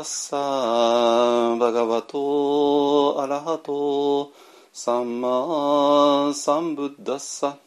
[0.00, 4.32] タッサバガバトアラハト
[4.72, 7.58] サンマサンブッダッサ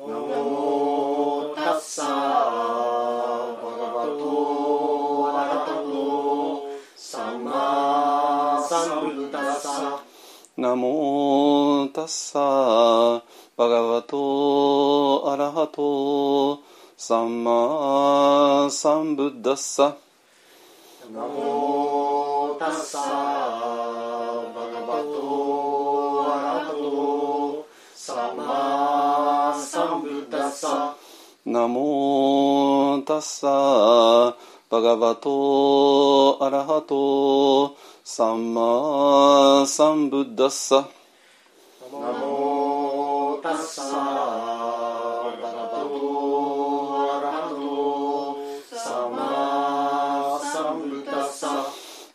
[0.00, 2.08] ナモタッサバ
[3.76, 10.00] ガバトアラハトサンマサンブッダッサ
[10.56, 13.22] ナモタッサ
[13.58, 16.62] バガバトアラハト
[16.96, 19.98] サンマサンブッダッサ
[31.64, 34.36] ナモタッサ
[34.68, 40.86] バガバトアラハトサンマサンブッダッサ
[41.90, 48.36] ナモタッサバガバトアラハト
[48.76, 51.48] サマサンブッダッサ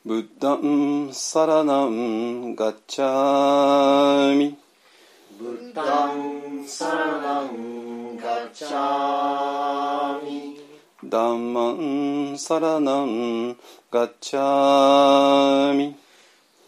[0.06, 4.56] ブッダンサラナンガッチャミ
[5.40, 7.19] ブッダンサラナンガ
[8.60, 10.60] チャミ。
[11.06, 13.56] ダンマンサラナン
[13.90, 15.96] ガッチャミ。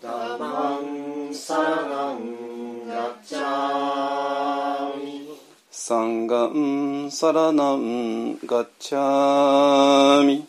[0.02, 5.38] ダマンサラナンガチャミ。
[5.70, 10.48] サンガンサラナンガッチャミ。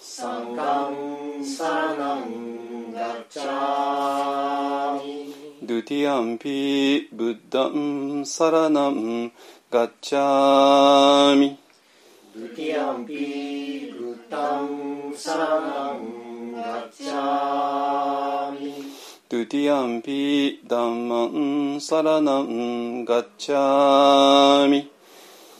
[0.00, 5.34] サンガンサラナンガチャミ。
[5.62, 9.30] ドゥティアンピブッダンサラナン
[9.72, 11.56] ガッチャミ。
[12.34, 18.82] ドゥティアンピブッダンサラナンガチャミ。
[19.28, 24.90] ドゥティアンピダンマンサラナンガッチャミ。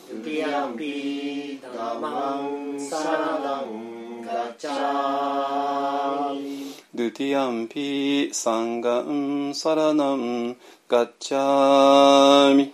[0.09, 2.41] ドゥティアンピダマ
[2.75, 6.75] ンサラナンガチャミ。
[6.93, 10.57] ドゥティアンピサンガンサラナン
[10.89, 12.73] ガッチャミ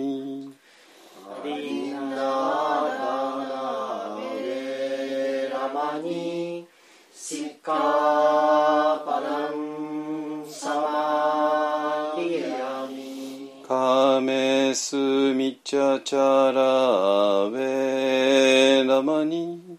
[15.51, 19.77] ミチャチャラウェラマニ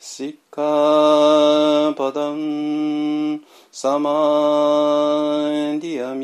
[0.00, 6.23] シッカパダンサマンディアミ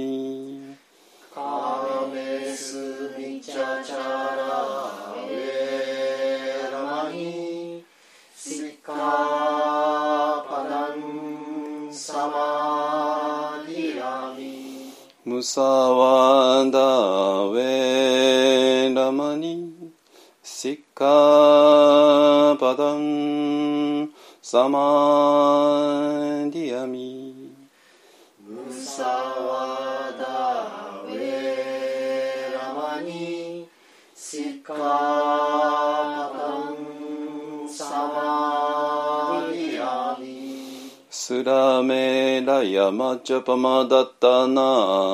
[42.91, 44.63] ラマチャパマダタナ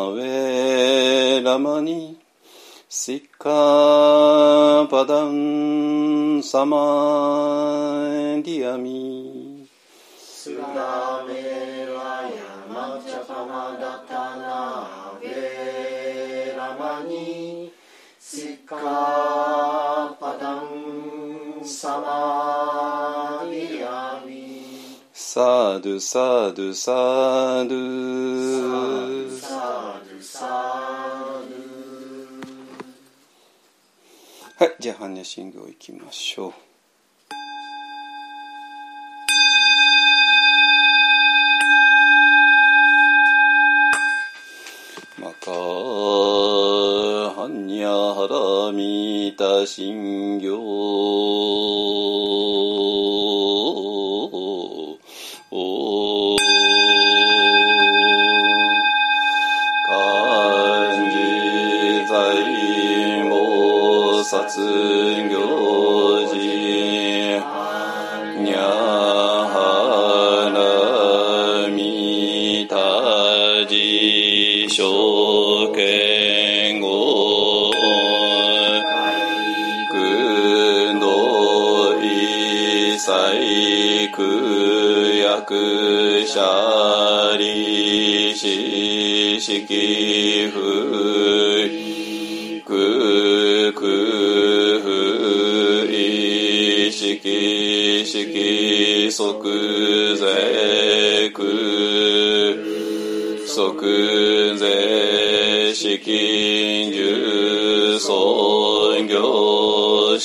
[0.08, 2.18] ウェラマニ
[2.88, 7.75] シッカパダンサマ
[25.96, 26.74] ドサド。
[26.74, 27.66] サド
[34.58, 36.65] はいじゃあ般若心経いきましょう。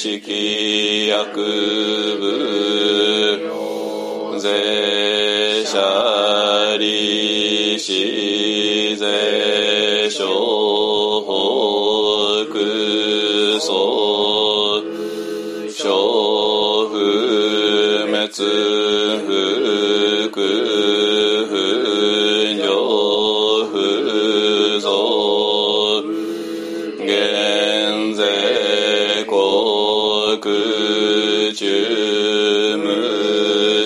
[0.02, 0.91] mushrikin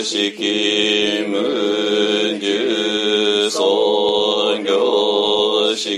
[0.05, 5.97] 式無重創業式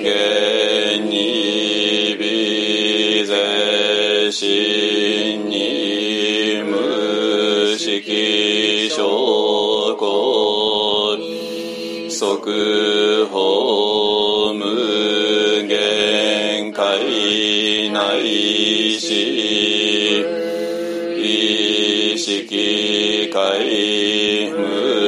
[0.00, 11.16] 現に微税心に無式証拠
[12.10, 19.22] 即法無限界いし
[22.24, 25.01] 識界無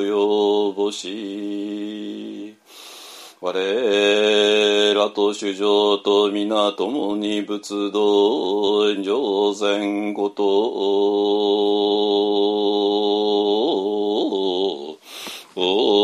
[0.00, 2.56] 及ぼし
[3.40, 10.44] 我らと主上と皆共に仏道上善ごと
[15.56, 16.01] 恩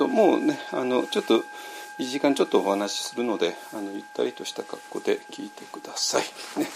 [0.00, 1.44] と、もうね、あの、ちょっと、
[1.98, 6.22] 1時間ちょっとお話しするので、あの、ゆったりとした格好で聞いてください。
[6.58, 6.66] ね。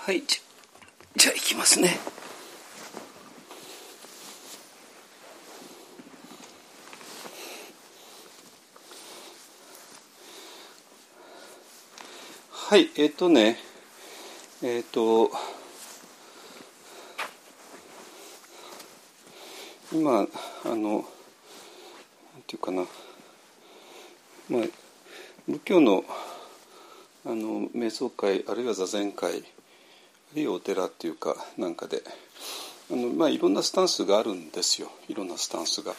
[0.00, 0.22] はい。
[0.26, 0.40] じゃ
[1.16, 1.98] じゃあ行きますね。
[12.70, 13.58] はい、えっ、とね、
[14.62, 15.30] えっ、と、
[19.92, 20.28] 今、
[20.64, 22.86] あの、なんていうかな、
[24.48, 24.62] まあ、
[25.50, 26.04] 仏教の
[27.26, 29.34] あの瞑想会あるいは座禅会あ
[30.34, 32.02] るいはお寺っていうかなんかで
[32.90, 35.92] あの、まあ、いろんなスタンスがあるんですよいろんなスタンスが。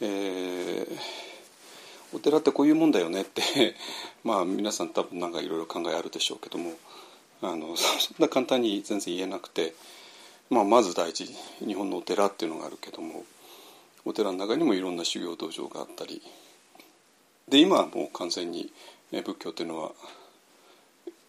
[0.00, 1.32] えー
[2.14, 3.42] お寺ってこういうもんだよねって
[4.22, 6.74] まあ皆さん多分なんかいろいろ考えあるでしょうけども
[7.40, 9.74] あの そんな簡単に全然言えなくて、
[10.50, 11.26] まあ、まず第一
[11.60, 13.24] 日本のお寺っていうのがあるけども
[14.04, 16.20] お寺の中にもいろんな修行道場があったり
[17.52, 18.72] で今はもう完全に
[19.10, 19.92] 仏教っていうのは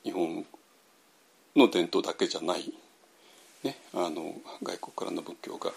[0.05, 0.45] 日本
[1.53, 2.71] の伝統だけじゃない、
[3.65, 5.73] ね、あの外国からの仏教が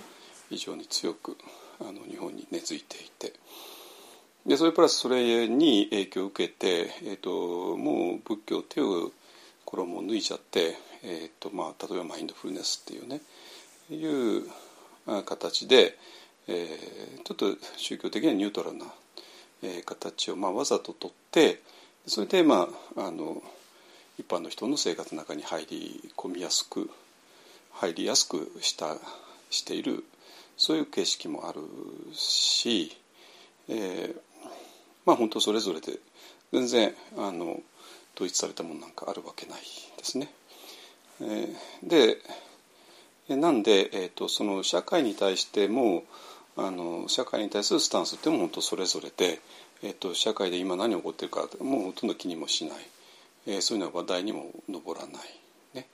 [0.48, 1.36] 非常に強く
[1.80, 3.32] あの日本に根付いていて。
[4.46, 9.10] でそれプラスそれに影響を受けて、えー、ともう仏教っていう
[9.64, 13.20] 衣を脱いじゃって、えーとまあ、例えばマインドフルネスっていうね
[13.90, 14.44] いう
[15.24, 15.98] 形で、
[16.46, 18.86] えー、ちょっと宗教的にはニュートラルな、
[19.66, 21.61] えー、形を、まあ、わざととって
[22.06, 23.42] それで、まあ、あの
[24.16, 26.88] 一般の人の生活の中に入り込みやすく
[27.73, 28.96] 入りやすくした
[29.50, 30.04] している
[30.56, 31.61] そういう形式もある
[32.14, 32.96] し、
[33.68, 34.16] えー、
[35.04, 35.99] まあ本当それぞれで
[36.52, 37.61] 全然あの
[38.14, 39.61] 統一されたものなんかあるわけない
[39.99, 40.30] ですね。
[41.20, 42.18] えー、で
[43.28, 46.04] なんで、えーと、その社会に対しても
[46.58, 49.40] あの社会に対するスタンスっても本当それぞれで、
[49.82, 52.78] えーと、社会で今何起こってるかもうほとんど気にもしない、
[53.46, 55.12] えー、そういうのは話題にも上らない、
[55.75, 55.84] ね、っ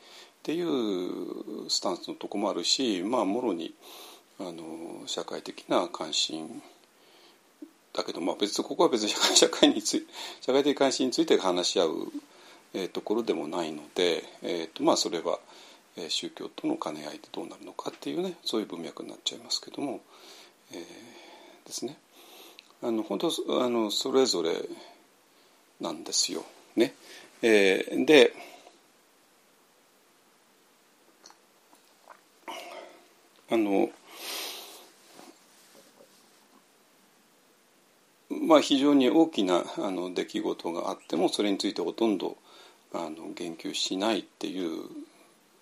[0.42, 3.74] ていうスタンスのとこもあるしまあもろに
[4.38, 6.62] あの社会的な関心
[7.92, 10.06] だけど、まあ、別ここは別に社会 につい
[10.40, 12.12] 社会的関心について話し合う、
[12.74, 15.38] えー、ところでもないので、えーとまあ、それは、
[15.96, 20.00] え、宗教との兼ね合いでどうなるのかっていうねそういう文脈になっちゃいますけども、
[20.72, 21.96] えー、ですね
[22.82, 24.52] あの本当あのそれぞれ
[25.80, 26.44] なんですよ。
[26.76, 26.94] ね
[27.42, 28.34] えー、で
[33.50, 33.90] あの
[38.30, 42.36] まあ、非常に大きなあの出来事があってもそれについてほとんど
[42.92, 44.88] あの言及しないっていう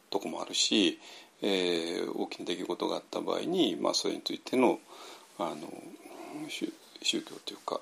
[0.09, 0.99] とこもあるし、
[1.43, 4.79] えー、大きな出来事があった場合に、まあ、それについての
[5.47, 5.73] あの
[6.49, 7.81] 宗教というか、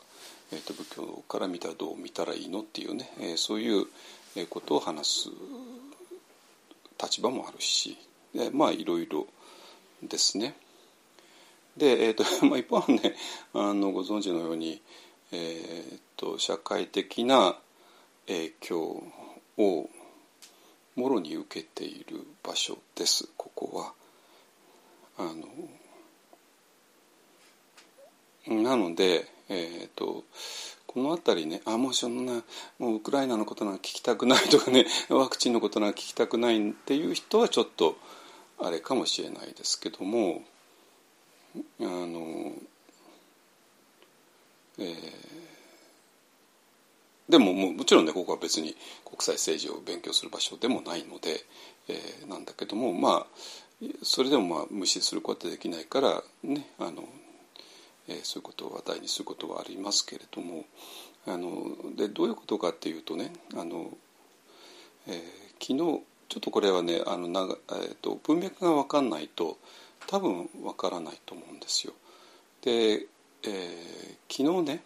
[0.53, 3.87] えー、と仏教から見たらどう見たらいいのっていうね、えー、そういう
[4.49, 5.29] ことを話す
[7.03, 7.97] 立場もあるし、
[8.35, 9.27] でまあいろいろ
[10.03, 10.55] ですね。
[11.77, 13.17] で、えーと まあ、一方はね
[13.55, 14.81] あのご存知のように、
[15.33, 17.59] えーと、社会的な
[18.27, 19.03] 影響
[19.57, 19.91] を
[20.97, 23.93] もろに受けている場所ですここは。
[25.21, 25.49] あの
[28.49, 30.25] なので、えーと、
[30.87, 32.43] この辺りねあもうそんな
[32.79, 37.97] もうウクライナのことなんか聞きたくないとかね ワクチンのことなんか聞きたくないっていう人はちょっと
[38.59, 40.43] あれかもしれないですけども
[41.81, 42.53] あの、
[44.79, 44.93] えー、
[47.29, 51.45] でももうもちろんねここは別に国際政治を勉強する場所でもないので、
[51.89, 57.07] えー、なんだけどもまあそれでもまあ無視することはできないからねあの、
[58.09, 60.65] え、そういうことを話題にすることはありますけれども
[61.27, 63.91] あのでどういうことかっていうとねあの、
[65.07, 65.17] えー、
[65.61, 65.77] 昨日
[66.29, 69.59] ちょっとこれはねあの、えーと文脈が分かんないと
[70.07, 71.93] 多分わからないと思うんですよ。
[72.63, 73.07] で、
[73.43, 74.83] えー、昨日ね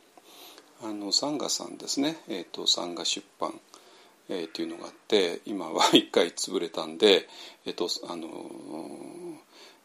[0.82, 3.54] あのサンガさんですね、えーと、サンガ出版、
[4.28, 7.28] えー、っていうのがあって今は 一回潰れたんで、
[7.64, 8.28] えーとあの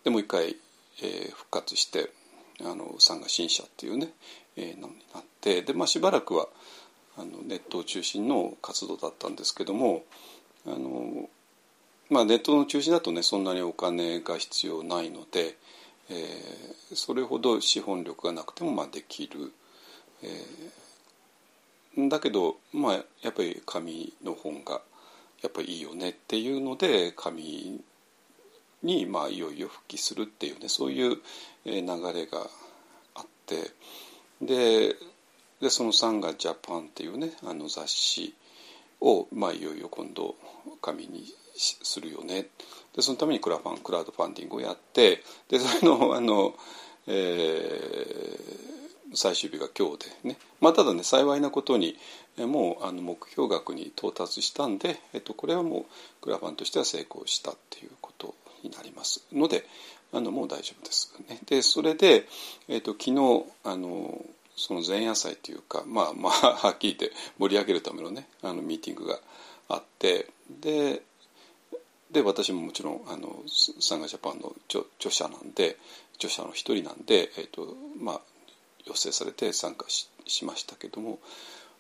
[0.04, 0.56] でもう一回、
[1.04, 2.10] えー、復活して
[2.62, 4.10] あのサンガ新社っていうね、
[4.56, 6.48] えー、のになってで、まあ、しばらくは
[7.18, 10.04] あのネットを中心の活動だったんですけども
[10.66, 11.30] あの
[12.10, 15.58] まあ、ネットの中心だとねそんなにお金が必要ないので、
[16.10, 19.52] えー、それほど資本力がなくてもまあできる、
[20.24, 24.82] えー、だけど、まあ、やっぱり紙の本が
[25.42, 27.82] やっぱりいいよねっていうので紙
[28.84, 31.18] にまあいよいよ復帰するっていうねそういう
[31.66, 31.82] 流
[32.14, 32.48] れが
[33.16, 33.72] あって
[34.42, 34.96] で
[35.62, 38.36] でその「サンガジャパン」っていうねあの雑誌
[39.02, 40.36] を、まあ、いよいよ今度
[40.82, 42.48] 紙にするよね。
[42.96, 46.56] でそのためにクラファンクラウドファンディングをやってでそれの あの、
[47.08, 51.98] えー、最終日が今日でね、まあ、ただね幸いなことに
[52.38, 55.86] もうあの目標額に到達したんで、えっと、これはもう
[56.22, 59.66] クラファンとしては成功したっていうことになりますので
[60.14, 61.14] あのもう大丈夫です。
[61.28, 62.28] ね、でそれで、
[62.68, 69.20] えっと、昨日あのその前夜祭というかまあまあはっきり言って盛り上げるためのねあのミーティングが
[69.70, 70.28] あって
[70.62, 71.02] で
[72.12, 75.78] で私ももちろんあのサンガジャパンの著著者なんで
[76.16, 78.22] 著者の一人なんで、えーとまあ、
[78.86, 81.20] 要請されて参加ししましたけども、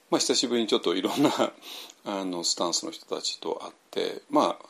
[0.09, 1.31] まあ、久しぶりにちょっといろんな
[2.05, 4.65] あのスタンスの人たちと会って、まあ、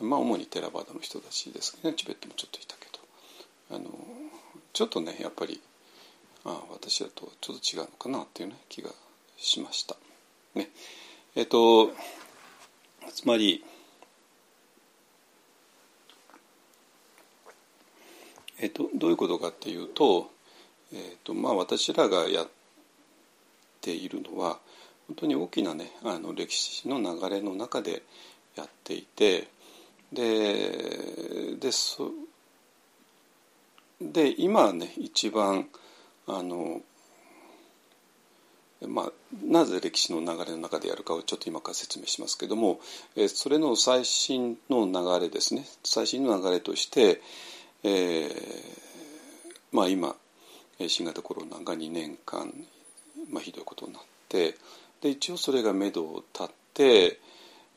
[0.00, 1.94] まあ主にテラバダの人たちですけどね。
[1.96, 3.76] チベットもちょっといたけど。
[3.76, 3.90] あの
[4.72, 5.60] ちょっとねやっぱり
[6.44, 8.90] あ私だとちょっと違うのかなっていうね気が
[9.36, 9.96] しました。
[10.54, 10.70] ね。
[11.34, 11.92] えっ、と
[13.12, 13.64] つまり
[18.58, 20.30] えーと、どういうことかっていうと,、
[20.92, 22.48] えーとまあ、私らがやっ
[23.82, 24.58] ているのは
[25.08, 28.02] 本当に大きなねあの歴史の流れの中で
[28.56, 29.48] やっていて
[30.12, 32.10] ででそ
[34.00, 35.68] で今ね一番
[36.26, 36.80] あの
[38.86, 42.78] まあ、なぜ歴史の流れの中でやるかをちょっと今から説明しますけども、
[43.16, 45.64] えそれの最新の流れですね。
[45.82, 47.22] 最新の流れとして、
[47.82, 48.86] えー
[49.72, 50.14] まあ、今
[50.88, 52.52] 新型コロナが2年間、
[53.30, 54.54] まあ、ひどいことになって
[55.00, 57.18] で一応それが目処を立って、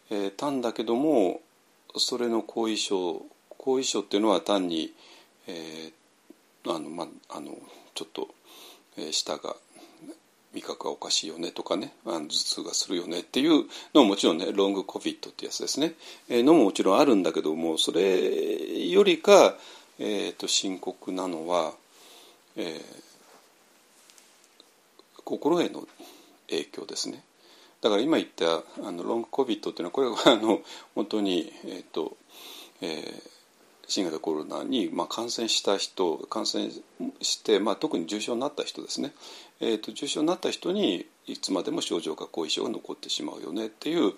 [0.10, 1.42] えー、たんだけども
[1.98, 3.26] それの後遺症
[3.58, 4.94] 後遺症っていうのは単に、
[5.48, 7.52] えー、あのまああの
[7.94, 8.30] ちょっと、
[8.98, 9.56] えー、舌が
[10.54, 15.94] 味覚がおかしいよねとかねあの頭痛がするよねっていうのももちろんねロングコビットってやつですね、
[16.30, 19.56] えー、のももちろんあるんだけどもそれよりか、
[20.00, 21.74] えーと、深刻なのは、
[22.56, 22.80] えー、
[25.24, 25.88] 心への
[26.50, 27.24] 影響ですね。
[27.82, 30.62] だから今言ったあのロングコビットっていうのはこれはあの
[30.96, 32.18] 本当にえ、ー、と、
[32.82, 33.40] えー
[33.90, 36.70] 新型コロナに、まあ、感染した人感染
[37.22, 39.14] して、まあ、特に重症になった人ですね、
[39.60, 44.14] えーと、重症になった人にいつまでも症状が後遺症が残ってしまうよねっていう、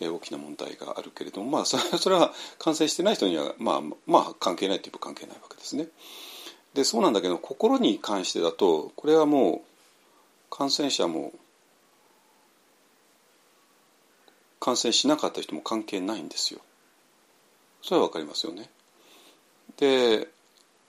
[0.00, 5.88] えー、大きな問題があるけれども、まあ、それそれは感染してない人には、まあ、まあ関係ないといえば関係ないわけですね。
[6.74, 9.60] でそうなんだけど心に関してだとこれはもう
[10.50, 11.32] 感染者も
[14.66, 16.58] 感染しなかった人も関係ないんですよ。
[17.82, 18.68] それは分かりますよね。
[19.76, 20.26] で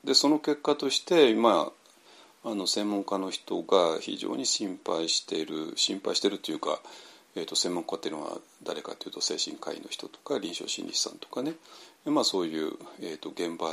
[0.03, 1.71] でその結果として今
[2.43, 6.81] あの専門家の人が非常に心配している心配しているというか、
[7.35, 11.53] えーと、専門家っていうのは誰かというと精神科医の人とか臨床心理士さんとかね、
[12.05, 13.67] まあ、そういう、えーと、現場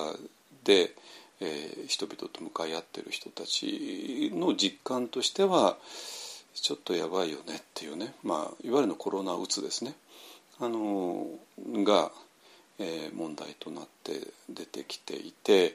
[0.64, 0.93] で、
[1.40, 5.79] えー、人々と向かい合ってる人たちの実感としては
[6.55, 9.95] ちょっとやばいよねっていうね、まあ、いわゆるのコロナうつですね。
[10.61, 11.27] あの
[11.85, 12.11] が
[12.79, 15.75] えー、問題となって出てきていて。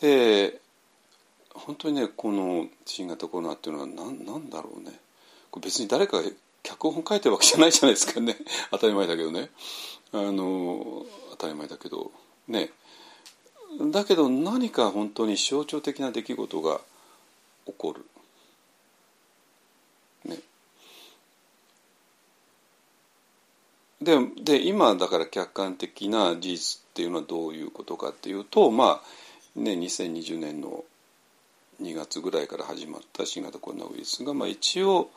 [0.00, 0.60] で
[1.54, 4.92] 本当にねこの新型コロナっていうのは何なんだろうね。
[5.60, 6.28] 別に誰かが
[6.62, 8.36] 脚本書いてるわけじゃないじゃないですかね。
[8.70, 9.50] 当たり前だけどね。
[10.12, 12.12] あの当たり前だけど。
[12.46, 12.70] ね。
[13.90, 16.80] だけど何か本当に象徴的な出来事が
[17.66, 18.06] 起こる。
[24.00, 30.84] でで今だから客観的な事実っていうのはどういうことかっていうとまあね2020年の
[31.82, 35.10] 2月ぐらいから始まった新型コロナウイルスが、まあ、一応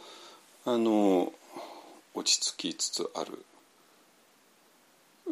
[0.65, 1.31] あの
[2.13, 3.45] 落ち着きつつある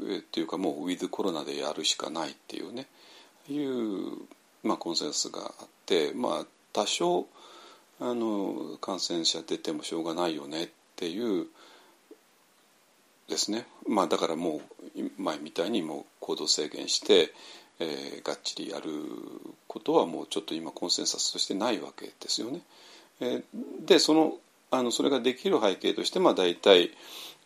[0.08, 2.88] えっていうかもうウィズコロナでやるしかないっていうね
[3.50, 4.18] いう、
[4.64, 7.28] まあ、コンセンスがあってまあ多少
[8.00, 11.48] あの感染者出てもしょうがないよねっていう
[13.30, 14.62] ですね、まあ、だからも
[14.98, 17.34] う前みたいにもう行動制限して、
[17.80, 18.92] えー、がっちりやる
[19.68, 22.62] ことはもうちょっと今コンセンサスとしてないわけですよね。
[23.22, 24.34] えー、でその
[24.72, 26.92] あのそれができる背景として、まあ、大体、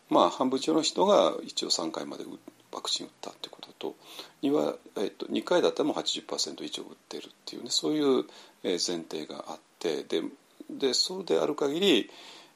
[0.10, 2.26] まあ、半分以上の人が一応3回まで
[2.72, 3.96] ワクチン打ったってことと
[4.42, 8.26] 2, は、えー、と2回だったらもう80%以上打ってるっていうねそういう
[8.64, 10.24] 前提があってで
[10.70, 12.10] でそうである限り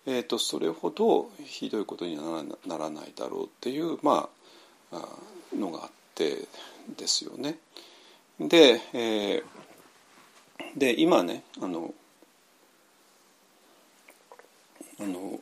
[0.09, 4.29] えーと、それほどひどいことにはならないだろうっていう、ま
[4.93, 5.05] あ、
[5.53, 6.47] のがあって
[6.97, 7.57] ですよね。
[8.39, 9.43] で,、えー、
[10.77, 11.93] で今ねあの
[15.01, 15.39] あの、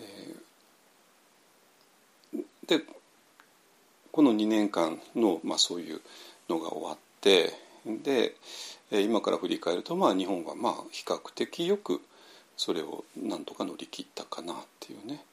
[0.00, 2.84] えー、で
[4.10, 6.00] この2年間の、まあ、そういう
[6.48, 7.52] のが終わって
[7.86, 8.34] で
[8.90, 12.00] 今から振り返ると、まあ、日本はまあ比較的よく
[12.60, 15.24] それをなんとか乗り切ったかなっていうね、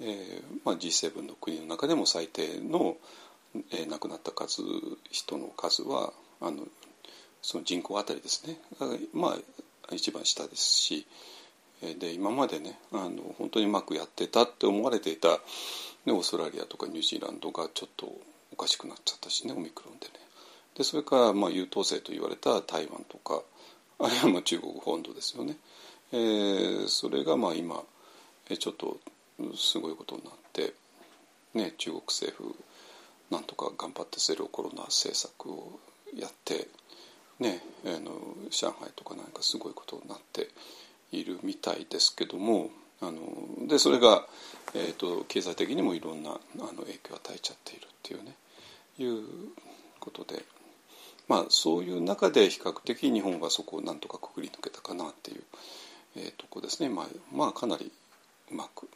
[0.00, 2.96] えーまあ、G7 の国の中でも最低の、
[3.72, 4.62] えー、亡くなった数
[5.10, 6.64] 人の数はあの
[7.42, 8.56] その人口あたりですね。
[9.12, 9.36] ま
[9.90, 11.06] あ一番下ですし
[12.00, 15.28] で今までねあの本当にうまくやってたって思われていた、
[16.06, 18.10] ね、オーストラリアとかニュージーランドがちょっと
[18.50, 20.12] おかしくなっちゃったしねオミクロンでね。
[20.78, 23.42] でそれからまあ優等生と言われた台湾とか
[23.98, 25.58] あるいはまあ中国本土ですよね。
[26.12, 27.82] えー、それがまあ今
[28.58, 29.00] ちょっと
[29.56, 30.74] すごいことになって、
[31.54, 32.54] ね、中国政府
[33.30, 35.80] なんとか頑張ってゼロコロナ政策を
[36.14, 36.68] やって、
[37.40, 38.12] ね、あの
[38.50, 40.48] 上海とかなんかすごいことになって
[41.12, 42.70] いるみたいですけども
[43.00, 44.26] あのでそれが、
[44.74, 48.34] えーと、経済的にもいろんなあの影響を与えちゃっているっていうね
[48.98, 49.24] いう
[49.98, 50.44] ことで。
[51.28, 55.42] まあ、そういう中で比較的日本はそこをなんとかくぐり抜けたかなっていう
[56.16, 57.90] えー、とこですね、まあ、まあかなり
[58.50, 58.90] うまくで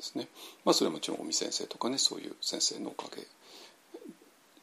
[0.00, 0.28] すね、
[0.64, 3.22] まあ、それはもちろん尾身先生とかねそういう先生のおかげ。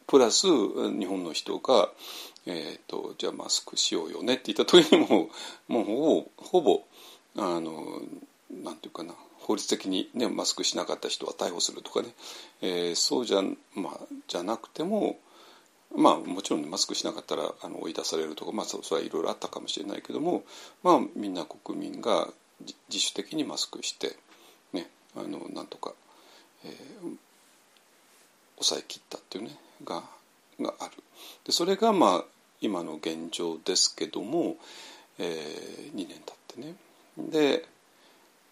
[0.05, 1.89] プラス日本の人が、
[2.45, 5.29] えーと、じゃあマスクしようよねって言った時にも
[5.67, 6.83] もうほぼ
[7.35, 8.01] あの
[8.51, 12.13] なんていうかな法律的に、ね、マスクしなかった人は逮捕するとかね、
[12.61, 13.41] えー、そうじゃ,、
[13.73, 15.17] まあ、じゃなくても
[15.95, 20.43] まあもちろんマスクしなかったらあの追い出されるとか、まあ、それはいろいろあったかもしれないけども、
[20.81, 22.27] まあ、みんな国民が
[22.89, 24.15] 自主的にマスクして、
[24.73, 25.93] ね、あのなんとか、
[26.65, 26.71] えー、
[28.55, 30.03] 抑えきったっていうねが
[30.59, 30.91] がある。
[31.45, 32.23] でそれがまあ
[32.61, 34.55] 今の現状ですけども、
[35.19, 36.17] えー、2年経っ
[36.55, 36.75] てね。
[37.17, 37.65] で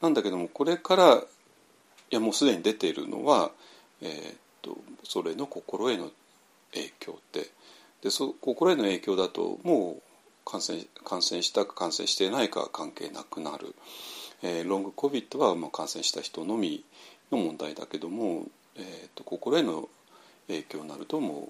[0.01, 1.23] なんだけどもこれからい
[2.09, 3.51] やもうすでに出ているのは、
[4.01, 6.11] えー、っとそれの心への
[6.73, 7.49] 影響って。
[8.01, 10.01] でそ心への影響だともう
[10.43, 13.75] 感染感染したか感染していないかは関係なくなる、
[14.41, 16.83] えー、ロングコビットはまあ感染した人のみ
[17.31, 19.87] の問題だけども、えー、と心への
[20.47, 21.49] 影響になるとも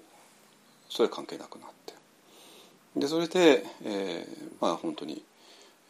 [0.90, 1.94] それは関係なくなって。
[2.94, 5.24] でそれで、えー、まあ本当に、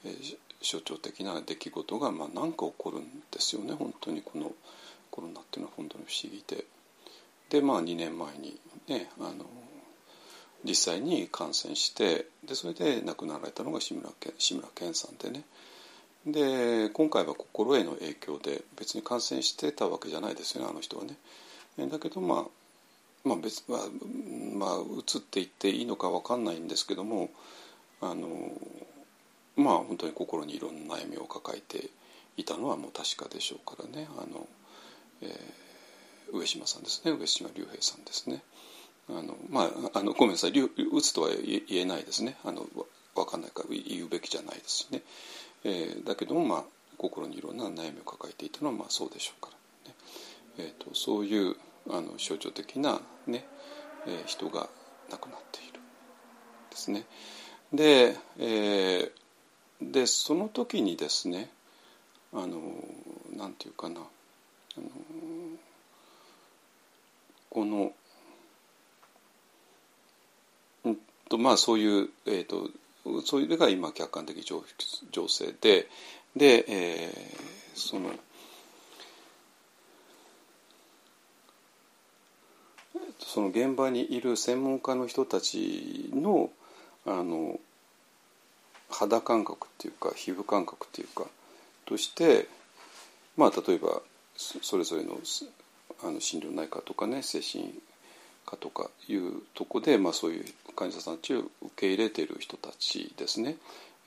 [0.05, 3.75] えー、象徴的な出来事がまあ何か起こるんですよね。
[3.75, 4.53] 本当にこの
[5.11, 6.65] コロナっていうのは本当に不思議で。
[7.53, 9.45] でまあ2年前にねあの
[10.65, 15.45] 実際に感染してでそれで亡くなられたのが志村けん志村けんさんでね
[16.27, 21.17] で今回は心への影響で別に感染してたわけじゃないですよねあの人はね。
[21.91, 23.81] だけどまあまあ別は
[24.57, 27.29] まあ移っていっていいのか分かんないんですけども
[28.01, 28.29] あの
[29.57, 31.91] まあ本当に心にいろんな悩みを抱えて
[32.39, 34.47] いたのはもう確かでしょうからねあの、
[35.23, 35.31] えー、
[36.33, 37.13] 上島さんですね。
[37.13, 38.43] 上島竜兵さんですね。
[39.09, 40.53] あのまあ、あのごめんなさい。
[40.53, 42.37] 打つとは言えないですね。
[42.45, 42.67] あの
[43.15, 45.03] 分かんないから言うべきじゃないですしね、
[45.65, 46.65] えー、だけども、まあ、
[46.97, 49.51] 心にいろんな悩みを抱えていたのはまあそうでしょうか
[49.87, 49.97] らね、
[50.59, 51.57] えーと、そういう
[51.91, 53.45] あの象徴的なね、
[54.07, 54.69] えー、人が
[55.11, 55.81] 亡くなっている
[56.71, 57.05] ですね。
[57.73, 61.51] で,、えー、でその時にですね
[62.33, 62.61] あの
[63.37, 64.87] なんていうかなあの
[67.53, 67.93] この
[70.85, 70.97] うん
[71.29, 72.71] とまあそういう、えーと、
[73.27, 74.65] そういうのが今客観的情
[75.11, 75.87] 情勢で
[76.35, 78.11] で、えー、その
[83.19, 86.49] その現場にいる専門家の人たちの
[87.05, 87.61] あの
[88.89, 91.27] 肌感覚っていうか皮膚感覚っていうか
[91.85, 92.49] として
[93.37, 94.01] まあ例えば
[94.37, 95.19] それぞれの
[96.03, 97.73] あの心療内科とかね精神
[98.45, 103.57] かとかいうとこで、まあ、そういう患者さんたちを受け入れている人たちですね、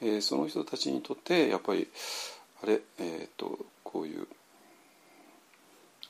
[0.02, 1.88] えー、その人たちにとってやっぱり
[2.64, 4.28] あれ、えーと、こういう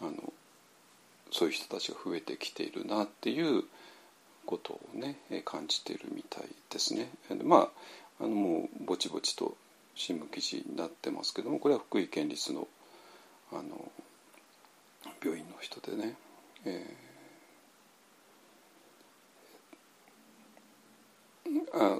[0.01, 0.11] あの
[1.31, 3.63] そういう人たちが増えてきているなっていう
[4.45, 7.09] ことをね感じているみたいですね。
[7.43, 7.69] ま
[8.19, 9.57] ああのもうぼちぼちと
[9.95, 12.67] 新聞記事になってますけどもこれは福井県立の
[13.51, 13.91] あの
[15.23, 16.15] 病院の人でね、
[16.65, 17.05] えー
[21.73, 21.99] あ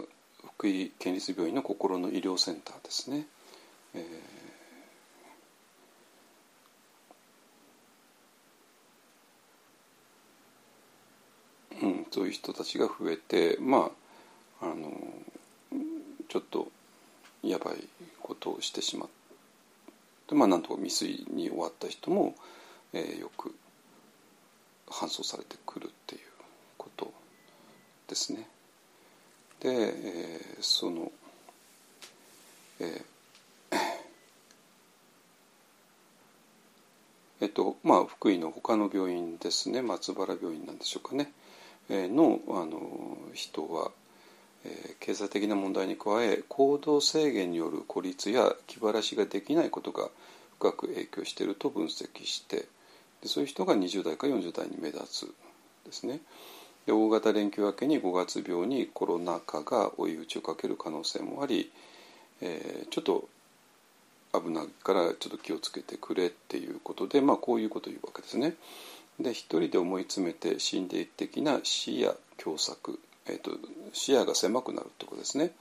[0.57, 3.27] 福井県立病院の心の医療センターですね。
[3.93, 13.91] えー、うん、そういう人たちが増えてま
[14.61, 14.91] ああの
[16.29, 16.69] ちょっと
[17.43, 17.87] やばい
[18.21, 19.09] ことをしてしまっ
[20.27, 22.33] てまあなんとか未遂に終わった人も、
[22.93, 23.55] えー、よく
[24.87, 26.21] 搬送されてくるっていう
[26.77, 27.11] こと
[28.07, 28.47] ですね。
[29.59, 31.11] で、えー、その、
[32.79, 33.77] えー、
[37.41, 41.31] えっとまあ福井の他の病院ですね松原病院なんでしょうかね、
[41.89, 43.91] えー、のあの人は、
[44.65, 50.09] えー、経済的な問題に加え行動制限による孤立や気晴らしができないことが
[50.59, 52.67] 深く影響していると分析して
[53.25, 55.33] でそういう人が20代か40代に目立つ
[55.83, 56.19] ですね。
[56.85, 61.71] で大型連休明けに5月病にコロナ禍が追い打ちをかける可能性もあり、
[62.41, 63.27] えー、ちょっと
[64.31, 68.53] 危ないからちょっと気をつけてくれっていうことで、まあ、こういうことを言うわけですね。
[69.19, 73.57] で一人で思い詰めて心理的な視野狭窄、えーと、
[73.91, 75.51] 視野が狭くなるってことですね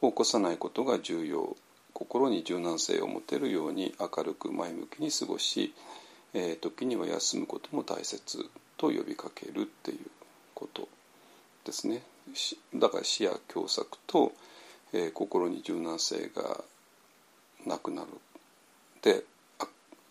[0.00, 1.54] を起こさないことが重要
[1.92, 5.72] 心に柔軟性を持てるように明るく前向きに過ごし、
[6.34, 9.98] えー、時には休むことも大切と呼びかけるっていう
[10.54, 10.88] こと
[11.64, 12.02] ですね。
[12.74, 14.32] だから視野狭窄と、
[14.92, 16.64] えー、心に柔軟性が
[17.66, 18.08] なくなる。
[19.02, 19.24] で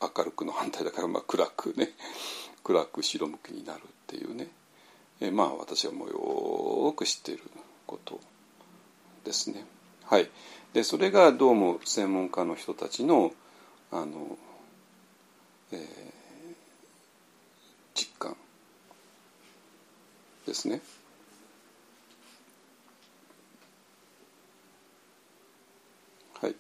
[0.02, 1.92] 明るくの反対だから、まあ、暗くね。
[2.64, 4.48] 暗く白向きになるっていうね、
[5.20, 6.10] えーまあ私はもう
[6.88, 7.44] よく知っている
[7.88, 8.20] こと
[9.24, 9.66] ですね。
[10.04, 10.30] はい、
[10.74, 13.34] でそれがどうも専門家の人たちの
[13.92, 14.38] あの、
[15.72, 16.11] えー
[18.02, 18.36] 実感
[20.48, 20.82] ですね。
[26.42, 26.56] はい。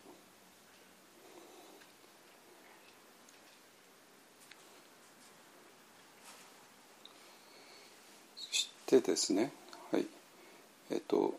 [8.37, 9.51] そしてですね、
[9.91, 10.05] はい、
[10.91, 11.33] えっと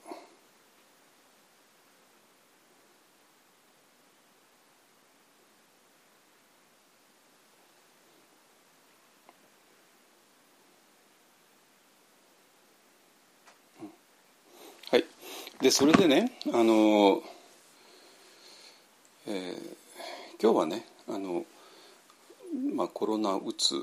[14.90, 15.04] はい、
[15.62, 17.22] でそれでねあの、
[19.27, 19.83] えー
[20.42, 21.44] 今日はねあの、
[22.75, 23.75] まあ、コロナうつ、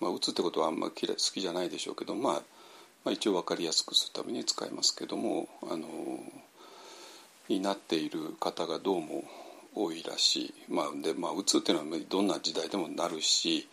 [0.00, 2.32] まあ、うつってことはあんまり嫌好きじゃないでしょうけど、まあ、
[3.04, 5.86] まあ一応分かりやすくするために使いますけどもあの
[7.50, 9.24] になっている方がどうも
[9.74, 13.68] 多いらしい、まあでまあ、うつっていうのはどんな時代でもなるし、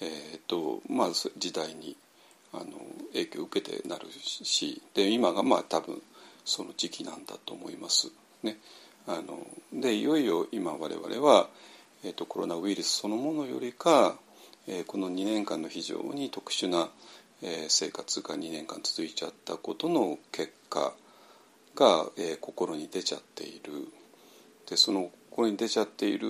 [0.00, 1.98] えーとまあ、時代に
[2.54, 2.64] あの
[3.12, 6.00] 影響を受けてなるしで今がまあ多分
[6.48, 8.10] その時期なんだと思います。
[8.42, 8.58] ね、
[9.06, 11.48] あのでいよいよ今我々は、
[12.04, 14.16] えー、とコロナウイルスそのものよりか、
[14.66, 16.88] えーこの2年間の非常に特殊な、
[17.42, 20.94] えー生活が2年間続いちゃったことの結果
[21.74, 23.88] が、えー心に出ちゃっている。
[24.68, 26.28] でその心に出ちゃっている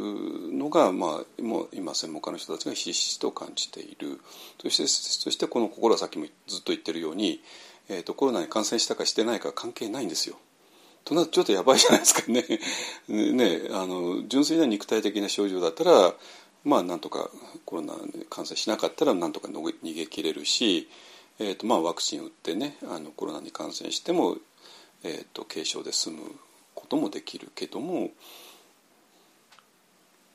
[0.52, 4.20] のが、まあ、もう今専門家の人たちがひしひしと感じている。
[4.60, 7.40] そしてそしてこの心はさっきもずっと言ってるように、
[7.88, 10.36] えー、とコロナに感染したかしてないか関係ないんですよ。
[11.04, 12.44] となるとちょっとやばいじゃないですかね
[13.08, 16.14] ねあの純粋な肉体的な症状だったら
[16.64, 17.30] まあなんとか
[17.64, 20.88] コロナに感染しなかったらなんとか逃げ切れるし、
[21.38, 24.36] えーとまあ、ワクチン打ってねあのコロナに感染しても、
[25.02, 26.38] えー、と軽症で済む
[26.74, 28.10] こともできるけども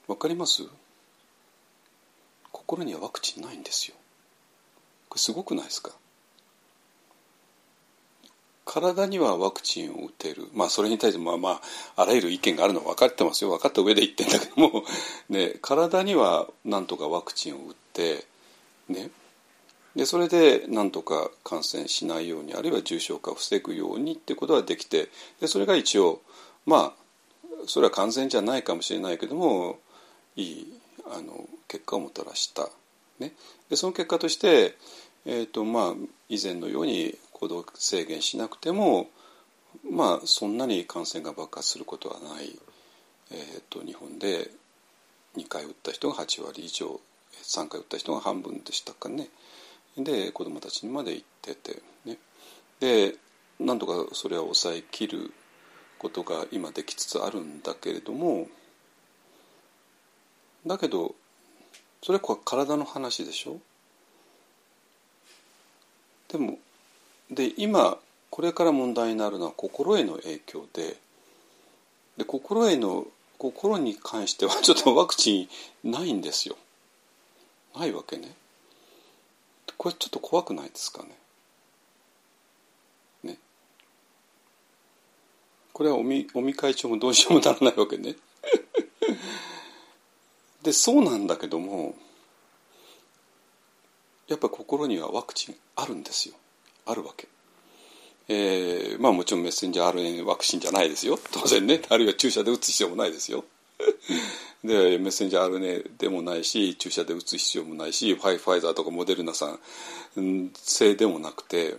[0.08, 0.64] わかります？
[2.52, 3.96] 心にはワクチンないんですよ。
[5.10, 5.92] これすごくないですか？
[8.66, 11.62] 体にはワクチンを打てる、まあ、それに対してまあま
[11.96, 13.50] ああらゆる意見があるのは分かってますよ。
[13.52, 14.84] 分かった上で言ってんだけども、
[15.30, 18.26] ね、体にはなんとかワクチンを打って、
[18.88, 19.12] ね、
[19.96, 26.22] でそれでなんとか感染しないようにあるいは重症化を防ぐようにってことができてでそれが一応
[26.66, 27.04] まあ
[27.68, 29.80] それは完全じゃないかもしれないけども
[30.36, 32.70] いいあの結果をもたらした、
[33.20, 33.34] ね、
[33.70, 34.76] でその結果として、
[35.26, 35.94] えーとまあ、
[36.30, 39.10] 以前のように行動制限しなくても
[39.90, 42.58] まあそんなに感染が爆発することはない、
[43.32, 44.50] えー、と日本で
[45.36, 47.00] 2回打った人が8割以上
[47.44, 49.30] 3回打った人が半分でしたかね。
[49.98, 52.18] で子どもたちにまで行っててね。
[52.80, 53.16] で
[53.60, 55.32] なんとかそれは抑えきる
[56.00, 58.48] ことが今できつつあるんだけれども
[60.66, 61.16] だけど
[62.02, 63.60] それは体の話でしょ？
[66.28, 66.58] でも
[67.34, 67.98] で今
[68.30, 70.98] これから問題になるのは心への影響で
[72.18, 73.06] で心への
[73.38, 75.50] 心に関しては ちょっとワクチ
[75.84, 76.58] ンないんですよ。
[77.76, 78.36] ないわけね。
[79.78, 81.18] これちょっと怖くないですかね。
[83.24, 83.38] ね。
[85.74, 88.16] これは尾身尾身会長もどうしようもならないわけね。
[90.62, 91.94] でそうなんだけども
[94.28, 96.36] やっぱ心にはワクチンあるんですよ。
[96.86, 97.28] あるわけ。
[98.30, 101.20] えー、まあもちろんメッセンジャー RNA ワクチンじゃないですよ。
[101.32, 101.82] 当然ね。
[101.90, 103.44] あるいは注射で打つ必要もないですよ。
[104.64, 111.76] でメッセンジャー RNA でもないし注射で打つ必要もないしファイファイザーとかモデルナさん製でもなくて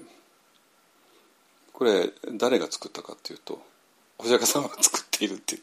[1.73, 3.63] これ誰が作ったかっていうと
[4.19, 5.63] お釈迦様が作っているっていう、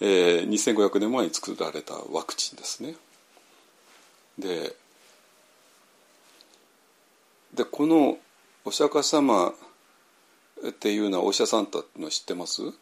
[0.00, 2.96] えー、2500年前に作られたワクチンですね。
[4.38, 4.74] で
[7.60, 8.16] でこの
[8.64, 9.52] お釈迦様
[10.66, 12.62] っていうのはお医者さんだの知ってます？
[12.62, 12.72] お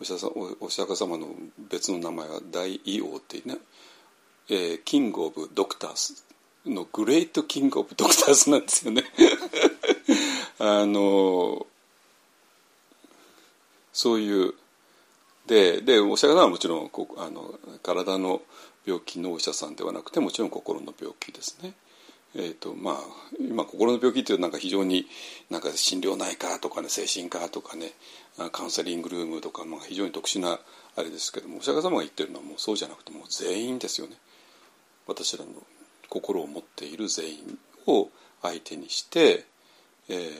[0.00, 1.28] 医者さんおお釈迦様の
[1.70, 3.58] 別の名前は大医王っていうね、
[4.48, 6.24] えー、キング・オブ・ドクタース
[6.64, 9.04] のグレート・キング・オブ・ドクタースなんですよね。
[10.58, 11.66] あの
[13.92, 14.54] そういう
[15.46, 18.40] ででお釈迦様はもちろんこあの体の
[18.86, 21.74] 病気のお医者さんではなくてもちろん心の病気ですね。
[22.34, 22.96] えーとまあ、
[23.40, 25.06] 今心の病気っていうなんか非常に
[25.50, 27.92] なんか心療内科とかね精神科とかね
[28.52, 30.60] カウンセリングルームとか、まあ、非常に特殊な
[30.96, 34.16] あれですけどもお釈迦様が言ってるのはもうそうじゃなくてもう全員ですよね。
[35.06, 35.50] 私らの
[36.10, 38.10] 心を持っている全員を
[38.42, 39.46] 相手にして、
[40.08, 40.30] え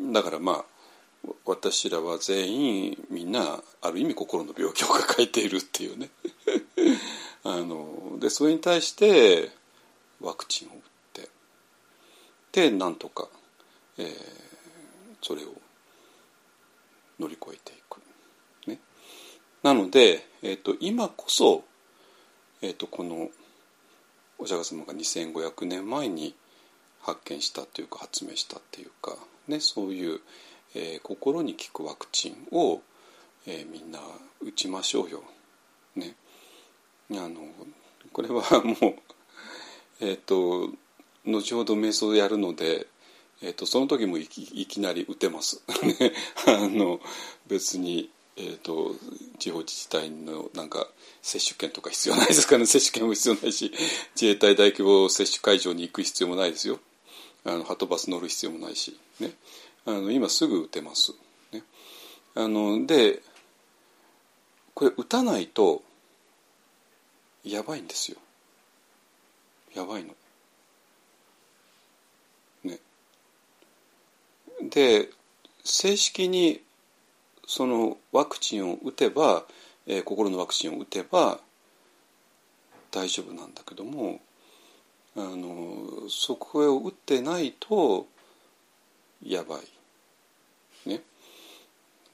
[0.00, 0.64] ー、だからまあ
[1.44, 6.08] 私らは全員みんなある意味心の病気を抱えているっていうね。
[7.44, 9.50] あのでそれに対して
[10.20, 10.80] ワクチンを打っ
[11.12, 11.28] て
[12.52, 13.28] でなんとか、
[13.98, 14.06] えー、
[15.22, 15.46] それを
[17.18, 18.00] 乗り越えていく。
[18.66, 18.78] ね、
[19.62, 21.64] なので、えーと、今こそ、
[22.62, 23.28] えーと、この
[24.38, 26.34] お釈迦様が2500年前に
[27.02, 29.16] 発見したというか発明したっていうか、
[29.48, 30.20] ね、そういう、
[30.74, 32.80] えー、心に効くワクチンを、
[33.46, 33.98] えー、みんな
[34.42, 35.22] 打ちましょうよ。
[35.96, 36.14] ね、
[37.12, 37.40] あの
[38.12, 38.94] これは もう
[40.00, 40.70] えっ、ー、と
[41.24, 42.86] 後ほど瞑想やるので、
[43.42, 45.62] えーと、その時もいきいきなり打てます。
[46.46, 47.00] あの
[47.46, 48.94] 別に、えーと、
[49.38, 50.88] 地方自治体のなんか
[51.22, 52.66] 接種券とか必要ないですからね。
[52.66, 53.72] 接種券も必要ないし
[54.14, 56.80] 自衛隊大規模接種会場に行く必要もないですよ。
[57.44, 59.34] あのハトバス乗る必要もないし、ね、
[59.86, 61.14] あの今すぐ打てます、
[61.52, 61.64] ね、
[62.34, 63.22] あので
[64.74, 65.82] これ打たないと
[67.44, 68.18] やばいんですよ
[69.74, 70.14] やばいの。
[72.64, 72.78] ね。
[74.68, 75.08] で
[75.64, 76.60] 正式に
[77.46, 79.44] そのワクチンを打てば、
[79.86, 81.38] えー、心のワクチンを打てば
[82.90, 84.20] 大丈夫なんだけども
[85.16, 88.06] あのそこを打ってないと
[89.24, 90.88] やばい。
[90.88, 91.02] ね。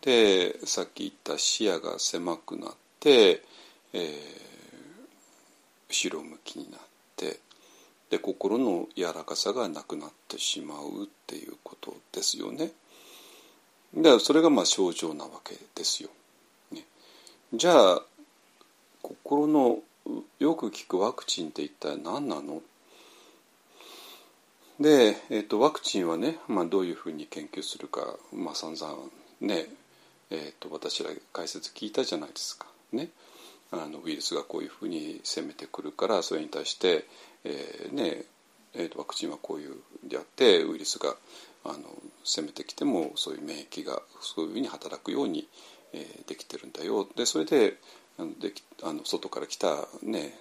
[0.02, 3.42] でさっき言った視野が狭くなって、
[3.92, 4.55] えー、
[5.88, 6.80] 後ろ向きになっ
[7.16, 7.38] て
[8.10, 12.70] で心の柔らかさがなくなってしまうっていうことですよね。
[13.94, 16.10] でそれがまあ症状なわけですよ。
[16.72, 16.84] ね、
[17.52, 18.02] じゃあ
[19.02, 19.78] 心の
[20.38, 22.62] よく効くワクチンって一体何なの？
[24.78, 28.94] で、えーと、ワクチンはね、まあ、どういうふうに研究するか、まあ、散々
[29.40, 29.66] ね、
[30.30, 32.66] えーと私ら解説聞いたじゃないですか。
[32.92, 33.08] ね、
[33.72, 37.04] あのウイルスがこういうふうに攻めてくるからそれに対して、
[37.44, 38.24] えー、ね
[38.78, 41.16] えー、とワクチンはこういうであってウイルスが
[41.64, 41.78] あの
[42.24, 45.48] 攻めてきてもそういう免疫がそういうふうに働くように、
[45.92, 47.08] えー、できてるんだよ。
[47.16, 47.74] でそれで
[48.18, 48.52] あので
[48.82, 50.38] あの外から来た、ね、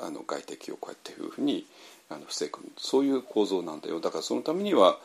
[0.00, 1.66] あの外敵をこうやっていうふうに
[2.10, 2.58] あの防ぐ。
[2.76, 4.00] そういう構造なんだよ。
[4.00, 4.98] だからそのためには、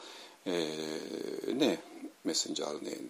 [0.46, 1.82] えーね、
[2.26, 3.10] メッセンジャー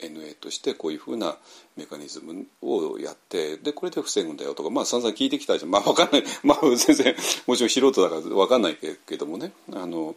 [0.00, 1.36] RNA としてこういうふうな
[1.76, 5.70] メカニズムをやってでこれで防ぐんだよとかまあ散々聞いてきたじゃん。
[5.70, 6.24] まあ分かんない。
[6.42, 7.14] まあ全然
[7.46, 9.52] もちろん素人だから分かんないけどもね。
[9.72, 10.16] あの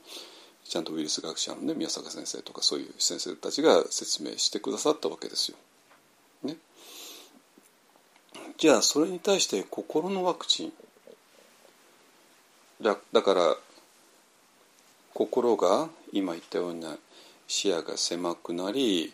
[0.64, 5.58] ちゃんとウイルス学者のね宮坂先生とかそういう先生たちが説明してくださったわけですよ。
[6.44, 6.58] ね、
[8.58, 10.74] じゃあそれに対して心のワクチン。
[12.82, 13.58] だだから
[15.14, 16.98] 心が今言ったような
[17.52, 19.12] 視野が狭くなり、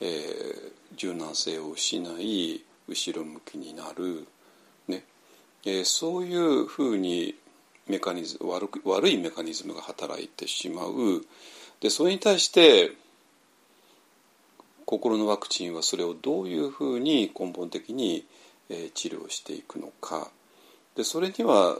[0.00, 4.28] えー、柔軟性を失い後ろ向きになる、
[4.86, 5.02] ね。
[5.64, 7.34] えー、そういうふうに
[7.88, 11.26] メカニズム悪く悪いメカニズムが働いてしまう。
[11.80, 12.92] でそれに対して
[14.86, 18.24] 心のワクチンはそれをどういうふうに根本的に、
[18.68, 20.30] え、治療していくのか。
[20.94, 21.76] でそれには、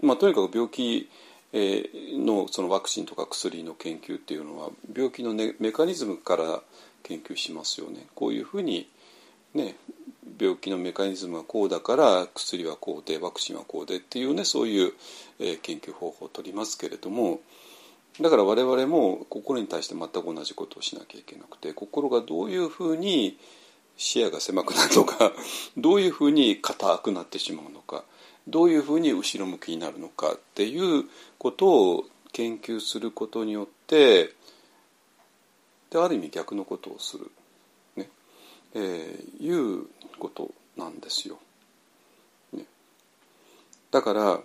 [0.00, 1.10] まあ、とにかく病気
[1.52, 6.60] のそのワクチンとか薬の研究っていうのは病気の、メカニズムから
[7.02, 8.06] 研究しますよね。
[8.14, 8.88] こういうふうに、
[9.54, 9.76] ね、
[10.38, 14.92] 病気のメカニズムはこうだから薬はこうでワクチンはこうでっていうねそういう、
[15.38, 17.40] 研究方法を取りますけれども
[18.20, 23.38] だから我々も心に対して全く同じことをしなきゃいけなくて心がどういうふうに
[23.98, 25.32] 視野が狭くなるのか
[25.76, 28.04] どういうふうに硬くなってしまうのか
[28.48, 31.04] どういうふうに後ろ向きになるのかっていう
[31.38, 34.34] ことを研究することによって
[35.90, 37.30] である意味逆のことをする、
[37.96, 38.08] ね。
[38.74, 39.86] えー、いう
[40.18, 41.38] ことなんですよ。
[42.52, 42.64] ね、
[43.90, 44.40] だから、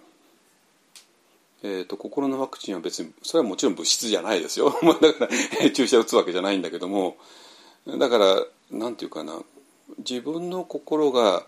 [1.64, 4.74] えーと、心のワクチンは別にそれはもちろん物質じゃないですよ。
[5.02, 7.18] だから 注射打つわけじゃないんだけども。
[7.86, 9.44] だから何て言うかな。
[9.98, 11.46] 自分の心が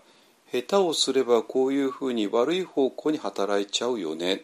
[0.52, 4.42] 下手をすればこういうふうに悪い方向に働いちゃうよね、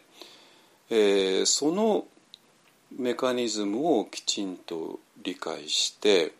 [0.89, 2.05] えー、その
[2.97, 6.33] メカニズムをきちんと理解して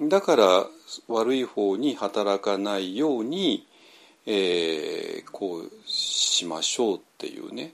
[0.00, 0.66] だから
[1.08, 3.66] 悪い方に働かないように、
[4.26, 7.72] えー、こうしましょうっていうね。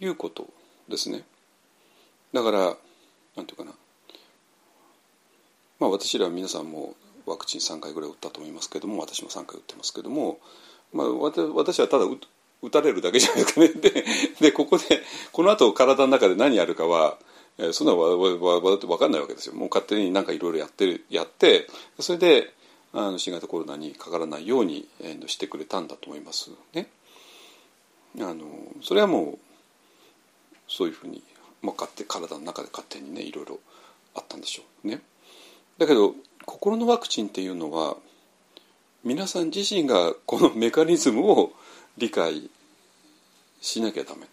[0.00, 0.46] いうこと
[0.88, 1.22] ですね。
[2.34, 2.76] だから
[3.36, 3.72] なんていうかな。
[5.80, 6.94] まあ私ら皆さんも
[7.26, 10.38] ワクチン3回ぐらい打ったと思いますけども私も3回打ってますけども、
[10.92, 11.12] まあ、
[11.54, 12.04] 私はただ
[12.62, 14.04] 打たれるだけじゃないですかねで
[14.40, 14.84] でここで
[15.32, 17.18] この後体の中で何やるかは、
[17.58, 21.66] えー、そんなのわわわ分かんないわけですよもう勝手になんかいろいろやってやって
[22.00, 22.52] それで
[22.92, 26.86] あの新型コロナにかからないように、えー、してくれたんだと思いますね。
[28.20, 28.44] あの
[28.82, 29.38] それはもう
[30.68, 31.22] そういうふうに、
[31.60, 33.58] まあ、勝手体の中で勝手にねいろいろ
[34.14, 35.02] あったんでしょうね。
[35.78, 36.14] だけど
[36.46, 37.96] 心のワクチンっていうのは
[39.02, 41.52] 皆さん自身がこのメカニズムを
[41.98, 42.50] 理解
[43.60, 44.26] しなきゃダメ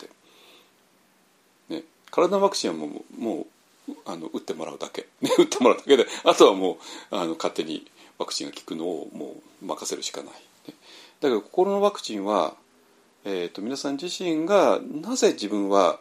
[1.69, 2.87] で、ね、体のワクチンはも
[3.17, 3.47] うも
[3.89, 6.77] うあの打ってもらうだけ、ね、 打ってもらうだけであとはも
[7.11, 10.33] うあの勝手にワクチンが効くのをもう任せるしかない。
[10.33, 10.73] ね、だ
[11.21, 12.55] けど心のワクチンは、
[13.25, 15.99] えーと、皆さん自身がなぜ自分は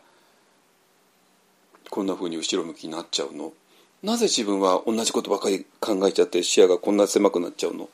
[1.88, 3.52] こんなふうに後ろ向きになっちゃうの
[4.02, 7.88] なぜ自分は同じことばかり考えちゃって視野がこんな狭くなっちゃうの？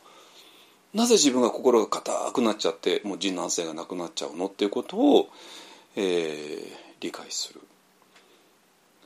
[0.94, 4.46] なぜ自分が心が硬くなっちゃってもう柔軟性がなくなっちゃうの？
[4.46, 5.28] っていうことを、
[5.96, 6.66] えー、
[7.00, 7.60] 理解する。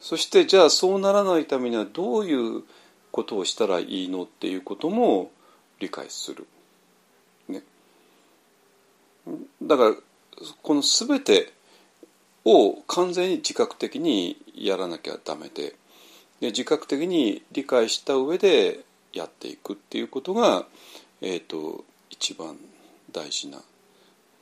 [0.01, 2.63] そしてじゃあそうならないためにはどういう
[3.11, 4.25] ことをしたらいいの？
[4.25, 5.31] っていうことも
[5.79, 6.47] 理解する。
[7.49, 7.63] ね、
[9.63, 9.95] だから
[10.63, 11.53] この全て
[12.45, 15.75] を完全に自覚的にやらなきゃダメで
[16.41, 18.81] で自覚的に理解した上で
[19.13, 20.67] やっていくっていうことが、
[21.21, 22.57] えーと、一番
[23.13, 23.59] 大事な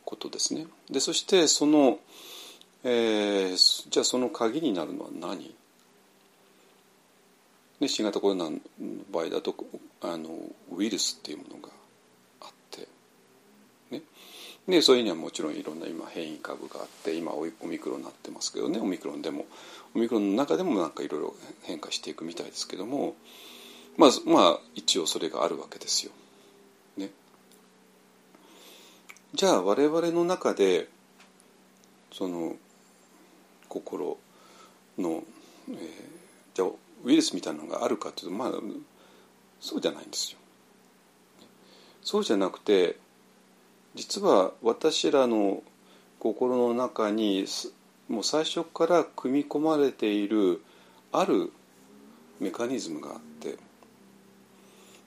[0.05, 0.66] ことですね。
[0.90, 1.99] でそしてその、
[2.84, 5.55] えー、じゃあその鍵になるのは何？
[7.80, 8.59] で新型コロナの
[9.12, 9.55] 場合だと
[10.03, 10.30] あの
[10.74, 11.68] ウイルスっていうものが
[12.40, 12.88] あって、
[13.90, 14.03] ね、
[14.66, 19.46] でそういうにはもちろんいろんな今変異株があって今オミクロンになってますけどねオミクロンでも
[19.95, 23.14] オミクロンの中でもなんかいろいろ変化していくみたいですけども
[23.97, 26.12] まあまあ一応それがあるわけですよ。
[26.97, 27.11] ね、
[29.34, 30.89] じゃあ我々の中で
[32.12, 32.57] その
[33.68, 34.18] 心
[34.99, 35.22] の、
[35.70, 35.76] えー、
[36.55, 36.64] じゃ
[37.05, 38.53] ウイルスみたいなのがあるかというとまあ
[39.61, 40.39] そうじゃないんですよ。
[42.03, 42.97] そうじゃなくて
[43.95, 45.62] 実は私らの
[46.20, 47.47] 心の中に
[48.09, 50.62] もう最初から組み込まれている
[51.12, 51.52] ある
[52.40, 53.56] メカニズムがあって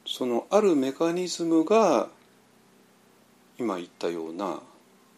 [0.05, 2.09] そのあるメカニズムが
[3.57, 4.59] 今言ったような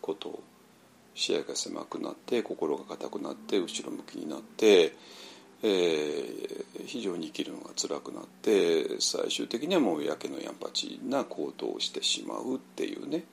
[0.01, 0.39] こと
[1.15, 4.93] 視野が狭くなって心が硬くなって後ろ向きになって
[5.65, 13.23] えー、非常に生きるのが辛くなって最終的にはもうやけのやんぱちな行動をしてしまうっていうね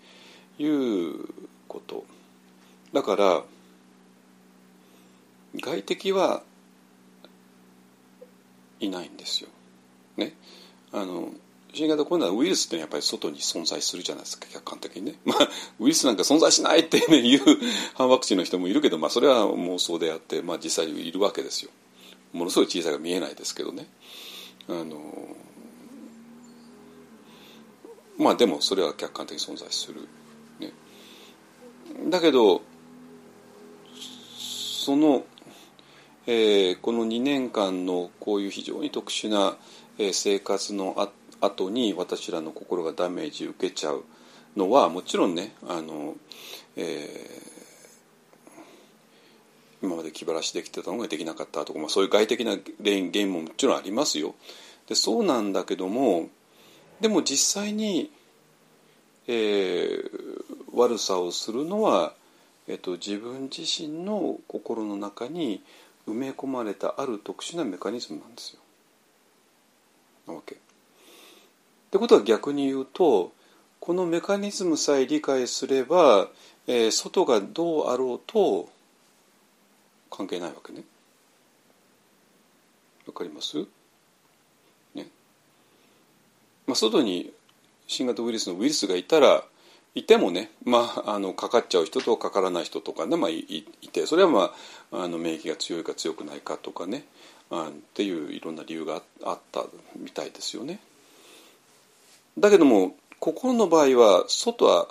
[0.59, 1.27] いう
[1.67, 2.05] こと。
[2.93, 3.43] だから
[5.57, 6.43] 外敵は
[8.79, 9.51] いないんですよ。
[10.17, 10.35] ね、
[10.93, 11.33] あの
[11.73, 15.49] 新型コロナウイルスってやっぱり外に存在するじゃないですか客観的にね、まあ、
[15.79, 17.41] ウイルスなんか存在しないって、ね、 いう
[17.95, 21.71] 反ワクチンの人もいるけど、まあ、それは妄想であって、まあ、実際いるわけですよ。
[22.33, 23.89] ものすごい小さいが見えないですけどね。
[24.69, 25.37] あの
[28.19, 30.07] まあでもそれは客観的に存在する、
[30.59, 30.73] ね、
[32.11, 32.63] だけど
[34.91, 35.25] その、
[36.33, 39.57] えー、この2年間のこういう非常に特殊な、
[39.99, 41.09] え、生活のあ
[41.45, 44.05] 後に私らの心がダメージ受けちゃう
[44.57, 46.15] のはもちろんねあの、
[46.77, 54.37] えー、今まで気晴らしできてたのができなかったとか、まあ、そういう外的な原因ももちろんありますよ。
[54.87, 56.29] でそうなんだけども
[57.01, 58.13] でも実際に、
[59.27, 62.13] えー、悪さをするのは、
[62.69, 65.65] えっと、自分自身の心の中に
[66.11, 68.61] 埋め込まれたある特殊なメカニズムなんですよ。
[70.27, 70.55] なわけ。
[70.55, 70.59] っ
[71.91, 73.33] てことは逆に言うと
[73.81, 76.29] このメカニズムさえ理解すれば、
[76.67, 78.69] えー、外がどうあろうと
[80.11, 80.85] 関係ないわけね。
[83.07, 83.67] わかります？
[84.95, 85.09] ね。
[86.67, 87.33] まあ、外に
[87.87, 89.45] 新型ウイルスのウイルスがいたら
[89.95, 94.55] いてもね、まあ、あのかかっちゃう人とかからない人とかね、まあ、いいてそれは、ま
[94.93, 97.05] あ、あの免疫が強いか強くないかとかね
[97.51, 99.65] あっていういろんな理由があった
[99.97, 100.79] みたいですよね。
[102.39, 104.89] だけども心の場合は外は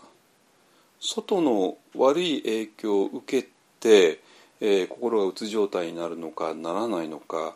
[0.99, 3.47] 外の悪い影響を受け
[3.79, 4.19] て
[4.61, 7.55] えー、心がうつ状態になるのかならないのか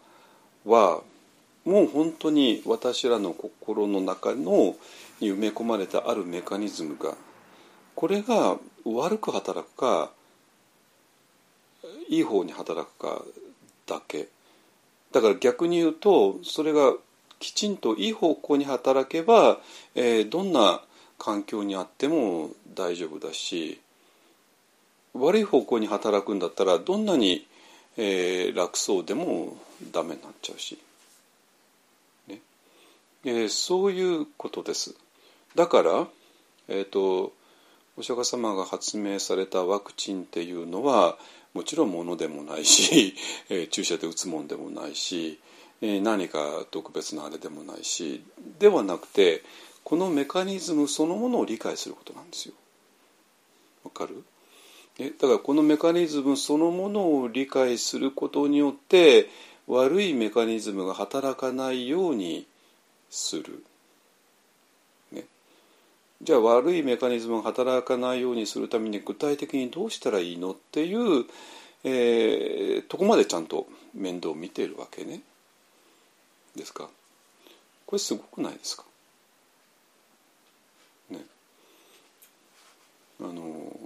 [0.66, 1.02] は
[1.66, 4.76] もう本当に私らの心の中の
[5.20, 7.16] に埋め込まれたあるメカニズムが
[7.96, 10.12] これが悪く働くか
[12.10, 13.24] いい方に働くか
[13.88, 14.28] だけ。
[15.12, 16.94] だから逆に言うとそれが
[17.40, 19.60] きちんといい方向に働けば、
[19.96, 20.82] えー、どんな
[21.20, 23.80] 環境にあっても大丈夫だし
[25.14, 27.46] 悪い方向に働くんだったらどんなに、
[27.98, 29.58] えー、楽そうでも
[29.92, 30.80] ダメになっちゃうし、
[32.28, 32.40] ね。
[33.24, 34.96] えー、そういうことです。
[35.56, 36.08] だから、
[36.68, 37.34] えーと、
[37.96, 41.18] お釈迦様が発明されたワクチンっていうのは
[41.54, 43.14] もちろんものでもないし、
[43.50, 45.40] えー、注射で打つもんでもないし、
[45.82, 48.24] えー、何か特別なあれでもないし
[48.60, 49.44] ではなくて
[49.84, 52.54] このメカニズムそのものを理解することなんですよ。
[53.84, 54.24] わかる？
[54.98, 59.30] えだからこのメカニズムそのものを理解することによって
[59.68, 62.48] 悪いメカニズムが働かないように
[63.10, 63.64] する。
[66.24, 71.26] じゃあ悪いメカニズムが働かないようにするために具体的にどうしたらいいのっていう、
[71.84, 75.22] えー、とこまでちゃんと面倒を見てるわけね。
[76.56, 76.88] ですか？
[77.86, 78.86] これすごくないですか？
[81.10, 81.20] ね。
[83.20, 83.78] あの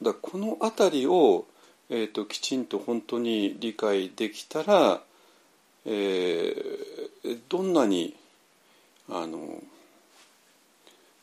[0.00, 1.44] だこの辺りを、
[1.90, 5.02] えーと、きちんと本当に理解できたら、
[5.84, 8.14] えー、どんなに
[9.10, 9.62] あの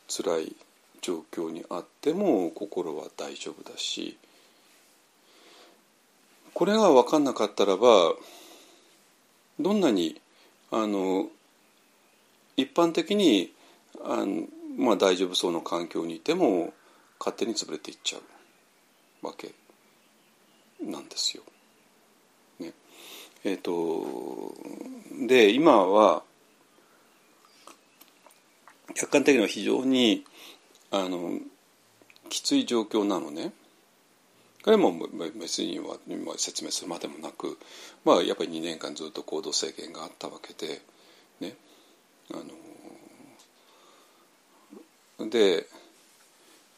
[0.08, 0.56] 辛い
[1.02, 4.16] 状況にあっても心は大丈夫だし
[6.54, 8.14] これが分かんなかったらば
[9.60, 10.20] どんなに
[10.70, 11.26] あの
[12.56, 13.52] 一般的に
[14.04, 14.44] あの、
[14.78, 16.72] まあ、大丈夫そうな環境にいても
[17.18, 18.22] 勝手に潰れていっちゃう。
[19.26, 19.52] わけ
[20.80, 21.42] なんですよ。
[22.60, 22.72] ね、
[23.44, 24.54] えっ、ー、と
[25.26, 26.22] で今は
[28.96, 30.24] 客観的には非常に
[30.90, 31.38] あの
[32.28, 33.52] きつい状況なのね。
[34.64, 34.92] これも
[35.38, 35.96] 別には
[36.38, 37.56] 説明するまでもなく、
[38.04, 40.80] まあ、やっぱり2年間ずっと行動制限があったわけで、
[41.38, 41.54] ね、
[42.32, 42.38] あ
[45.22, 45.68] ので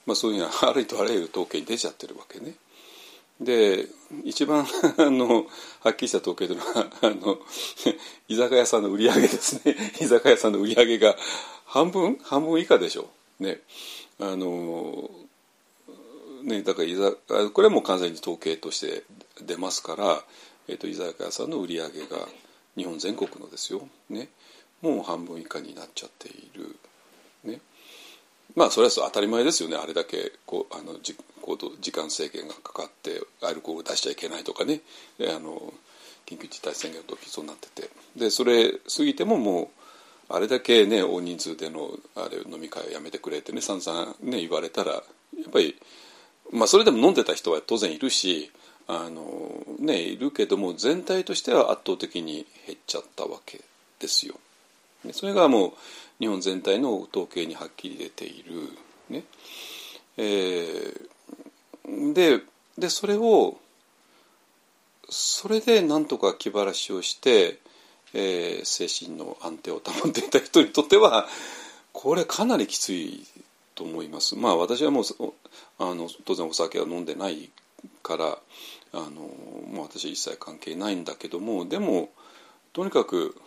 [0.08, 2.54] まあ、そういうのはありとあらゆる統計に出ちゃってるわけね。
[3.40, 3.86] で
[4.24, 4.66] 一番
[4.98, 5.46] あの
[5.80, 7.38] はっきりした統計というのはあの
[8.28, 9.76] 居酒屋さんの売り上げですね。
[10.00, 11.16] 居酒屋さんの売り上げが
[11.66, 12.18] 半分？
[12.22, 13.10] 半分以下でしょ
[13.40, 13.42] う。
[13.44, 13.60] ね。
[14.18, 15.10] あの
[16.42, 19.04] ねだから居酒これはもう完全に統計として
[19.40, 20.24] 出ますから、
[20.66, 22.28] えーと、居酒屋さんの売り上げが
[22.76, 23.88] 日本全国のですよ。
[24.08, 24.28] ね。
[24.80, 26.76] もう半分以下になっちゃっている。
[27.44, 27.60] ね。
[28.56, 29.76] まあそれは当たり前ですよね。
[29.76, 30.98] あれだけこうあの
[31.56, 34.80] じ時間制限がかかってアルコール出しちゃいけないとかね
[35.20, 35.72] あの
[36.26, 44.98] 緊急事態宣言の時そうなっててでそれ過ぎてももうあれだけね大人数でのあれ飲み会をやめてくれってね散々ね言われたらや
[45.48, 45.76] っぱり
[46.52, 48.50] まあそれでも飲んでた人は当然いるし
[48.86, 53.60] あのねいるけども全体としては圧倒的に減っちゃったわけ
[53.98, 54.34] ですよ。
[55.12, 55.72] それがもう
[56.18, 58.68] 日本全体の統計にはっきり出ている。
[59.10, 59.24] ね
[60.16, 61.08] えー、
[62.14, 62.40] で
[62.76, 63.58] でそれを
[65.08, 67.58] それでなんとか気晴らしをして、
[68.12, 71.26] えー、精神の安定を保っていた人にとっては
[71.92, 73.26] これかなりきつい
[73.74, 74.36] と思います。
[74.36, 75.04] まあ私はもう
[75.78, 77.50] あの当然お酒は飲んでない
[78.02, 78.38] から
[78.92, 79.30] あのも
[79.76, 82.10] う私は一切関係ないんだけどもでも
[82.72, 83.40] とにかく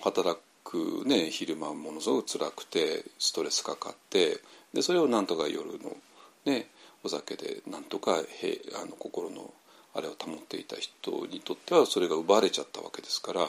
[0.00, 4.40] 働くね昼間ものすごく辛くてストレスかかって
[4.72, 5.96] でそれをなんとか夜の
[6.44, 6.68] ね
[7.04, 9.52] お酒でなんとかへあの心の
[9.94, 13.48] あれを保っていた人にとってはそれが奪われちゃったわけですから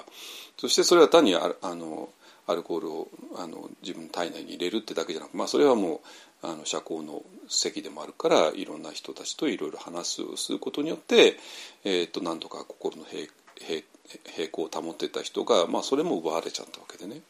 [0.57, 2.09] そしてそれは単にああの
[2.47, 6.01] アルコールをあの自分体内に入れるってだけじゃなくまあそれはも
[6.43, 11.37] うあの社交の席でもあるからいろんな人たちといろいろ話すすることによって、
[11.83, 13.81] えーと、となんとか心の平平
[14.25, 17.21] 平行を保ってた人が、まあ、それも奪われちゃったわけでね。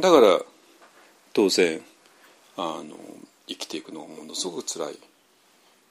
[0.00, 0.40] だから
[1.34, 1.82] 当然
[2.56, 2.96] あの
[3.48, 4.96] 生きていくのがものすごく辛いっ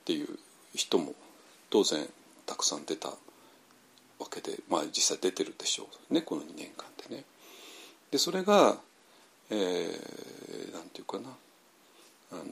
[0.06, 0.28] ていう
[0.74, 1.14] 人も
[1.70, 2.06] 当然
[2.46, 3.16] たくさん出たわ
[4.32, 7.24] けで、まあ、実際出てるでしょうねこの2年間でね。
[8.12, 8.78] でそれが、
[9.50, 11.30] えー、なんていうかな
[12.32, 12.44] あの、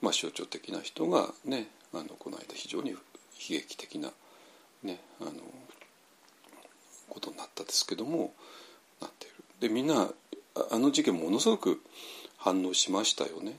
[0.00, 2.98] まあ、象徴的な人がねあのこの間非常に悲
[3.50, 4.10] 劇的な
[4.82, 5.32] ねあの
[7.08, 8.32] ことになったですけども
[9.00, 10.08] なっているでみんな
[10.70, 11.80] あの事件ものすごく
[12.46, 13.58] 反応しましたよね。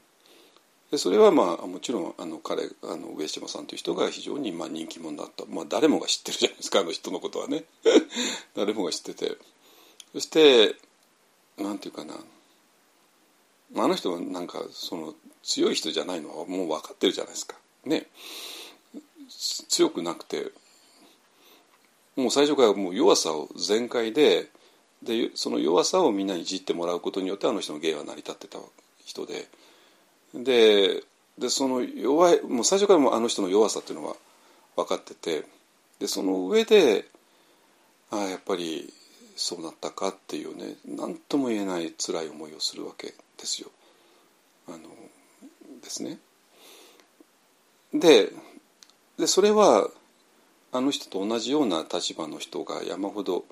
[0.92, 7.66] でそれはまあもちろんあの彼あの上島さんという人が非常にまあ人気者だった、まあ、誰もが知ってるじゃないですかあの人のことはね。
[8.56, 9.38] 誰もが知ってて。
[10.14, 10.78] そして
[11.58, 12.16] なんていうかな。
[13.76, 15.14] あの人はなんかその
[15.44, 17.58] 強い人じゃないのはもう分かってるじゃないですか。
[17.84, 18.08] ね。
[19.68, 20.54] 強くなくて。
[22.16, 24.50] もう最初からもう弱さを全開で
[25.08, 28.60] でその弱さをみんなにいじってもらうことによってあの人の芸は成り立ってた
[29.06, 29.48] 人で
[30.34, 31.04] で
[31.40, 34.16] でその弱いもう最初からもあの人の弱さっていうのは
[34.76, 35.46] 分かってて
[36.00, 37.06] でその上で
[38.12, 38.94] ああやっぱり
[39.36, 43.70] そうなったかっていうね何とも言えない辛い思いをするわけですよ。
[44.68, 44.80] あの
[45.82, 46.18] ですね。
[47.94, 48.32] で
[49.18, 49.90] でそれは
[50.72, 53.46] あの人と同じような立場の人が山ほど、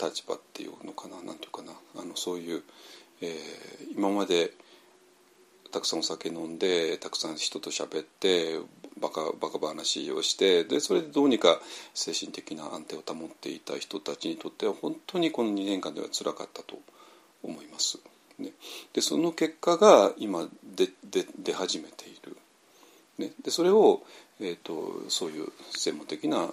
[0.00, 2.62] 立場っていうのかな何ていうかなあのそういう、
[3.20, 4.52] えー、今まで
[5.72, 8.58] たくさんお酒飲んでたくさん人と喋って
[9.00, 11.58] バカバカ話をしてでそれでどうにか
[11.94, 16.78] 精神的な安定を保っていた人たちにとっては本当にこの2年間ではつらかったと
[17.42, 17.98] 思います。
[18.38, 18.50] ね、
[18.92, 20.88] でその結果が今で
[21.42, 22.36] 出始めている。
[23.18, 24.02] ね、でそれを、
[24.40, 26.52] えーと、そういう専門的な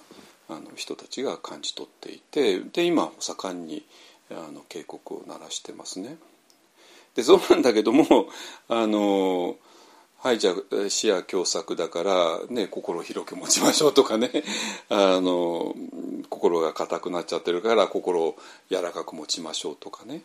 [0.50, 3.86] あの人たちが感じ取っていてで今盛んに
[4.32, 6.18] あの警告を鳴らしてますね。
[7.16, 8.30] でそうなんだけども
[8.68, 9.58] あの
[10.18, 14.32] はいじゃあ視野狭窄だから、ね、心を広く持ちましょうとかね
[14.90, 15.76] あの
[16.30, 18.38] 心が硬くなっちゃってるから心を
[18.70, 20.24] 柔らかく持ちましょうとかね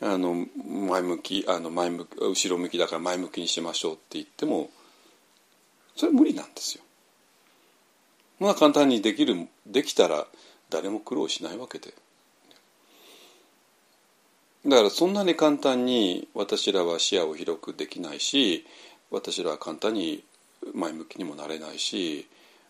[0.00, 4.70] あの前向きあの前向き後ろ向きだから前向きにしましょうって言っても
[5.96, 6.83] それ無理なんですよ。
[8.44, 10.26] まあ簡単にできるできたら
[10.68, 11.94] 誰も苦労しないわけで。
[14.66, 18.66] だからそんなに簡単に私らは視野を広くできないし
[19.10, 20.24] 私らは簡単に
[20.74, 22.26] 前向きにもなれないし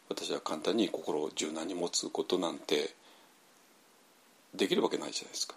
[0.09, 2.95] 私は簡単に心を柔軟に持つことなんて
[4.55, 5.57] できるわけないじゃないですか。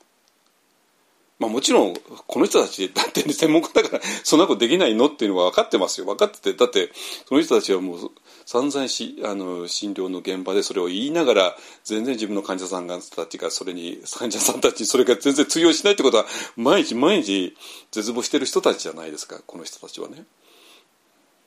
[1.39, 1.93] まあもちろん
[2.25, 6.91] この人たちだって専門家だからそんなことできないのっていうのは分かってますよ分かっててだって
[7.27, 8.11] その人たちはもう
[8.45, 16.25] 散々しあの診療の現場でそれを言いながら全然自分の患者さんたちがそれに患者さんたちそれが全然通用しないってことは
[16.55, 17.55] 毎日毎日
[17.91, 20.23] 絶望してる人たちじゃないですかこの人たちはね。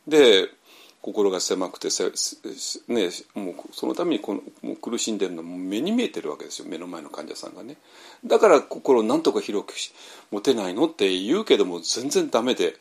[0.07, 0.49] で
[1.03, 1.88] 心が狭くて
[2.88, 6.68] ね、もうそのためにこのもう苦しんでるのも目に見えてるわけですよ。
[6.68, 7.76] 目の前の患者さんがね。
[8.24, 9.74] だから心をなんとか広く
[10.30, 12.76] 持てないのって言うけども全然ダメで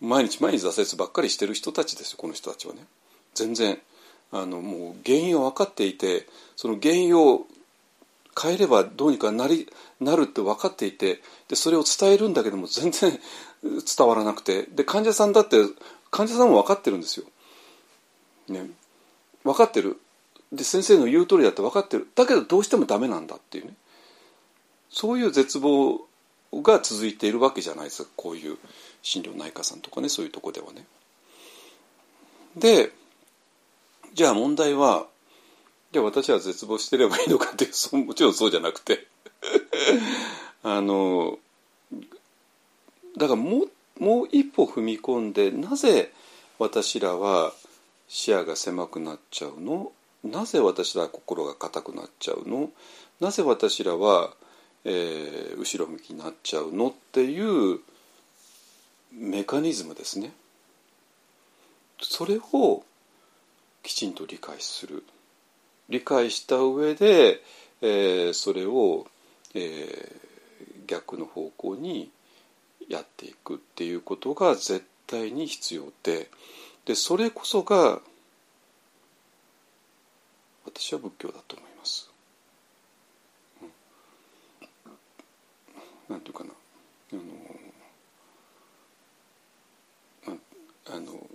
[0.00, 2.86] 毎日毎日挫折ばっかりしてる人たちですよこの人たちはね。
[3.34, 3.78] 全然
[4.30, 7.46] あのもう原因を分かっていてその原因を
[8.40, 9.68] 変えればどうにかなり
[10.00, 13.18] なるって分かっていてでそれを伝えるんだけども全然
[13.62, 14.62] 伝わらなくて。
[14.62, 15.56] で患者さんだって
[16.12, 17.26] 患者さんも分かってるんですよ。
[18.48, 18.68] ね、
[19.44, 19.98] 分かってる。
[20.52, 22.08] で先生の言う通りだって分かってる。
[22.14, 23.74] だけどどうしてもダメなんだっていうね。
[24.90, 26.00] そういう絶望
[26.54, 28.04] が続いているわけじゃないです。
[28.04, 28.56] かこういう
[29.02, 30.08] 心療内科さんとかね。
[30.08, 30.86] そういうとこではね。
[32.56, 32.92] で
[34.14, 35.06] じゃあ問題は
[35.92, 39.06] じゃあ私は絶望してればいいのかっていうもちろんそうじゃなくて。
[40.64, 41.38] あの
[43.16, 46.12] だからもうもう一歩踏み込んでなぜ
[46.58, 47.52] 私らは
[48.08, 49.92] 視野が狭くなっちゃうの？
[50.24, 52.70] なぜ私らは心が硬くなっちゃうの？
[53.20, 54.30] なぜ私らは、
[54.84, 56.88] えー、後ろ向きになっちゃうの？
[56.88, 57.80] っていう
[59.12, 60.32] メカニズムですね。
[62.00, 62.82] それを
[63.82, 65.04] きちんと理解する。
[65.88, 67.42] 理解した上で、
[67.80, 69.06] えー、それを、
[69.54, 72.10] えー、逆の方向に
[72.88, 76.28] やっていくっていうことが絶対に必要で。
[76.88, 78.00] でそれこそが
[80.64, 82.10] 私は仏教だと思います。
[86.08, 86.50] なんていうかな。
[87.12, 87.16] あ
[90.30, 90.38] の
[90.96, 91.26] あの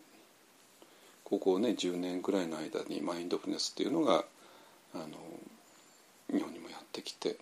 [1.24, 4.26] ここね10年ぐらいの間にマインドフルネスっていうのが
[4.96, 5.06] あの
[6.32, 7.38] 日本にもやってきて。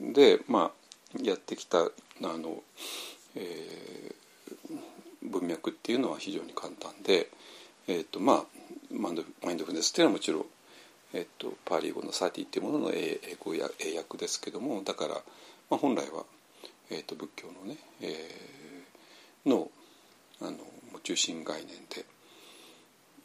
[0.00, 0.70] でま
[1.18, 1.88] あやってきたあ
[2.20, 2.62] の、
[3.36, 4.23] えー、
[5.24, 7.28] 文脈っていうのは非常に簡単で、
[7.88, 8.44] えーとまあ、
[8.90, 10.44] マインドフルネスっていうのはもちろん、
[11.12, 15.14] えーと、パーリー語のサティっていうものの英語や英訳ですけどもだから、
[15.70, 16.24] まあ、本来は、
[16.90, 19.68] えーと、仏教のね、えー、の
[20.40, 20.56] あの
[21.02, 22.04] 中心概念で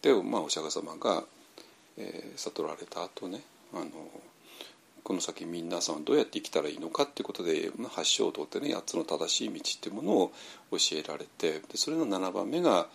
[0.01, 1.23] で、まあ、お釈迦様が、
[1.97, 3.41] えー、悟られた後ね
[3.73, 3.85] あの
[5.09, 10.31] この先皆さんはどうやって生きたらいいのかっていうことで八正道ってね8つの正しい道っていうものを
[10.69, 12.87] 教えられてでそれの7番目が、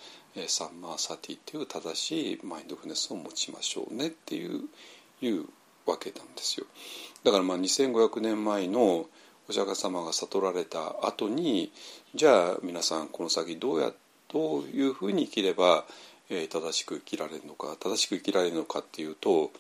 [0.47, 4.61] サンマーサティっていう正しいマインドフネスを持ちましょうねっていう
[5.23, 5.47] いう
[5.87, 6.67] わけなんですよ。
[7.25, 9.07] だからまあ2500年前の
[9.49, 11.73] お釈迦様が悟られた後に
[12.15, 13.93] じゃあ皆さんこの先どうや
[14.33, 15.85] どういうふうに生きれば、
[16.31, 19.51] えー、正しく生きられるのか正しく生きられるのかっていうと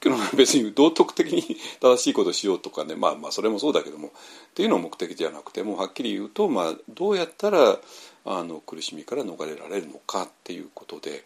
[0.00, 4.10] 教のは別に道徳的に正しいことをしようとかねまあまあそれもそうだけどもっ
[4.54, 7.78] ていうのを目的じゃなくてもうはっきり言うと、まあ、どうやったら
[8.24, 11.24] あの苦しみから逃れられるのかっていうことで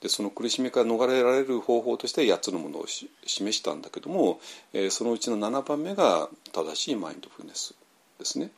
[0.00, 3.18] でその苦しみから逃れられる方法として8つのものを示
[3.52, 4.40] したんだけども、
[4.72, 7.74] えー、そのうちの7番目が正しいマインドフルネス
[8.18, 8.50] ですね。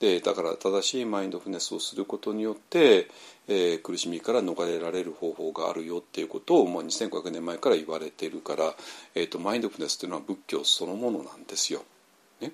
[0.00, 3.08] でだから正しいマインドフネスをすることによって、
[3.48, 8.74] えー、苦しみから逃れられる方法があるよっていうことを、まあ、2500年前から言われてるから、
[9.14, 11.84] えーと、マインドフネスというのは仏教そのものなんですよ。
[12.40, 12.48] ね、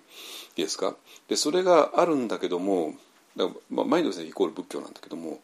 [0.57, 0.95] いいですか？
[1.29, 2.95] でそれがあるんだけども
[3.37, 5.39] だまあ、マインドフネスイコール仏教なんだけども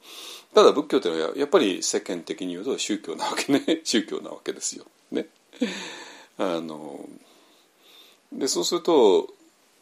[0.54, 4.84] ただ仏教というのはやっぱり世間的に言うと宗教なわけね 宗教なわけですよ。
[5.12, 5.28] ね、
[6.36, 7.08] あの
[8.32, 9.28] でそうすると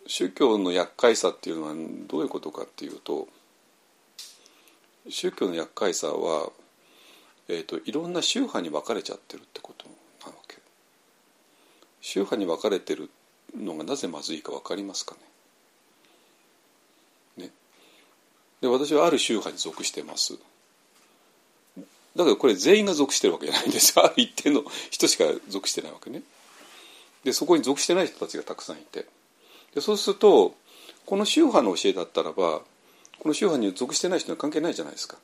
[0.06, 1.74] 宗教の厄介さっていうのは
[2.08, 3.28] どういうことかっていうと
[5.08, 6.50] 宗教の厄介さは、
[7.48, 9.86] えーと、いろんな宗派に分かれちゃってるってこと
[10.24, 10.56] なわけ。
[12.00, 13.10] 宗派に分かれてる
[13.54, 15.14] のがなぜまずいか分かりますか
[17.36, 17.44] ね。
[17.44, 17.50] ね。
[18.62, 20.38] で私はある宗派に属してます。
[22.16, 23.98] だけどこれ全員が属してるわけじゃないんです。
[23.98, 26.22] よ ある一定の人しか属してないわけね。
[27.24, 29.06] でそこに属してない人たちがたくさんいて。
[29.74, 30.54] でそうすると
[31.06, 32.62] この宗派の教えだったらば
[33.18, 35.16] この宗派に属してない人には関係ないじゃないですか。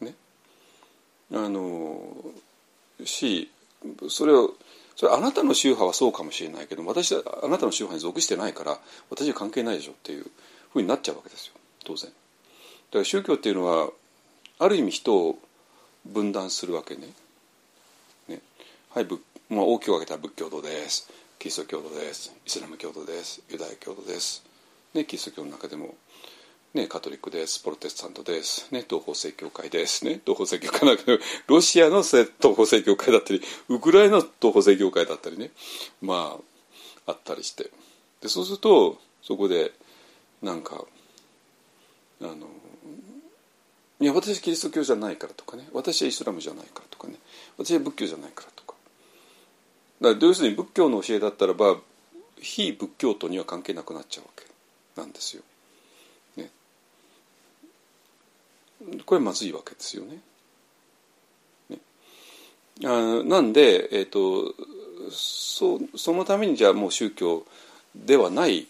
[0.00, 0.14] ね。
[1.32, 2.00] あの
[3.04, 3.50] し
[4.08, 4.54] それを
[4.96, 8.78] それあなたの宗派はそうかもしれないけど私はあなたの宗派に属してないから
[9.10, 10.26] 私は関係ないでしょっていう
[10.72, 11.54] ふうになっちゃうわけですよ
[11.84, 12.10] 当然。
[12.10, 12.14] だ
[12.92, 13.90] から宗教っていうのは
[14.58, 15.38] ある意味人を
[16.04, 17.08] 分断するわけね。
[18.28, 18.40] ね
[18.90, 19.06] はい、
[19.48, 21.10] まあ、大きく分けたら仏教徒です。
[21.40, 22.36] キリスト教徒です。
[22.44, 23.40] イスラム教徒です。
[23.48, 24.44] ユダヤ教徒です、
[24.92, 25.94] ね、キリスト教の中でも、
[26.74, 27.60] ね、カトリックです。
[27.60, 30.04] プロテスタントです、ね、東方正教会です。
[30.04, 35.50] ね東方正教会だけどロシアの東方正教会だったりウクライナの東方正教会だったりね
[36.02, 36.36] ま
[37.06, 37.70] ああったりして。
[38.20, 39.72] でそうするとそこで
[40.42, 40.84] なんか
[42.20, 42.34] あの
[43.98, 45.66] いや私はキリスト教じゃないからとかね。
[45.72, 47.14] 私はイスラムじゃないからとかね。
[47.56, 48.59] 私は仏教じゃないからとか。
[50.00, 51.76] だから要するに仏教の教えだったらば
[52.40, 54.44] 非仏教徒には関係なくなっちゃうわけ
[55.00, 55.42] なんですよ。
[56.36, 56.50] ね、
[59.04, 60.18] これまずいわけですよね。
[61.68, 61.78] ね
[62.84, 64.54] あなんで、えーと、
[65.10, 67.44] そそのためにじゃあもう宗教
[67.94, 68.66] ではない、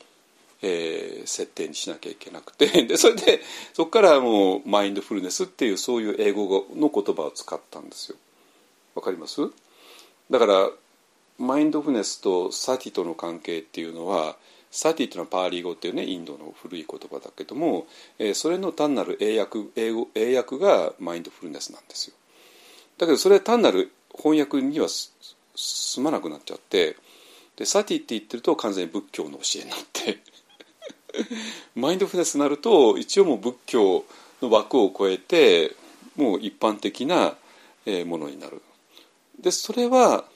[0.63, 3.41] えー、設定にしなきゃいけなくて でそれで
[3.73, 8.17] そこからもうマインドフルネスっていうそういう英語の言葉を使ったんですよ。
[8.97, 9.41] わかります？
[10.31, 10.71] だから
[11.41, 14.37] マインドフネスとサティとの関係っていうのは
[14.71, 17.87] サティというのはパーリー語っていうねインドの古い言葉だけども、
[18.19, 22.15] えー、それの単なる英訳英語英訳がマインドフルネスなんですよ。
[22.99, 26.97] だけどそれ単なる翻訳にはすまなくなっちゃって
[27.57, 30.19] でサティって言ってると完全に仏教の教えになって
[31.75, 34.05] マインドフルネスになると一応もう仏教
[34.43, 35.75] の枠を超えて
[36.17, 37.35] もう一般的な
[38.05, 38.61] ものになる。
[39.41, 40.27] でそれは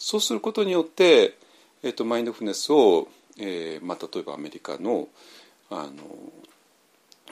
[0.00, 1.36] そうすることによって、
[1.82, 3.06] えーと、マインドフネスを、
[3.38, 5.08] えーまあ、例えばアメリカの
[5.70, 5.90] あの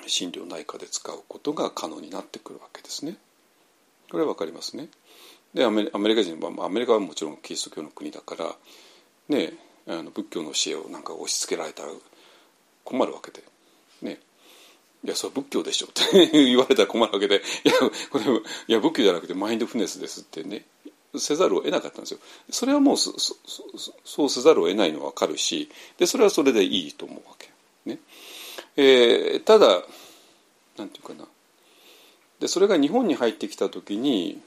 [0.06, 3.16] 心療内科で使うことが可能になってくるわけですね。
[4.10, 4.88] これは分かりますね。
[5.54, 8.54] でアメリカ人はアメリカはもちろんキリスト教の国だから
[9.28, 9.54] ね
[9.88, 11.88] あの仏教の教えをなんか押し付けられたら
[12.84, 13.42] 困るわけで
[14.02, 14.20] ね
[15.04, 17.74] いやそれは仏教でしょって 言われたら困るわけでいや
[18.10, 20.66] これいや仏教じゃなくてマインドフネスですってね
[21.16, 22.20] せざるを得なかったんですよ。
[22.50, 23.12] それはもうそ
[24.24, 27.50] うせざるを得ないのは分かるしでそれはそれでいいと思うわけ。
[27.86, 27.98] ね
[28.76, 29.82] えー、ただ
[30.76, 31.26] なんていうかな
[32.40, 34.40] でそれが日本に入ってきた時に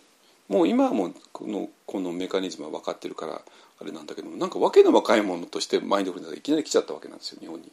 [0.47, 3.41] もう今はもうこのこのメカニズムは分かってるから
[3.79, 7.71] あれなんだけどもなんか訳の若いものとしてマインドフルネスがいきなり来ちゃったわけなんですよ日本に。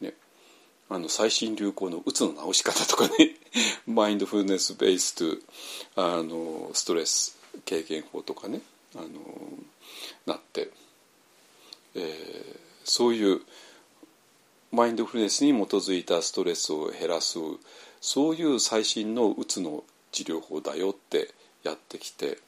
[0.00, 0.14] ね、
[0.88, 3.36] あの最新流行のうつの治し方とかね
[3.86, 5.36] マインドフルネスベースと
[5.96, 8.60] あのストレス経験法とかね
[8.96, 9.08] あの
[10.26, 10.70] なって、
[11.94, 13.40] えー、そういう
[14.72, 17.38] マインドフルネスに基づいたストレスを減らす
[18.00, 21.30] そういう最新のうつの治療法だよって
[21.64, 22.38] やってきて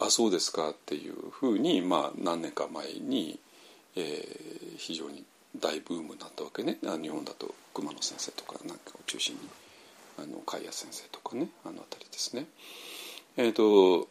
[0.00, 3.38] あそうですかっていうふうに、まあ、何年か前に、
[3.96, 5.24] えー、非常に
[5.58, 9.40] 大ブームになったわけね日本だと熊野先生とかなんかを中心に
[10.18, 12.46] あの海谷先生とかねあの辺りですね。
[13.36, 14.08] えーと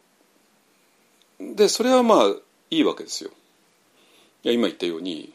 [1.54, 2.28] でそれはまあ
[2.70, 3.30] いいわけですよ。
[4.42, 5.32] いや今言ったように、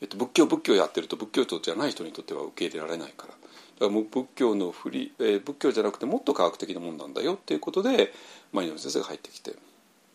[0.00, 3.38] えっと、仏教仏教やってると仏教徒じゃない人にとっては受け入れられないからだか
[3.80, 8.12] らもう仏教の振り、えー、仏教じゃなくてもっと科学的なもんなんだよっていうことで
[8.52, 9.54] マイナル先生が入ってきて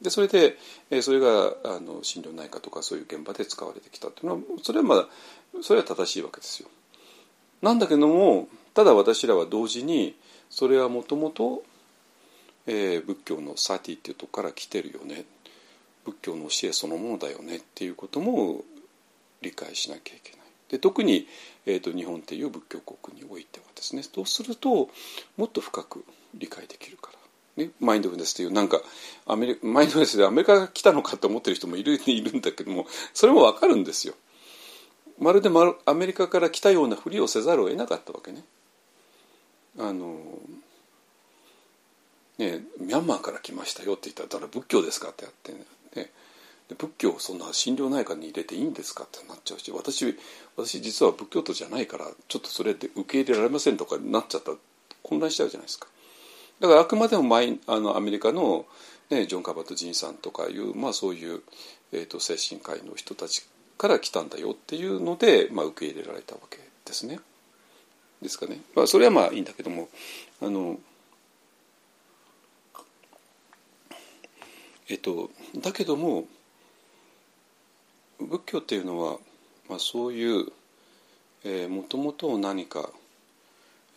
[0.01, 0.57] でそれで、
[0.91, 5.07] えー、それがあの心療内科とかそういう現場で使われてきたというのはそれはまだ
[5.61, 6.69] それは正しいわけですよ。
[7.61, 10.15] なんだけどもただ私らは同時に
[10.49, 11.63] それはもともと
[12.65, 15.25] 仏教のサティっていうとこから来てるよね
[16.05, 18.61] 仏教の教えそのものだよねっていうことも
[19.41, 20.39] 理解しなきゃいけない。
[20.69, 21.27] で特に、
[21.65, 24.89] えーと、日本っていう仏教国においてはですねそうすると
[25.37, 26.03] もっと深く
[26.33, 27.19] 理解できるから。
[27.55, 28.81] ね、マインドフルネスっていうなんか
[29.27, 34.15] アメリマインドフルネスでアメリカが来たのかと思ってる人もいるいるんだけどもそれも分かるんですよ。
[35.19, 35.49] まるで
[35.85, 38.43] アメリカから来たようなふりをせざるを得なかったわけね。
[39.77, 40.17] あの
[42.37, 46.11] ねミャンマーから来ましたよって言ったら「だから仏教ですか?」ってやってね
[46.77, 50.17] 仏教をそんな心療内科に入れていいんですかってなっちゃうし私
[50.55, 54.57] 私実は仏教徒じゃないからちょっとそれで受け入れられませんとかなっちゃったら
[55.03, 55.87] 混乱しちゃうじゃないですか。
[56.59, 58.65] だからあくまでもマイあのアメリカの、
[59.09, 61.41] ね、ジョン・カバト・ジンさんとかいう、まあ、そういう、
[61.91, 63.45] えーと、精神科医の人たち
[63.77, 67.19] から来たんだよっていうので、まあ、受け入れられたわけですね。
[68.21, 68.61] ですかね。
[68.75, 69.89] まあ、それはまあいいんだけども
[70.41, 70.79] あの
[74.89, 75.29] えっと
[75.61, 76.25] だけども
[78.19, 79.17] 仏教っていうのは、
[79.69, 80.47] まあ、そういう
[81.69, 82.89] もともと何か、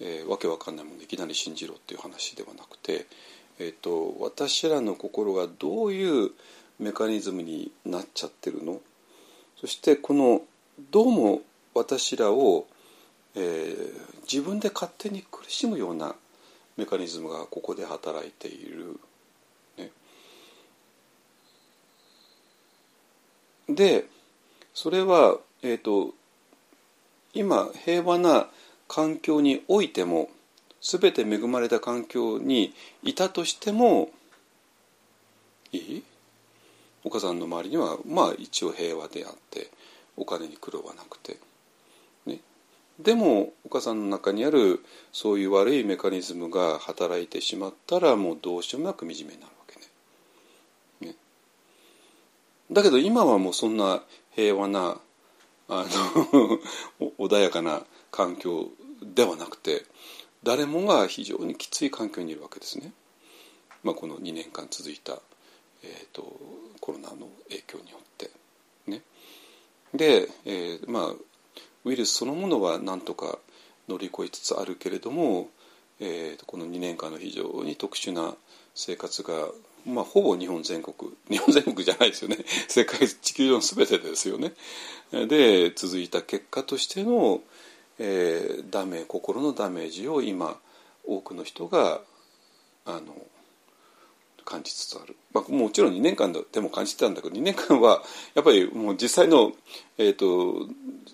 [0.01, 3.07] えー、わけわかんないものいきなり信じろっていう話ではなくて、
[3.61, 6.33] えーと、私らの心がどういう
[6.81, 8.81] メカニズムになっちゃってるの？
[9.61, 10.43] そしてこの
[10.91, 12.67] どうも私らを、
[13.35, 16.15] えー、自分で勝手に苦しむような
[16.77, 18.99] メカニズムがここで働いている。
[23.69, 24.07] で
[24.75, 26.15] それは、えーと、
[27.35, 28.49] 今平和な
[28.89, 30.29] 環境においても
[30.81, 34.11] 全て恵まれた環境にいたとしても
[35.73, 36.03] いい？
[37.03, 39.71] お母さんの周りにはまあ一応平和であって
[40.17, 41.39] お金に苦労はなくて、
[42.99, 44.81] でもお母さんの中にある
[45.13, 51.11] そういう悪いメカニズムが働いてしまったらもうどうしようもなく惨めになるわけね。
[51.11, 51.15] ね
[52.71, 54.03] だけど今はもうそんな
[54.35, 55.01] 平和な
[55.69, 55.87] あ
[57.01, 58.71] の 穏やかな環境
[59.03, 59.85] ではなくて
[60.43, 62.93] 誰もが非常にきつい環境にいるわけですね。
[63.83, 65.21] まあ、この2年間続いた、
[65.83, 66.41] えーと、
[66.81, 68.31] コロナの影響によって。
[68.87, 69.03] ね、
[69.93, 71.15] で、えー、まあ
[71.85, 73.39] ウイルスそのものはなんとか
[73.89, 75.51] 乗り越えつつあるけれども、
[76.01, 78.37] えー、この2年間の非常に特殊な
[78.75, 79.49] 生活が
[79.87, 84.53] まあ、ほぼ日本全国 日本全国じゃないですよね 世界地球上の全てですよね。
[85.13, 87.41] で続いた結果としての、
[87.99, 90.59] えー、ダメ心のダメージを今
[91.05, 92.03] 多くの人が
[92.85, 93.15] あの
[94.47, 98.03] 感じつつある、まあ、もちろん2年間でも感じてたんだけど2年間は
[98.35, 99.53] やっぱりもう実際の、
[99.99, 100.69] えーと、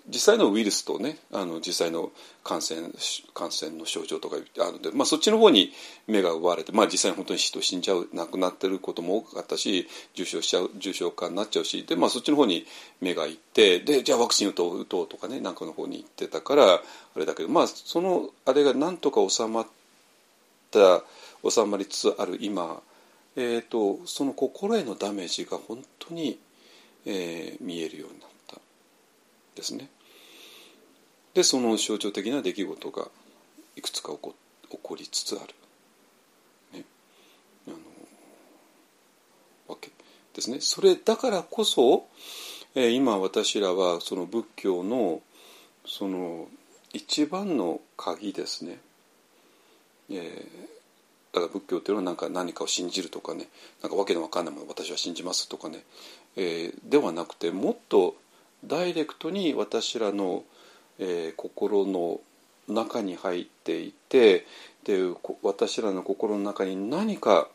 [0.07, 2.11] 実際のウイルスとねあの実際の
[2.43, 2.89] 感染
[3.33, 5.73] 感染の症状とかあるので、まあ、そっちの方に
[6.07, 12.65] 目が奪われて、まあ、実際に本当に人死んじゃう亡くなってることも多かったし重症しちゃう重症化になっちゃうしで、まあ、そっちの方に
[13.01, 16.81] 目がいってでじゃあワクチン打とう打とうとかねなんかの方に行ってたからあ
[17.17, 19.67] れだけど、まあ、そのあれがなんとか収まっ
[20.69, 21.03] た
[21.49, 22.81] 収まりつつある今
[23.35, 26.39] えーと、その心へのダメージが本当に、
[27.05, 28.57] えー、見えるようになった
[29.55, 29.89] ですね。
[31.33, 33.07] でその象徴的な出来事が
[33.75, 34.35] いくつか起こ
[34.69, 35.55] 起こりつつある、
[36.79, 36.85] ね、
[37.67, 37.77] あの
[39.67, 39.89] わけ
[40.35, 40.57] ですね。
[40.61, 42.05] それだからこそ、
[42.75, 45.21] えー、今私らはその仏教の
[45.87, 46.47] その
[46.93, 48.77] 一番の鍵ですね。
[50.11, 50.72] えー
[51.33, 53.47] だから仏教っていうのはなんか何かを信じるとかね
[53.81, 55.83] なんかわけのわかんないもの私は信じますとかね、
[56.35, 58.15] えー、ではなくてもっと
[58.65, 60.43] ダイレクトに私らの、
[60.99, 62.21] えー、心の
[62.67, 64.45] 中に入っていて
[64.85, 64.99] で
[65.41, 67.47] 私らの心の中に何か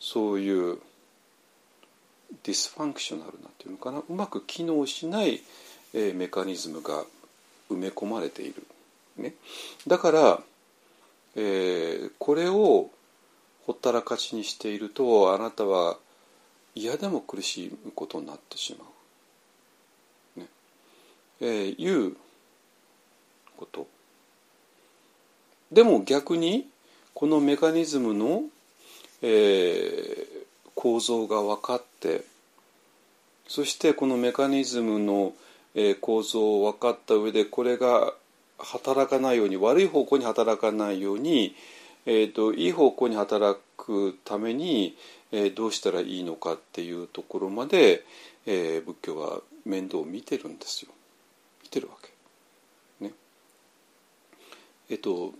[0.00, 0.78] そういう
[2.42, 5.40] dysfunctional なっていうのかなうまく機能しない、
[5.94, 7.04] えー、メカニズムが
[7.70, 8.66] 埋め込まれている。
[9.16, 9.34] ね、
[9.86, 10.40] だから、
[11.36, 12.90] えー、これを
[13.66, 15.98] ほったらかしにしているとあなたは
[16.74, 18.84] 嫌でも苦しむことになってしま
[20.36, 20.40] う。
[20.40, 20.46] ね
[21.40, 22.16] えー、いう
[23.56, 23.86] こと。
[25.72, 26.68] でも逆に
[27.14, 28.42] このメカニズムの、
[29.22, 30.24] えー、
[30.74, 32.24] 構造が分かって
[33.46, 35.32] そしてこのメカニズムの、
[35.74, 38.14] えー、構造を分かった上でこれが
[38.58, 41.54] 働かないように悪い方向に働かないように、
[42.06, 44.96] えーと、いい方向に働くために、
[45.32, 48.04] えー、どうしたらいいのかっていうところまで、
[48.46, 50.92] えー、仏教は面倒を見てるんですよ
[51.62, 53.04] 見てるわけ。
[53.04, 53.12] ね。
[54.90, 55.32] えっ、ー、と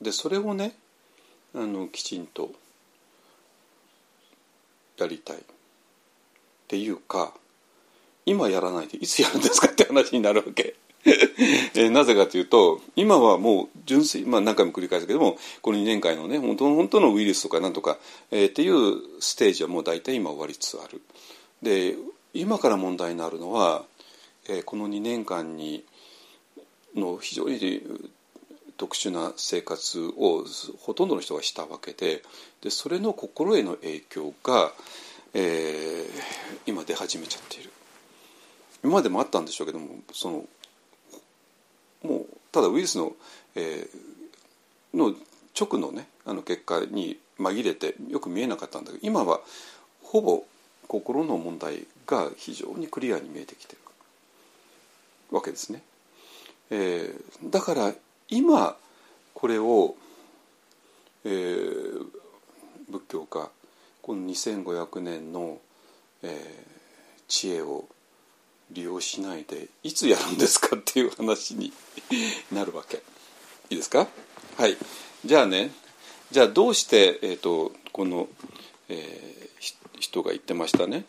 [0.00, 0.74] でそれをね
[1.54, 2.50] あのきちんと
[4.98, 5.40] やりたいっ
[6.68, 7.32] ていうか
[8.26, 10.74] 今やらないでいつやるんですかって話になるわけ。
[11.74, 17.98] えなぜかというと今はもう純粋、まあ、何回も繰り返すけどもこの2年間のね本当の本当のウイルスとかなんとか、
[18.30, 21.00] えー、っていうステージはもう大体今終わりつつある。
[21.62, 21.96] で
[22.34, 23.84] 今から問題になるのは、
[24.48, 25.84] えー、この2年間に
[26.94, 27.82] の非常に
[28.76, 30.44] 特殊な生活を
[30.80, 32.22] ほとんどの人がしたわけで
[32.62, 34.72] でそれの心への影響が、
[35.34, 36.06] えー、
[36.66, 37.70] 今出始めちゃっている
[38.82, 40.44] 今までもあったんでしょうけどもその
[42.56, 43.12] ただウイルスの,、
[43.54, 45.14] えー、の
[45.54, 49.40] 直のねあの結果に紛れてよく見えなかったんだけど今は
[50.02, 50.42] ほぼ
[50.88, 53.78] 心の問題が非常にクリアに見えてきてる
[55.30, 55.82] わけですね。
[56.70, 57.92] えー、だから
[58.30, 58.74] 今
[59.34, 59.94] これを、
[61.26, 62.06] えー、
[62.88, 63.50] 仏教が
[64.00, 65.58] この2500年の、
[66.22, 67.84] えー、知恵を
[68.70, 71.72] 利用しないでいつやるんですかっていう話に
[72.52, 72.96] なるわけ。
[73.70, 74.08] いいですか？
[74.56, 74.76] はい。
[75.24, 75.72] じゃあね
[76.30, 78.28] じゃあどうして、えーと、この、
[78.88, 81.04] えー、人が言ってましたね。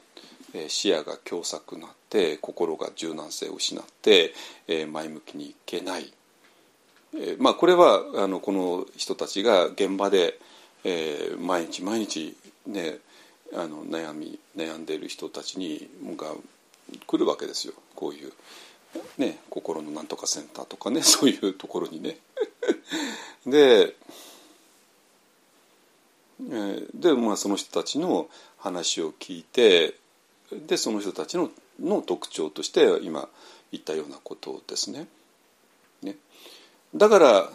[0.70, 4.34] 視野が狭窄になって心が柔軟性を失って、
[4.68, 6.12] えー、前向きにいけない、
[7.14, 10.40] えー、まあこれはあのこの人たちが現場で、
[10.84, 12.36] えー、毎日毎日
[12.66, 12.98] ね
[13.54, 16.34] あの悩み悩んでいる人たちにが
[17.06, 18.32] 来るわけですよこういう、
[19.18, 22.18] ね、心のなんとかセンターとかね そういうところにね。
[23.46, 23.96] で
[26.94, 29.96] で、まあ、その人たちの話を聞いて
[30.52, 33.28] でその人たちのの特徴として今
[33.72, 35.08] 言ったようなことですね。
[36.02, 36.16] ね
[36.96, 37.52] だから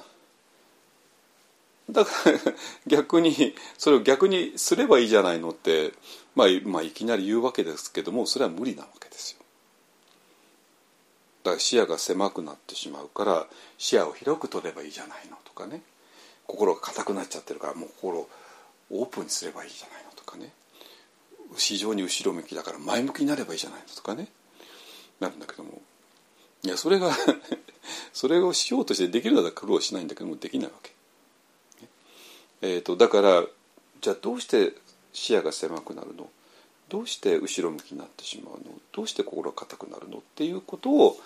[1.92, 2.38] だから
[2.86, 5.92] 逆にそれを逆にすればいいじゃないのって、
[6.34, 9.38] まあ、まあいきなり言うわけですけどもそれは無理なわけですよ。
[11.44, 15.82] だから視野が狭くなってしまうから視野を広く取ればいいじゃないのとかね
[16.46, 18.28] 心が硬くなっちゃってるからもう心を
[18.90, 20.52] オープンにすればいいじゃないのとかね
[21.56, 24.28] 非常に後ろ向きだから前向きになればいいじゃないのとかね
[25.20, 25.82] なるんだけども
[26.64, 27.10] いやそれが
[28.12, 30.92] それをしようとしてできるなら苦労しないんだけどもできないわけ。
[32.62, 33.44] えーと、だから
[34.00, 34.72] じゃあどうして
[35.12, 36.30] 視野が狭くなるの？
[36.88, 38.60] どうして後ろ向きになってしまうの？
[38.92, 40.18] どうして心が硬くなるの？
[40.18, 41.16] っていうことを、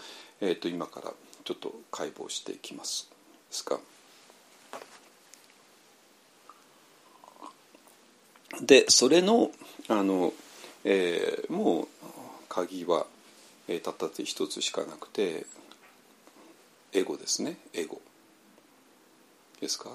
[0.40, 1.12] えーと、今から
[1.44, 3.10] ちょっと解剖していきます。
[3.50, 3.78] ですか。
[8.62, 9.50] でそれの
[9.88, 10.32] あの、
[10.84, 11.88] えー、もう
[12.48, 13.06] 鍵は、
[13.68, 15.44] えー、たったて一つしかなくて
[16.94, 17.58] エゴですね。
[17.74, 18.00] エゴ。
[19.60, 19.90] ですか？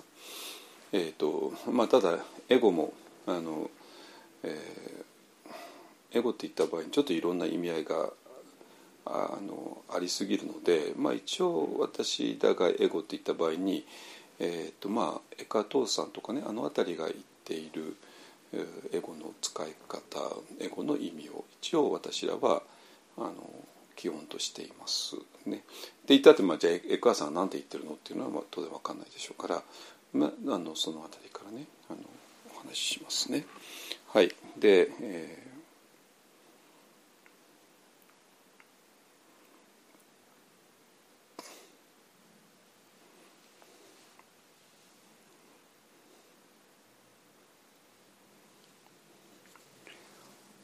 [0.94, 2.18] えーとまあ、ただ
[2.50, 2.94] エゴも
[3.26, 3.70] あの、
[4.44, 8.10] えー、エゴって言った場合にちょっといろんな意味合いが
[9.06, 13.86] あのありすぎるので、まあ、一応私だがエゴって言った場合に、
[14.40, 17.96] えーとまあ、エカトーさんとかねあの辺りが言っている
[18.92, 20.20] エゴの使い方
[20.60, 22.62] エゴの意味を一応私らは
[23.18, 23.34] あの
[23.96, 25.16] 基本としています。
[25.46, 25.62] ね、で
[26.08, 29.64] 言ったって、まあ、じゃあエクアさんは何て言ってるのっていうのは、まあ、当然分かんないでしょうから
[30.14, 32.00] まあ、あのその辺りからねあの
[32.54, 33.46] お話ししますね。
[34.08, 35.52] はい、で、えー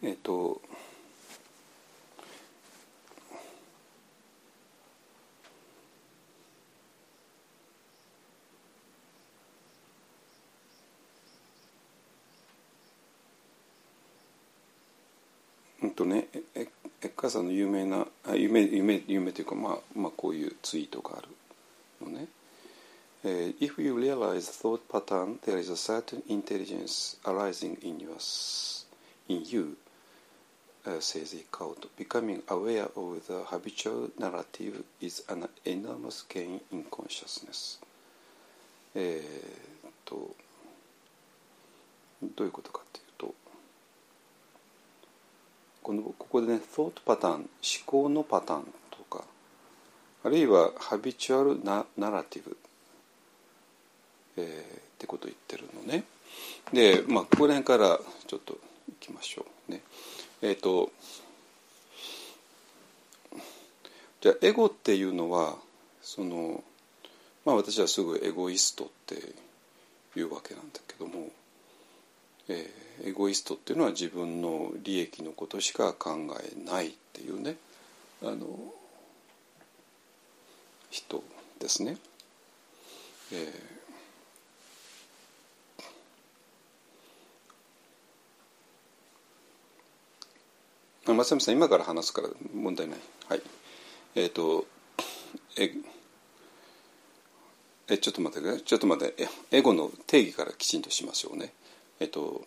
[0.03, 0.61] えっ、と
[15.97, 16.69] とねエ
[17.01, 18.05] ッカーさんの有名な
[18.35, 21.27] 夢夢夢というか、まあ、まあこういうツイートがある
[22.05, 22.27] のね。
[23.23, 28.15] If you realize thought pattern, there is a certain intelligence arising in, your,
[29.27, 29.75] in you,
[30.99, 31.87] says Ikaut.
[31.97, 37.79] Becoming aware of the habitual narrative is an enormous gain in consciousness.
[38.95, 39.21] え
[39.85, 40.35] っと、
[42.35, 43.06] どういうことかっていう
[45.87, 47.47] このここでね thought パターン思
[47.85, 49.23] 考のパターンとか
[50.25, 52.57] あるいはハビチュアルナナラティブ、
[54.35, 56.03] えー、ってことを言ってるのね。
[56.73, 58.55] でまあここら辺からちょっと
[58.89, 59.81] いきましょうね。
[60.41, 60.91] えっ、ー、と
[64.19, 65.55] じゃあエゴっていうのは
[66.01, 66.65] その
[67.45, 69.15] まあ私はすぐエゴイストって
[70.19, 71.29] いうわけなんだけども、
[72.49, 77.57] えー、エゴイストっていうのは自分の利益のことしか考えないっていうね
[78.21, 78.47] あの
[80.89, 81.23] 人
[81.59, 81.97] ですね。
[83.33, 92.99] えー、松山さん今から話すから問題ない。
[93.27, 93.41] はい。
[94.15, 94.65] えっ、ー、と
[95.57, 95.71] え
[97.89, 101.53] えちょっと待ってくださいちょっと待ってエゴの定義からきちんとしましょうね。
[101.99, 102.45] えっ、と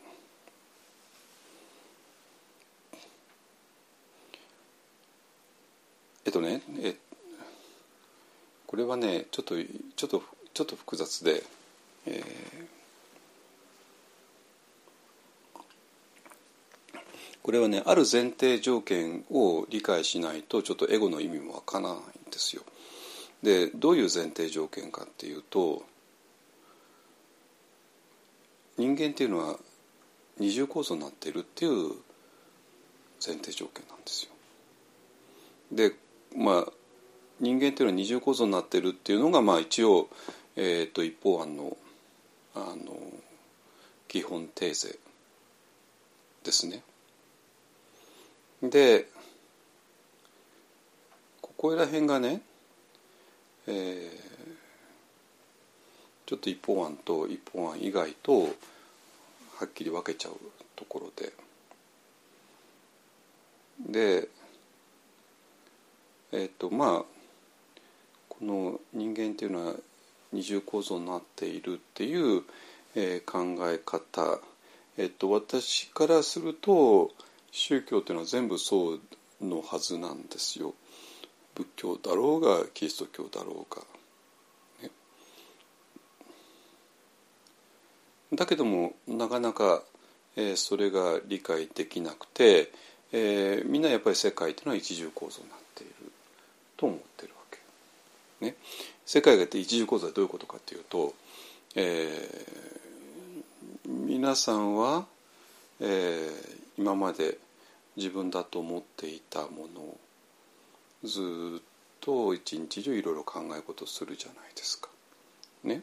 [6.24, 6.96] えっとねえ
[8.66, 9.56] これはねちょっと
[9.96, 10.22] ちょっと
[10.54, 11.42] ちょっと複雑で、
[12.06, 16.98] えー、
[17.42, 22.62] これはねある前提条件を理解しないとちょっとエゴの意味もわからないんですよ。
[23.42, 25.82] でどういう前提条件かっていうと
[28.80, 29.58] 人間っていうのは
[30.38, 31.90] 二重構造になっているっていう
[33.24, 34.32] 前提条件なんですよ。
[35.70, 35.92] で
[36.34, 36.72] まあ
[37.40, 40.08] 人間っていうのは二重構造になっているっていうのがまあ一応、
[40.56, 41.76] えーと、一方案の
[42.54, 42.96] あの
[44.08, 44.98] 基本テーゼ
[46.42, 46.82] ですね。
[48.62, 49.06] で
[51.42, 52.40] ここら辺がね、
[53.66, 54.29] えー、
[56.30, 58.46] ちょっと一方案と一方案以外とは
[59.64, 60.34] っきり分けちゃう
[60.76, 61.32] ところで
[63.90, 64.28] で
[66.30, 67.04] えっ、ー、とまあ
[68.28, 69.74] この人間っていうのは
[70.32, 72.44] 二重構造になっているっていう、
[72.94, 74.38] えー、考え方、
[74.96, 77.10] えっと、私からすると
[77.50, 79.00] 宗教っていうのは全部そう
[79.42, 80.74] のはずなんですよ。
[81.56, 83.82] 仏教だろうがキリスト教だろうが。
[84.82, 84.90] ね、
[88.32, 89.82] だけどもなかなか、
[90.36, 92.72] えー、それが理解できなくて、
[93.12, 96.12] えー、みんなやっぱり世界っていうのは一重構造になっている
[96.76, 97.58] と思ってるわけ。
[98.44, 98.56] ね、
[99.04, 101.14] 世界がって一重構造はどういうことかというと、
[101.74, 105.06] えー、皆さんは、
[105.80, 107.38] えー、今まで
[107.96, 109.98] 自分だと思っていたものを
[111.04, 111.20] ず
[111.58, 111.62] っ
[112.00, 114.88] と一日中いろいろ考え事するじゃないですか。
[115.64, 115.82] ね、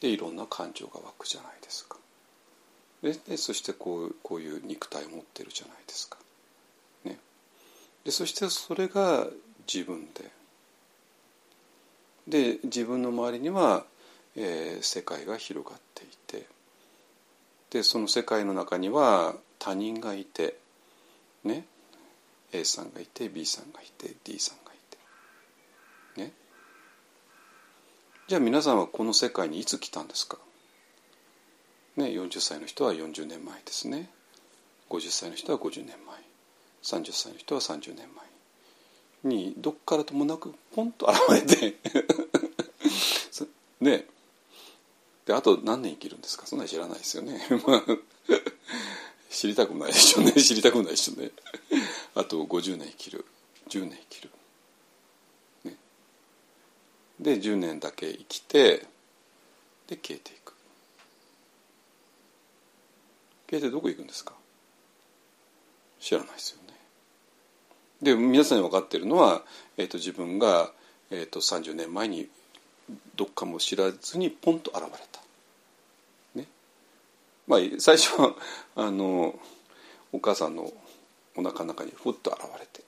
[0.00, 1.96] でいろんな感情が湧くじゃないですか。
[3.02, 6.18] ででそしてこうこういう肉体を持ってるじゃないですか。
[7.04, 7.18] ね、
[8.04, 9.26] でそしてそれが
[9.72, 10.30] 自分で。
[12.28, 13.84] で自分の周りには、
[14.36, 16.46] えー、世界が広がっていて。
[17.70, 20.56] でその世界の中には他人がいて。
[21.44, 21.66] ね。
[22.52, 24.76] A さんがいて B さんがいて D さんがい
[26.16, 26.32] てね
[28.30, 30.38] じゃあ皆さんはこの世界にいつ来たんですか？
[31.96, 34.08] ね40歳の人は40年前ですね。
[34.88, 36.16] 50歳の人は50年前。
[36.84, 38.06] 30歳の人は30年
[39.24, 39.32] 前。
[39.34, 41.74] にどっからともなくポンと現れて。
[43.80, 44.06] ね。
[45.26, 46.46] であと何年生きるんですか？
[46.46, 47.40] そんなに知らないですよね。
[49.28, 50.34] 知りたくないでしょうね。
[50.34, 51.32] 知りたくないでしょうね。
[52.14, 53.24] あと50年生きる。
[53.68, 54.30] 10年生きる、
[57.20, 58.86] で10年だけ生きて
[59.86, 60.54] で消えていく。
[63.50, 64.32] 消えてどこ行くんですか？
[66.00, 66.74] 知らないですよね。
[68.00, 69.42] で皆さんに分かっているのは、
[69.76, 70.72] えーと、自分が、
[71.10, 72.28] えーと、30年前に
[73.16, 75.20] どっかも知らずにポンと現れた。
[76.34, 76.46] ね。
[77.46, 78.34] まあ、最初は
[78.76, 79.38] あの
[80.12, 80.72] お母さんの
[81.36, 82.82] お腹の中にふっと現れて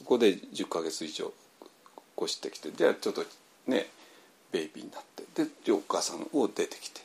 [0.00, 1.32] ここで10ヶ月以上
[2.20, 3.24] 越してきてでちょっと
[3.66, 3.86] ね
[4.52, 5.24] ベイビーになって。
[5.64, 7.00] でお母さんを出てきて。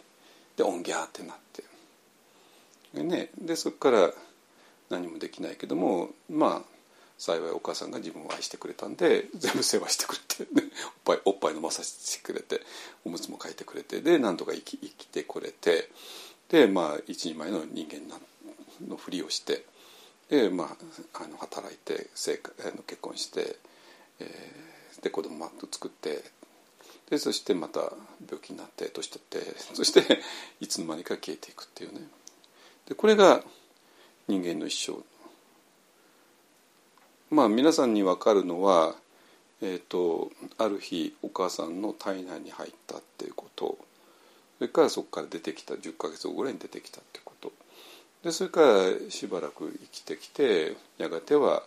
[0.57, 1.63] でオンギャーってなって。
[2.93, 4.11] で,、ね、でそこから
[4.89, 6.71] 何もできないけどもまあ
[7.17, 10.61] 幸いお母さんが自分を愛してくれたんで全部世話してくれて、おっ
[11.05, 12.61] ぱいおっぱい飲まさせてくれて。
[13.05, 14.01] おむつも替えてくれて。
[14.01, 15.89] でなんとか生き生きてこれて。
[16.49, 18.01] でまあ一人前の人間
[18.87, 19.65] のふりをして。
[20.29, 23.57] で、まあ、あの働いて生あの結婚して、
[24.19, 26.23] えー、で子供も作って。
[27.11, 27.81] でそしてまた
[28.25, 30.21] 病気になって年取って そして
[30.61, 32.07] いつの間にか消えていくっていうね。
[32.87, 33.43] でこれが
[34.27, 35.03] 人間の一生。
[37.29, 38.95] まあ皆さんに分かるのは、
[39.61, 43.77] えーと、ある日お母さんの体内に入ったっていうこと。
[44.57, 47.51] それからそこから出てきた10ヶ月後ぐらいに出てきたってこと。
[48.23, 51.63] でそれからしばらく生きてきてやがては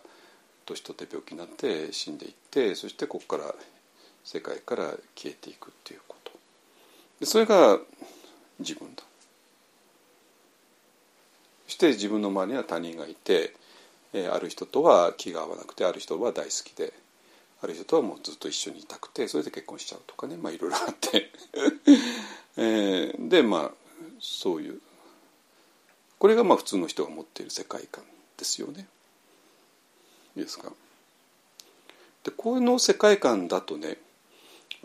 [0.65, 3.53] 年取って病気になって死んでいってそしてここから
[4.25, 6.31] 世界から消えていくっていうこと。
[7.21, 7.79] でそれが
[8.59, 9.03] 自分だ。
[11.67, 13.53] そして自分の周りには他人がいて、
[14.13, 16.93] えある人とは気が合わなくてある人は大好きで
[17.61, 21.31] ある人とはもうずっと一緒にいたくてそれで結婚しちゃうとかねまあいろいろあって、
[22.57, 23.71] えーでまあ
[24.19, 24.81] そういう。
[26.17, 28.03] これがまあ普通の人が持っている世界観
[28.37, 28.87] ですよね。
[30.37, 30.71] いいですか？
[32.23, 33.97] でこの世界観だとね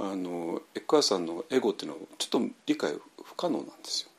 [0.02, 4.10] あのエッカーさんのエゴっていうのはちょっと理解不可能なんですよ。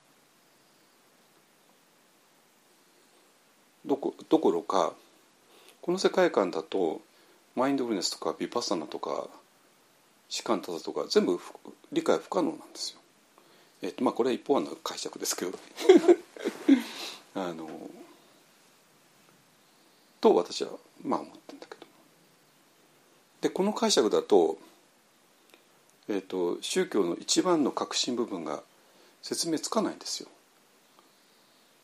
[3.88, 4.94] どこどころか
[5.82, 7.02] この世界観だと
[7.56, 9.28] マインドフルネスとかビパッサナとか
[10.30, 11.40] 士官多座とか全部
[11.92, 13.00] 理解不可能なんですよ。
[13.82, 15.58] えっとまあこれは一方案の解釈ですけど
[17.34, 17.68] あの
[20.22, 20.70] と私は
[21.04, 21.88] まあ思ってるんだけど
[23.42, 24.60] でこの解釈だと,、
[26.10, 28.62] えっと宗教の一番の核心部分が
[29.22, 30.30] 説明つかないんですよ。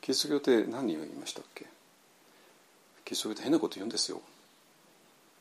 [0.01, 1.65] キリスト教って何を言いましたっけ？
[3.05, 4.21] キリスト教って変なこと言うんですよ。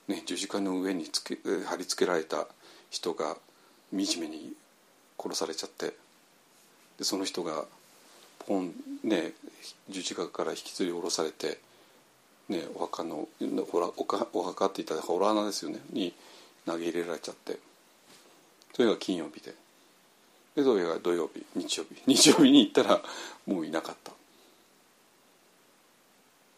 [0.08, 1.36] ね、十字架の上につけ
[1.66, 2.46] 貼り付けられた
[2.90, 3.36] 人が
[3.90, 4.52] 惨めに
[5.18, 5.94] 殺されちゃって
[6.98, 7.64] でその人が
[8.46, 8.72] ポン
[9.02, 9.32] ね
[9.88, 11.58] 十字架から引きずり下ろされて、
[12.48, 16.14] ね、お墓のおお墓って言ったらホラー穴ですよねに
[16.66, 17.58] 投げ入れられちゃって
[18.76, 19.54] それが金曜日で。
[20.54, 22.02] でそれが土曜日日曜日。
[22.06, 23.02] 日曜日に行ったら
[23.46, 24.12] もういなかった。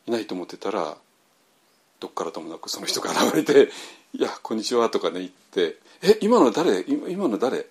[0.09, 0.97] いないと思ってたら
[2.01, 3.71] どっからともなくその人が現れて
[4.15, 6.85] 「いやこんにちは」とかね言って「え今の誰？
[6.89, 7.67] 今の誰？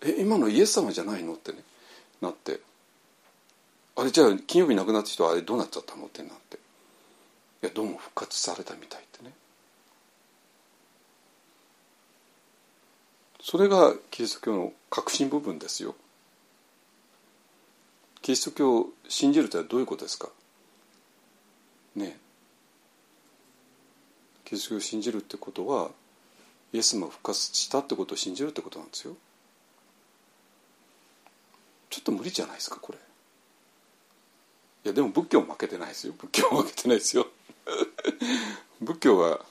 [0.00, 1.62] え今のイエス様じゃないの?」ってね
[2.20, 2.60] なって
[3.94, 6.56] 「あれじゃあ金曜日亡くなった人はあれどうなっちゃったの?」ってなって
[7.62, 9.32] 「いやどうも復活されたみたい」ってね。
[13.50, 15.94] それがキリスト教の核心部分ですよ。
[18.20, 20.28] キリスト教を信じるとはどういうことですか？
[21.96, 22.18] ね
[24.44, 25.92] キリスト教を信じるってことは
[26.74, 29.16] イエス様が復活したってことを信じるってことなんですよ。
[31.88, 32.98] ちょっと無理じゃないですかこれ。
[32.98, 36.12] いやでも仏教も負けてないですよ。
[36.18, 37.26] 仏教も負けてないですよ。
[38.82, 39.46] 仏教は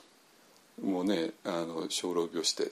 [0.80, 2.70] もうねあの生老病死で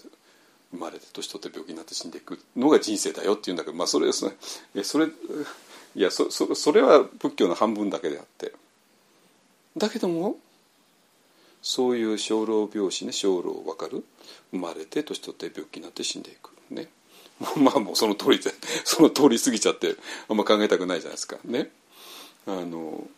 [0.73, 4.31] 生まれて年取って病気になって死んでいくのが人生だよっていうんだけどまあそれそ
[4.75, 8.53] れそれいやそそそれは仏教の半分だけであって。
[9.77, 10.37] だけども
[11.63, 14.05] そういう生老病死ね生老分かる。
[14.53, 16.51] 生まれて年取って病気になって死んでいく。
[16.71, 16.89] ね。
[17.57, 18.53] まあもうその通りで
[18.85, 19.97] その通り過ぎちゃって
[20.29, 21.39] あんま考えたくないじゃないですか。
[21.45, 21.71] ね。
[22.47, 23.09] あの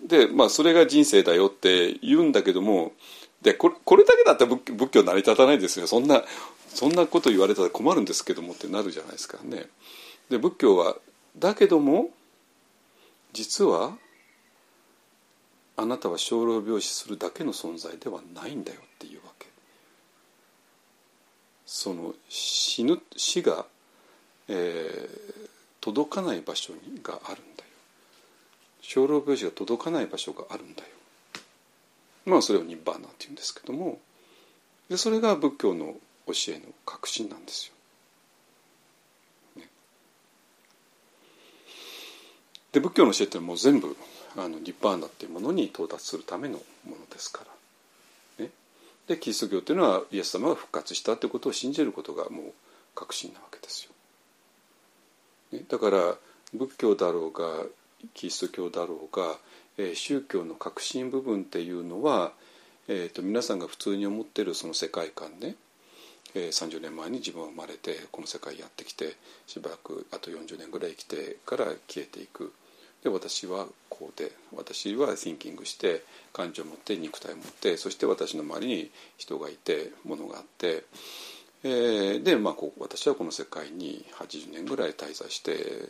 [0.00, 2.92] でまあそれが人生だよって言うんだけども
[3.46, 6.24] でこれこれだけだったら仏仏教成り立たないですよそんな
[6.68, 9.66] そんなこと言われたら困るんですけどもってなるじゃないですかね。
[10.28, 10.96] で仏教は
[11.38, 12.10] だけども
[13.32, 13.96] 実は
[15.76, 19.46] あなたは生老病死するだけの存在ではないんだよっていうわけ。
[21.64, 23.64] その死ぬ死が、
[24.48, 25.46] えー
[25.86, 27.70] 届かない場所にがあるんだよ。
[28.82, 30.88] 生老病死が届かない場所があるんだよ。
[32.26, 33.98] まあそれをニッバーナっていうんですけども
[34.90, 35.94] でそれが仏教の
[36.26, 37.74] 教えの核心なんですよ。
[39.62, 39.68] ね、
[42.72, 43.96] で仏教の教えってもう全部
[44.36, 47.44] あのニッバーナっていうものに到達するためのものですか
[48.38, 48.44] ら。
[48.44, 48.50] ね、
[49.06, 52.52] でキリスト教っていうのはイエス様が復活したってことを信じることがもう
[52.94, 53.90] 核心なわけですよ。
[55.58, 56.16] ね、だから
[56.52, 57.66] 仏教だろうが
[58.14, 59.36] キリスト教だろうが、
[59.78, 62.32] え宗教の核心部分っていうのは、
[62.88, 65.56] えー、と皆さんが普通に思ってるその世界観ね、
[66.34, 69.16] えー30年前に自分は生まれてこの世界やってきて
[69.46, 72.52] しばらくあと40年ぐらい生きてから消えていく
[73.02, 80.84] で私はこうで私は thinking して感情を持って肉体を持ってそして私の周りに人がいて物があって。
[81.64, 85.88] えーで、まあ、こう私はこの世界に80年ぐらい滞在して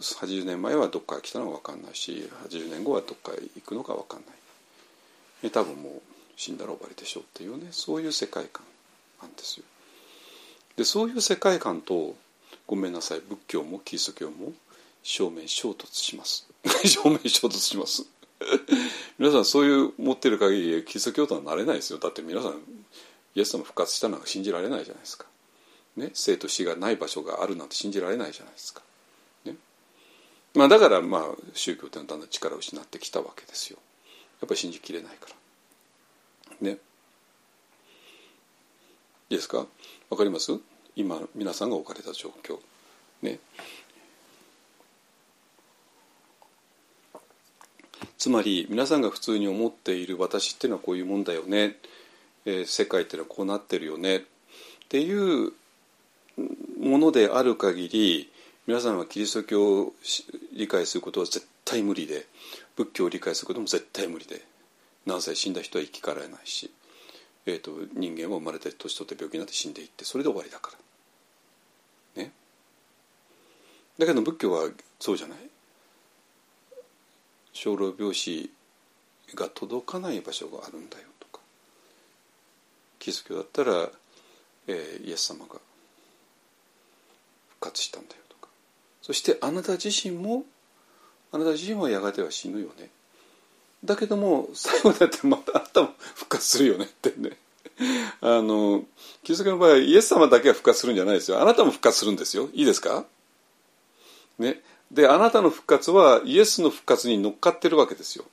[0.00, 5.50] 80年前はどっから来たのか分かんないし80年後はどっかへ行くのか分かんない。
[5.50, 6.02] 多分もう
[6.36, 8.64] 死んだら終わりでしょうっていうねそういう世界観
[9.22, 9.64] なんですよ。
[10.76, 12.14] でそういう世界観と
[12.66, 14.52] ごめんなさい仏教もキリスト教も
[15.02, 16.46] 正面衝突します。
[16.84, 18.04] 正面衝突します。
[19.18, 21.98] 皆さんそういう持ってる限りキリスト教徒はなれないですよ。
[21.98, 22.60] だって皆さん
[23.34, 25.26] イエス様復活したのは信じられないじゃないですか。
[25.96, 28.82] ね、生と死がない場所があるなんて信じられないじゃないですか。
[30.54, 31.22] まあ、だからまあ
[31.54, 33.78] 宗教ってのはだんだん力を失ってきたわけですよ。
[34.40, 35.28] やっぱり信じきれないか
[36.60, 36.70] ら。
[36.72, 36.78] ね。
[39.30, 39.66] いいですか？
[40.08, 40.58] わかります？
[40.96, 42.58] 今皆さんが置かれた状況。
[43.22, 43.38] ね。
[48.18, 51.76] つまり皆さんが普通に思っている私っていうのはこういうもんだよね、
[52.44, 54.20] えー、世界っていうのはこうなってるよねっ
[54.90, 55.52] ていう
[56.80, 58.30] ものである限り
[58.66, 59.92] 皆さんはキリスト教を
[60.52, 62.26] 理解することは絶対無理で
[62.76, 64.42] 仏教を理解することも絶対無理で
[65.06, 66.70] 何歳死んだ人は生き返らないし、
[67.46, 70.72] えーと、人間は生まれて年取って病気になって死んでいってそれで終わりだか
[72.16, 72.22] ら。
[72.22, 72.32] ね？
[73.98, 74.68] だけど仏教は
[74.98, 75.38] そうじゃない。
[77.52, 78.50] 生老病死
[79.34, 81.40] が届かない場所があるんだよとか
[82.98, 83.88] キリスト教だったら、
[84.66, 85.60] えー、イエス様が
[87.48, 88.19] 復活したんだよ
[89.10, 90.44] そしてあなた自身も
[91.32, 92.90] あなた自身はやがては死ぬよね。
[93.84, 97.36] だけども最後だってまたあなたも復活するよねってね。
[98.20, 98.84] あの
[99.24, 101.42] キリスト教の場合はイエス様だけが復活するんじゃないですよ。
[101.42, 102.50] あなたも復活するんですよ。
[102.52, 103.04] いいですか？
[104.38, 104.60] ね。
[104.92, 108.24] であなたの復活はイエスの復活に乗っかってるわけですよ。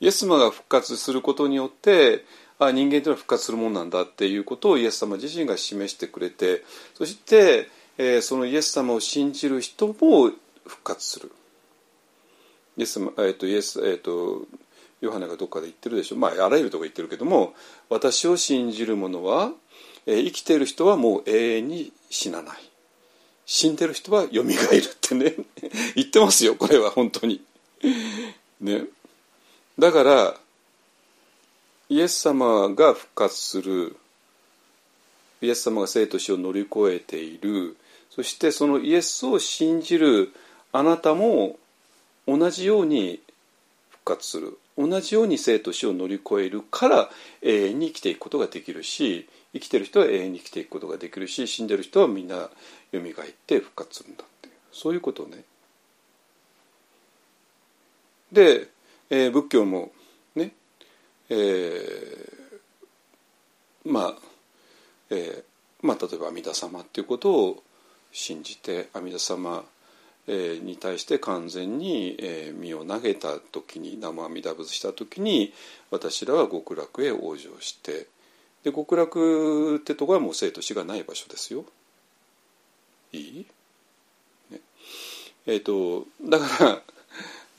[0.00, 2.24] イエス様が復活することによって
[2.58, 10.30] あ人間というのは復活するもんなんだっていうことをイエス様自身が示してくれてそして、えー、そのイエス様を信じる人も
[10.66, 11.32] 復活する。
[12.76, 14.46] イエス様,、えーとイエスえーと、
[15.00, 17.54] ヨハネがどっかで言ってるでしょ、まあ、あらゆるとこ言ってるけども
[17.88, 19.52] 私を信じる者は、
[20.06, 22.56] えー、生きている人はもう永遠に死なない。
[23.46, 25.36] 死んでる人はよみがえるってね
[25.94, 27.40] 言ってますよこれは本当に。
[28.60, 28.86] ね、
[29.78, 30.40] だから
[31.88, 33.96] イエス様が復活する
[35.40, 37.76] イエス様が生と死を乗り越えている
[38.16, 40.32] そしてそのイエスを信じる
[40.72, 41.58] あなたも
[42.26, 43.20] 同じように
[43.90, 44.58] 復活する。
[44.78, 47.10] 同じように生と死を乗り越えるから
[47.42, 52.50] 永遠に生きていくことができるし生きてる人は永遠に生きていくことができるし死んでる人はみんな
[52.92, 53.02] 蘇っ
[53.46, 54.54] て復活するんだっていう。
[54.72, 55.44] そういうことね。
[58.32, 58.68] で、
[59.08, 59.92] えー、仏教も
[60.34, 60.52] ね、
[61.30, 64.14] えー、まあ、
[65.10, 67.62] えー、まあ例えば阿弥陀様っていうことを
[68.16, 69.64] 信じて阿弥陀様
[70.26, 72.16] に対して完全に
[72.58, 75.52] 身を投げた時に生阿弥陀仏した時に
[75.90, 78.06] 私らは極楽へ往生して
[78.64, 81.64] で極楽ってとこはもう生と死がない場所ですよ。
[83.12, 83.46] いい、
[84.50, 84.60] ね、
[85.46, 86.82] えっ、ー、とだから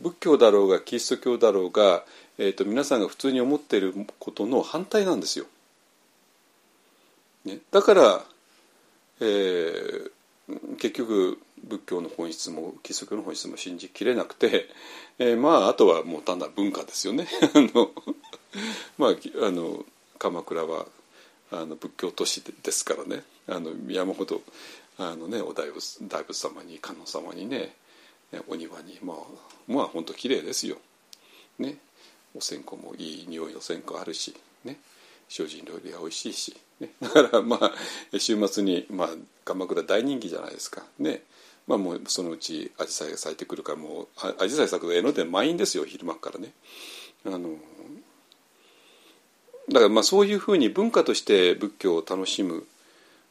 [0.01, 2.03] 仏教だろうがキリスト教だろうが、
[2.37, 5.45] えーと、皆さんが普通に思っていることの反対なんですよ。
[7.45, 8.25] ね、だから、
[9.21, 10.11] えー、
[10.77, 14.67] 結局仏教の本質もキリスト教の本質も信じきれなくて、
[15.19, 17.27] えー、まああとはもう単なる文化ですよね。
[17.53, 17.91] あの
[18.97, 19.85] まああの
[20.17, 20.85] 鎌倉は
[21.51, 24.41] あの仏教都市ですからねあの山ほど
[24.97, 27.75] あの、ね、お大仏大仏様に観音様にね
[28.47, 29.17] お庭にまあ
[29.67, 30.77] まあ本当綺麗ですよ。
[31.59, 31.77] ね、
[32.35, 34.77] お線香もいい匂いの線香あるしね
[35.29, 39.09] 精進料理は美味しいし、ね、 だからまあ週末に、まあ、
[39.45, 40.83] 鎌倉大人気じゃないですか。
[40.99, 41.23] ね。
[41.67, 44.07] まあもうそのうちアジサイが咲いてくるからもう
[44.39, 46.53] アジサイ咲くと江ノ電満員ですよ昼間からね。
[47.25, 47.57] あの
[49.69, 52.65] だからまあそういうふうに文化として仏教を楽しむ、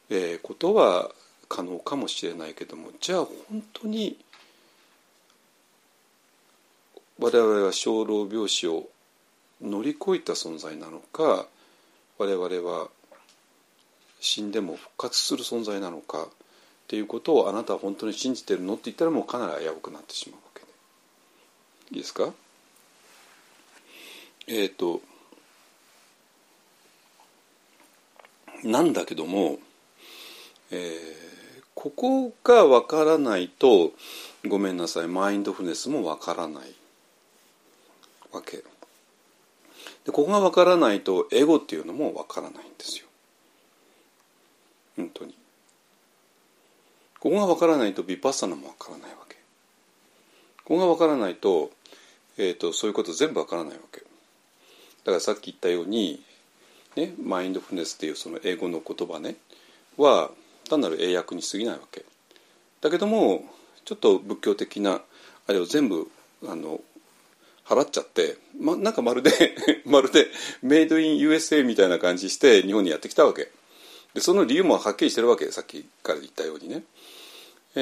[0.09, 1.11] え、ことは
[1.49, 4.17] 可能かもしれないけどもじゃあ本当に
[7.19, 8.87] 我々は生老病死を
[9.61, 11.47] 乗り越えた存在なのか
[12.17, 12.89] 我々は
[14.19, 16.27] 死んでも復活する存在なのかっ
[16.87, 20.67] ていうことをあなたは本当に信じてるのって言ったらもうかなり危うくなってしまうわけで。
[21.91, 22.33] いいですか？
[24.47, 25.01] えっ、ー、と
[28.63, 29.59] なんだけども、
[30.71, 33.91] えー、ここがわからないと
[34.47, 36.73] ごめんなさいマインドフネスもわからない
[38.31, 38.63] わけ。
[40.07, 43.07] でここがわからないとエゴっていうのもわからないんですよ。
[44.95, 45.35] 本当に。
[47.19, 49.35] ここがわからないとビパッサナもわからないわけ。
[50.63, 51.71] ここがわからないと,、
[52.37, 53.99] えーと、とそういうこと全部わからないわけ。
[53.99, 54.05] だ
[55.07, 56.23] からさっき言ったように
[56.95, 59.35] ね、マインドフルネスっていうその英語の言葉ね
[59.97, 60.31] は
[60.69, 62.05] 単なる英訳に過ぎないわけ。
[62.79, 63.43] だけども
[63.83, 65.01] ちょっと仏教的な
[65.47, 66.09] あれを全部
[66.47, 66.79] あの
[67.67, 69.31] 払っちゃって、ま、なんかまるで
[69.85, 70.27] まるで
[70.61, 73.51] メイドイン USA みたいな感じして日本にやってきたわけ。
[74.13, 76.83] でその理由もはっきりしてるわけさっきから言ったようにね、
[77.75, 77.81] え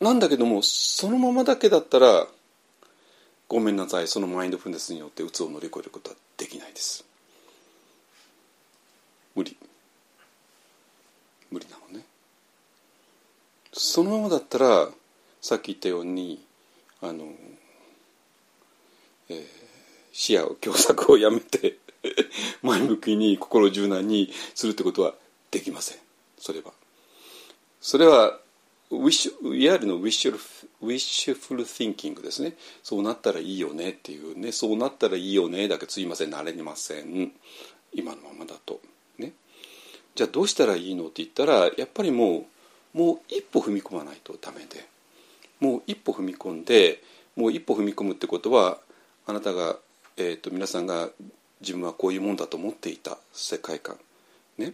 [0.00, 2.28] ー、なんだけどもそのままだけだったら
[3.48, 7.04] ごめんなさいそのマインドフルネスによってうつを乗り越えることはできないです。
[9.34, 9.56] 無理。
[11.50, 12.04] 無理なのね。
[13.72, 14.88] そのままだったら
[15.40, 16.44] さっき言ったように
[17.00, 17.32] あの、
[19.28, 19.44] えー、
[20.12, 21.78] 視野を狭窄をやめて
[22.62, 25.14] 前向きに心柔軟にするってことは
[25.50, 25.98] できません。
[26.38, 26.72] それは。
[27.80, 28.40] それは
[28.90, 30.34] ウィッシュいわゆるのウィッシュ
[30.80, 32.56] ウィッシュフル・ティンキングですね。
[32.82, 34.52] そうなったらいいよねっていうね。
[34.52, 36.30] そうなったらいいよねだけすいません。
[36.30, 37.32] なれません。
[37.92, 38.80] 今のままだと。
[39.18, 39.32] ね。
[40.14, 42.46] じゃあどうしたらいいのって言ったらやっぱりも
[42.94, 44.86] うもう一歩踏み込まないとダメで。
[45.60, 47.02] もう一歩踏み込んで
[47.36, 48.78] もう一歩踏み込むってことは
[49.28, 49.76] あなたが、
[50.16, 51.10] えーと皆さんが
[51.60, 53.98] 自分はこういうもんだと思っていた世界観。
[54.56, 54.72] ね。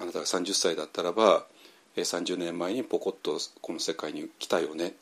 [0.00, 1.46] あなたが30歳だったらば
[1.96, 4.94] 30年前にポコッとこの世界に来たよね。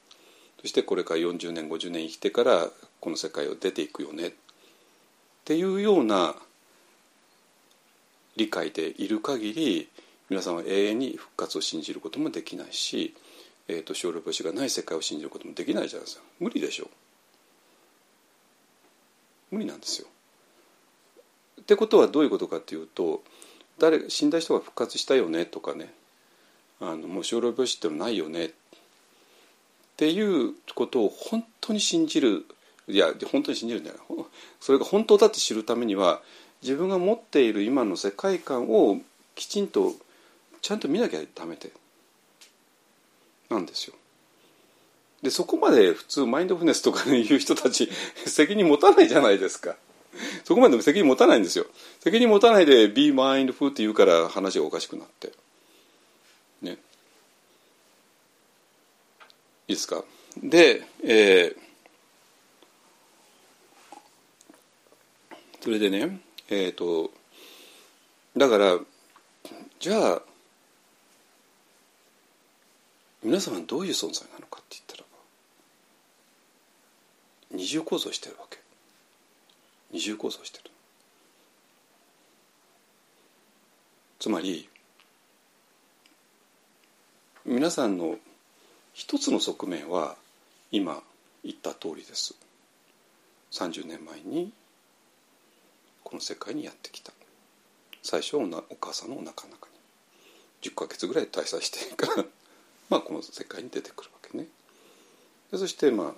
[0.60, 2.68] そしてこれから40年50年生きてから
[3.00, 4.26] この世界を出ていくよね。
[4.28, 4.32] っ
[5.46, 6.36] ていうような
[8.36, 9.88] 理解でいる限り
[10.28, 13.14] 皆さんは永遠に復活を信じることもできないし、
[13.68, 16.24] えーと、小老星がない世界を信じることもできないじゃないですか。
[16.40, 16.88] 無理でしょう。
[19.52, 20.08] 無理なんですよ。
[21.60, 23.22] ってことはどういうことかっていうと
[23.78, 25.92] 誰死んだ人が復活したよねとかね。
[26.80, 28.46] あのもう小老病死ってのないよね。
[28.46, 28.50] っ
[29.96, 32.44] ていうことを本当に信じる。
[32.88, 34.02] いや本当に信じるんじゃない
[34.60, 36.20] それが本当だって知るためには
[36.62, 38.98] 自分が持っている今の世界観を
[39.36, 39.92] きちんと
[40.62, 41.70] ちゃんと見なきゃダメで。
[43.52, 43.94] なんですよ。
[45.22, 47.88] でそこまで普通マインドフネスとかいう人たち
[48.26, 49.76] 責任持たないじゃないですか。
[50.44, 51.66] そこまで責任持たないんですよ。
[52.00, 55.32] 責任持たないで「be mindful」って言うから話がおかしくなって。
[56.60, 56.72] ね。
[59.68, 60.04] いいですか？
[60.42, 61.56] で、えー、
[65.60, 67.12] それでねえっ、ー、と
[68.36, 68.78] だから
[69.78, 70.22] じゃあ
[73.22, 75.04] 皆さんはどういう存在なのかって言ったら
[77.52, 78.58] 二重構造してるわけ。
[79.92, 80.70] 二重構造してる。
[84.18, 84.68] つまり
[87.44, 88.16] 皆さんの
[88.94, 90.16] 一つの側面は
[90.70, 91.02] 今
[91.44, 92.34] 言った通りです。
[93.52, 94.52] 30年前に
[96.02, 97.12] この世界にやってきた。
[98.02, 99.72] 最初はお母さんのお腹の中に。
[100.62, 102.24] 10ヶ月ぐらい滞在してか
[102.88, 104.46] まあこの世界に出てくるわけね。
[105.50, 106.12] でそしてまあ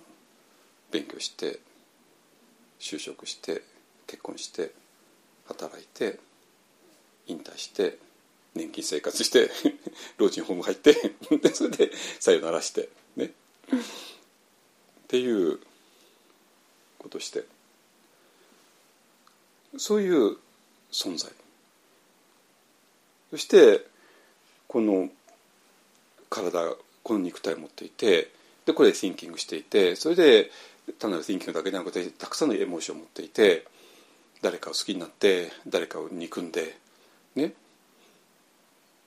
[0.90, 1.60] 勉強して
[2.78, 3.62] 就職して
[4.06, 4.72] 結婚して
[5.46, 6.18] 働いて
[7.26, 7.98] 引退して
[8.54, 9.50] 年金生活して
[10.18, 10.92] 老人ホーム入って
[11.42, 13.26] でそれでさよならしてね。
[13.26, 13.32] っ
[15.08, 15.60] ていう
[16.98, 17.44] ことして。
[19.76, 20.38] そういう
[20.92, 21.32] 存在。
[23.30, 23.86] そして
[24.68, 25.10] この
[26.30, 28.30] 体この肉体を持っていて
[28.66, 30.50] でこれで thinking していてそれで
[30.98, 33.66] 単なる thinking だけでなくてたくさんのエモーションを持っていて
[34.42, 36.76] 誰かを好きになって誰かを憎んで
[37.34, 37.52] ね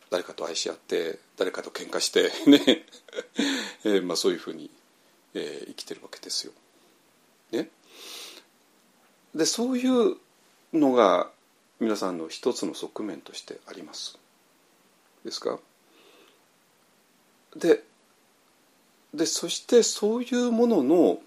[0.10, 2.86] 誰かと愛し合って誰かと喧嘩して ね
[3.84, 4.70] えー、まあ、そういうふうに、
[5.34, 6.54] えー、生きてるわけですよ。
[7.52, 7.70] ね、
[9.34, 10.18] でそういう
[10.74, 11.32] のが
[11.80, 14.18] 皆さんの一つの側面としてあります。
[15.24, 15.60] ですか？
[17.56, 17.84] で
[19.14, 21.20] でそしてそういうものの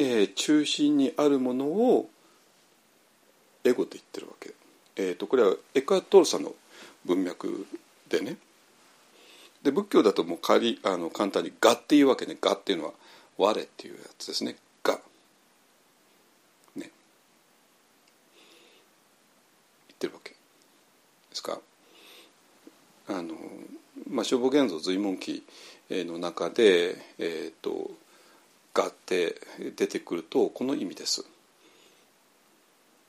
[0.00, 2.08] えー、中心にあるものを
[3.64, 4.54] エゴと言ってるわけ、
[4.94, 6.54] えーと、これはエクアトールさんの
[7.04, 7.66] 文脈
[8.08, 8.36] でね。
[9.60, 12.92] で仏教だともう仮あの簡単に「我」っていうわけね「我」っていうのは
[13.36, 14.54] 「我」っていうやつですね
[14.86, 15.00] 「我」ね。
[16.76, 16.90] 言っ
[19.98, 20.30] てるわけ。
[20.30, 20.36] で
[21.32, 21.60] すか？
[23.08, 23.34] あの
[24.08, 25.44] まあ消防現像随文記
[25.90, 27.90] の中でえ、ー、と
[28.74, 29.36] があって
[29.76, 31.24] 出てくるとこの意味です。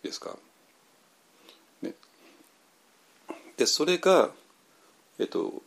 [0.04, 0.36] ですか？
[1.82, 1.94] ね、
[3.58, 4.30] でそれが
[5.20, 5.62] えっと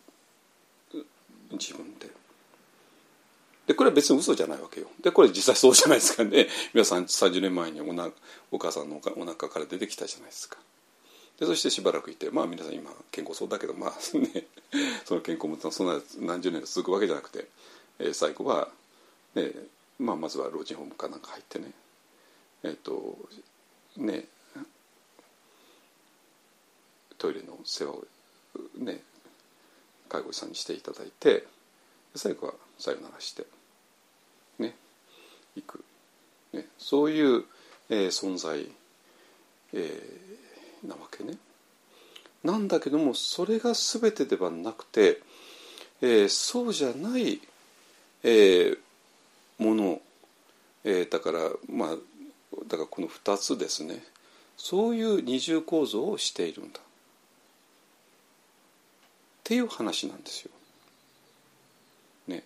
[1.52, 2.08] 自分で。
[3.66, 4.88] でこれは別に嘘じゃないわけよ。
[5.02, 6.48] でこれ実際そうじゃないですかね。
[6.74, 8.10] 皆さん30年前におな
[8.50, 10.58] お母さんのお腹から出てきたじゃないですか。
[11.42, 14.46] でそしてしばらくいてまあ皆さん今健康そうだけどまあ ね
[15.04, 17.48] その健康もそんな何十年続くわけじゃなくて、
[17.98, 18.70] えー、最後は
[19.34, 19.52] ね
[19.98, 21.72] まあ、まずは老人ホームかなんか入ってね
[22.62, 23.18] えっ、ー、と
[23.96, 24.26] ね
[27.18, 28.04] トイレの世話を
[28.78, 29.00] ね
[30.08, 31.44] 介護士さんにしていただいて
[32.14, 33.44] 最後はさよならして
[34.60, 34.76] ね
[35.56, 35.84] 行く、
[36.52, 37.44] ね、そういう、
[37.88, 38.68] えー、存在、
[39.72, 40.51] えー、
[40.84, 41.38] なわけね。
[42.44, 45.20] なんだけどもそれが全てではなくて、
[46.00, 47.40] えー、そうじゃない、
[48.24, 48.78] えー、
[49.58, 50.00] もの、
[50.84, 51.38] えー、だから
[51.70, 51.88] まあ
[52.68, 54.02] だからこの2つですね
[54.56, 56.82] そういう二重構造をしているんだっ
[59.44, 60.50] ていう話なんですよ。
[62.28, 62.44] ね、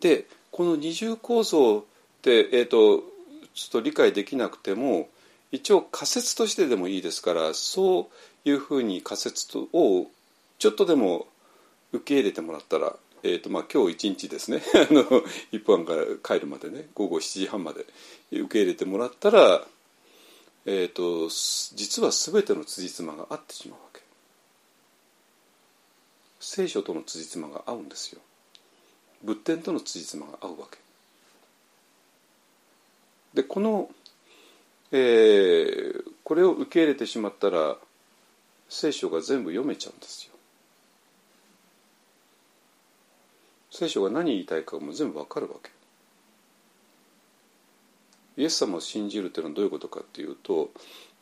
[0.00, 1.82] でこの二重構造っ
[2.22, 3.04] て、えーと、と
[3.52, 5.08] ちょっと理解できなくても
[5.52, 8.10] 一応仮説としてでもいいですからそ
[8.44, 10.06] ういうふうに仮説を
[10.58, 11.26] ちょっとでも
[11.92, 15.02] 受け入れてもらったら、えーとまあ、今日一日ですね あの
[15.52, 17.84] 一般から帰るまでね午後7時半まで
[18.32, 19.66] 受け入れてもらったら、
[20.64, 21.28] えーと、
[21.76, 24.00] 実は全ての辻褄が合ってしまうわけ。
[26.40, 28.20] 聖書との辻褄が合うんですよ。
[29.22, 30.78] 仏典との辻褄が合うわけ。
[33.34, 33.90] でこの、
[34.92, 37.76] えー、これを受け入れてしまったら
[38.68, 40.32] 聖書が全部読めちゃうんですよ。
[43.70, 45.70] 聖書が何言いたいかも全部わかるわけ。
[48.36, 50.70] イエス様を信じるというのはどういうことかっていうと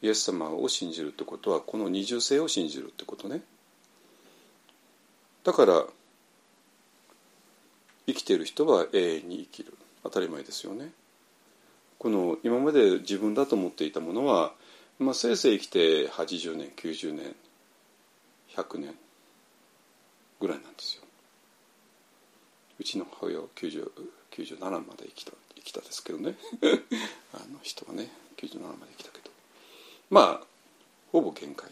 [0.02, 3.42] イエス様を信じるってことはこの二重性を信じるってことね。
[5.44, 5.84] だから
[8.06, 9.76] 生きている人は永遠に生きる。
[10.02, 10.90] 当たり前ですよね。
[12.00, 14.52] この今まで自分だと思っていたものは、
[14.98, 17.36] まあ、せいぜい生きて80年90年
[18.56, 18.94] 100年
[20.40, 21.02] ぐらいなんですよ。
[22.78, 23.90] うちの母親は90
[24.32, 26.36] 97まで生きた生きたですけどね。
[27.34, 29.30] あの人はね97まで生きたけど。
[30.08, 30.46] まあ
[31.12, 31.70] ほぼ限界。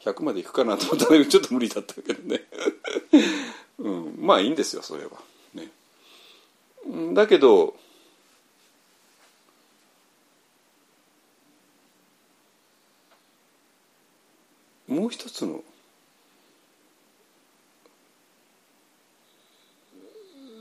[0.00, 2.44] 100までいくかなと思ったんだけどちょっと無理だったけどね、
[3.78, 5.12] うん、まあいいんですよそれは。
[5.52, 5.70] ね。
[7.12, 7.76] だけど
[14.94, 15.60] もう一つの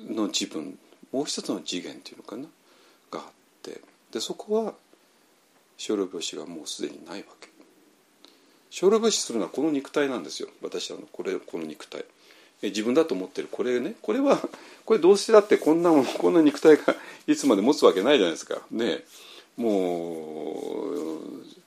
[0.09, 0.77] の自分
[1.11, 2.47] もう一つの次元っていうのかな？
[3.11, 3.25] があっ
[3.61, 3.79] て
[4.11, 4.73] でそこは
[5.77, 7.49] 小老病死がもうすでにないわけ。
[8.69, 10.49] 小老病死するのはこの肉体なんですよ。
[10.61, 12.05] 私はこれこの肉体。
[12.61, 13.49] 自分だと思ってる。
[13.51, 14.39] これねこれは
[14.85, 16.95] これどうしてだってこんなもんこんな肉体が
[17.27, 18.61] いつまで持つわけないじゃないですか。
[18.71, 19.03] ね
[19.57, 20.53] も
[21.19, 21.62] う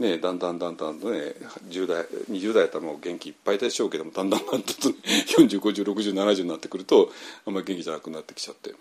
[0.00, 1.34] ねだんだんだんだんとね
[1.68, 4.94] 10代20代頭元気いっぱいでしょうけどもだんだんだんと、ね、
[5.38, 7.10] 40506070になってくると
[7.46, 8.74] あんまり元気じゃなくなってきちゃって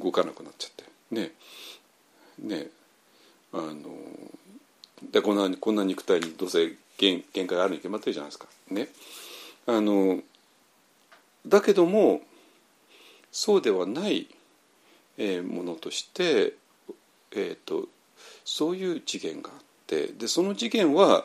[0.00, 0.84] 動かなくなっちゃって。
[1.14, 1.32] ね。
[2.38, 2.68] ね。
[3.52, 3.74] あの
[5.10, 8.46] でこんなこんな肉体にどうせ限限界あるに決まってるじゃないですか。
[8.70, 8.88] ね。
[9.66, 10.20] あの
[11.46, 12.20] だけども
[13.30, 14.26] そうではない、
[15.18, 16.54] えー、ものとして、
[17.32, 17.86] えーと、
[18.44, 21.24] そういう次元があってでその次元は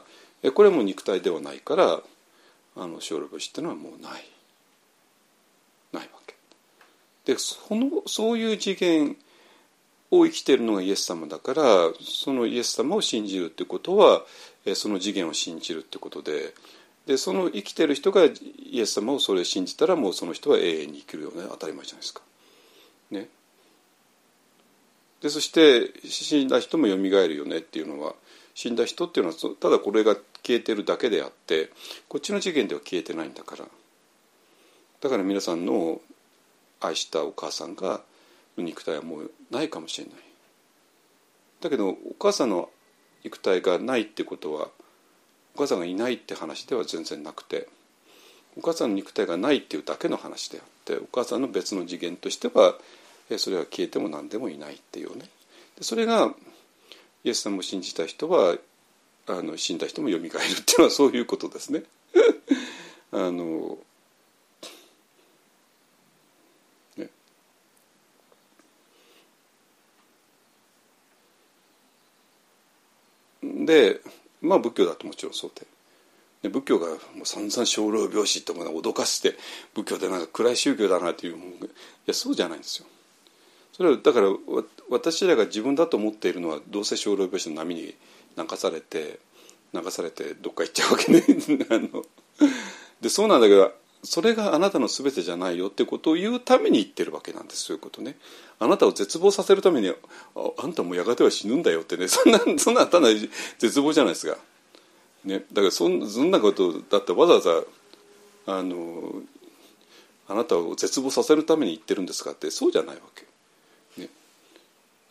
[0.56, 2.02] これも肉体ではないから
[2.76, 4.26] あの小老節っていうのはもうない
[5.92, 6.36] ないわけ。
[7.26, 9.16] でそのそういう次元
[10.12, 11.64] を生きてるのがイエス様だから
[12.02, 14.24] そのイエス様を信じるってことは
[14.76, 16.54] その次元を信じるってことで
[17.06, 22.22] でその生きてる人がイエス様をそれを信じたらもうその人は永遠に生きるよね当たり前じゃないですか。
[23.12, 23.30] ね、
[25.22, 28.16] でそして死んだ人もよみがえるよねっていうのは
[28.56, 31.72] 死んだ人っていうのはただこれが消えてるだけであって
[32.08, 33.66] こっちの次元では消えてないんだから。
[35.02, 36.00] だから皆さんの
[36.80, 38.02] 愛したお母さんが
[38.58, 40.16] 肉体はもうないかもしれない。
[41.62, 42.70] だけどお母さんの
[43.24, 44.68] 肉体がないってことは
[45.56, 47.68] お母さんがいないって話では全然なくて
[48.58, 52.76] お母さんの肉体がないっていうだけの話であってお母さんの別の次元としては
[53.38, 55.26] それは消えても何でもいないっていうね。
[55.78, 56.34] でそれが
[57.24, 58.58] イエス様を信じた人は
[59.28, 61.84] あの死んだ人もよみがえるっていうのはそういうことですね。
[63.12, 63.78] あの
[66.98, 67.10] ね
[73.42, 74.02] で
[74.42, 75.66] まあ仏教だともちろんそうで。
[76.42, 79.38] で仏教がもう散々生老病死とか脅かして
[79.74, 81.40] 仏教でなんか暗い宗教だなっていうい
[82.06, 82.86] やそうじゃないんですよ。
[83.74, 84.30] それはだから
[84.90, 87.96] 私らが自分だと思っているのはどうせ生老病死の波に
[88.38, 89.20] 流されて
[89.74, 91.24] 流されてどっか行っちゃうわけね。
[91.70, 92.06] あの。
[93.02, 93.74] でそうなんだけど
[94.04, 97.64] それがあなたの全てじゃないよってことを言うために言ってるわけなんです。
[97.64, 98.18] そういうことね。
[98.60, 99.96] あなたを絶望させるためにあ
[100.58, 102.08] あんたもやがては死ぬんだよってね。
[102.08, 103.08] そんなそんなただ
[103.58, 104.38] 絶望じゃないですか
[105.26, 107.64] ね、だからそんそんなことだってわざわざ
[108.46, 109.22] あの
[110.28, 113.26] あなたを絶望させるために言ってるんですかってそうじゃないわけ、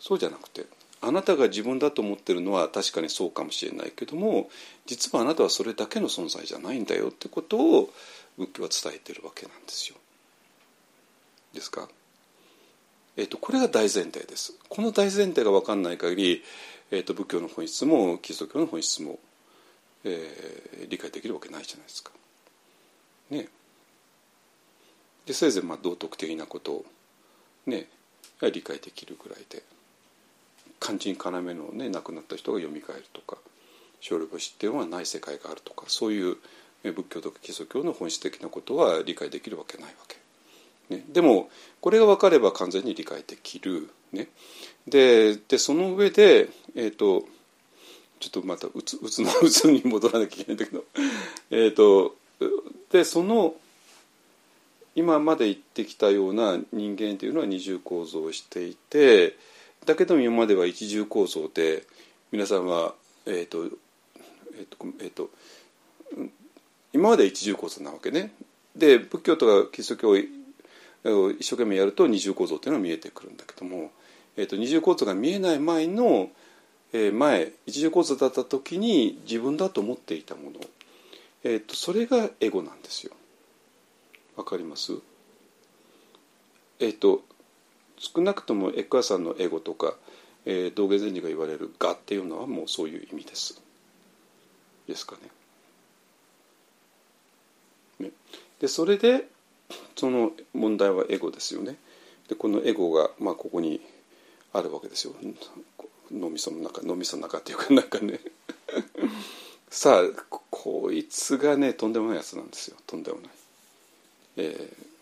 [0.03, 0.67] そうじゃなくて
[1.01, 4.51] あなたが自分だと思ってるのは確かにそうかもしれないけども
[4.85, 7.91] 実はあなたはそれだけの存在じゃないんだよってことを
[8.37, 9.97] 仏教は伝えてるわけなんですよ。
[11.55, 11.89] ですか？
[13.17, 14.55] えーと、これが大前提です。
[14.69, 16.43] この大前提が分かんない限り、
[16.91, 19.19] えーと、仏教の本質もキリスト教の本質も、
[20.03, 22.11] えー、理解できるわけないじゃないですか。
[23.31, 23.49] ね。
[25.27, 26.85] でせいぜいまあ道徳的なことを
[27.67, 27.87] ね
[28.41, 29.63] 理解できるぐらいで
[30.83, 32.83] 肝心要のね亡くなった人が蘇る
[33.13, 33.39] とか
[34.01, 36.37] 勝利星っていうのはない世界があるとかそういう
[36.83, 40.17] 仏教とか基礎教の本質的なことは理解できるわけないわけ。
[40.95, 41.49] ね、でも
[41.81, 43.91] これが分かれば完全に理解できる。
[44.13, 44.29] ね、
[44.89, 47.25] ででその上で、えーと、
[48.19, 50.85] ちょっとまたうつうつの うつに戻らなきゃいけないんだけど、
[51.51, 52.17] えと
[52.91, 53.55] でその
[54.95, 59.37] 今まで言ってきたような人間というのは二重構造をしていて
[59.85, 61.85] だけど今までは一重構造で
[62.31, 62.95] 皆さんは
[63.27, 63.65] えっ、ー、と
[64.57, 65.31] えっ、ー、とえ、ー、と
[66.93, 68.33] 今までは一重構造なわけね。
[68.77, 73.91] で仏教とかキリスト教を一生懸命やると二重構造っていうのが見えてくるんだけども、
[74.37, 76.31] えーと、二重構造が見えない前の、
[76.93, 80.61] えー、前一重構造だった時に自分だと思っていたもの、
[81.45, 83.13] えーとそれがエゴなんですよ。
[84.37, 84.95] わかります？
[86.79, 87.23] えっ、ー、と
[88.03, 89.95] 少なくともエクアさんのエゴとか、
[90.45, 93.63] えー、道元禅師が言われる「我」っていうのはもうそういう意味です。
[94.89, 95.17] ですか
[98.01, 98.07] ね。
[98.09, 98.11] ね
[98.59, 99.29] でそれで
[99.95, 101.77] その問題はエゴですよね。
[102.29, 103.81] でこのエゴが、まあ、ここに
[104.53, 105.15] あるわけですよ。
[106.11, 108.21] 脳みその中脳みその中っていうか なんかね
[109.71, 113.31] さあこいつがねとんでもないやつなんですよとんでもない。
[114.39, 114.75] え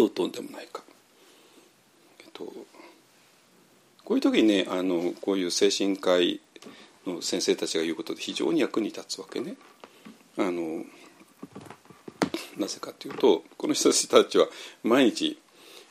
[0.00, 0.82] どうとんでもないか。
[2.20, 2.44] えっと、
[4.04, 6.40] こういう時にねあのこういう精神科医
[7.06, 9.56] の先生たちが言うことで非常に役に立つわけね。
[10.38, 10.84] あの
[12.56, 14.46] なぜかというとこの人たちは
[14.82, 15.38] 毎日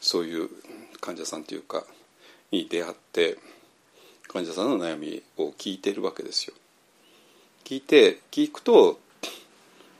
[0.02, 0.49] そういう
[1.02, 1.84] 患者さんというか
[2.52, 3.38] に出会って
[4.27, 6.56] 患者さんの悩みを聞いてるわけですよ。
[7.64, 8.99] 聞いて聞くと、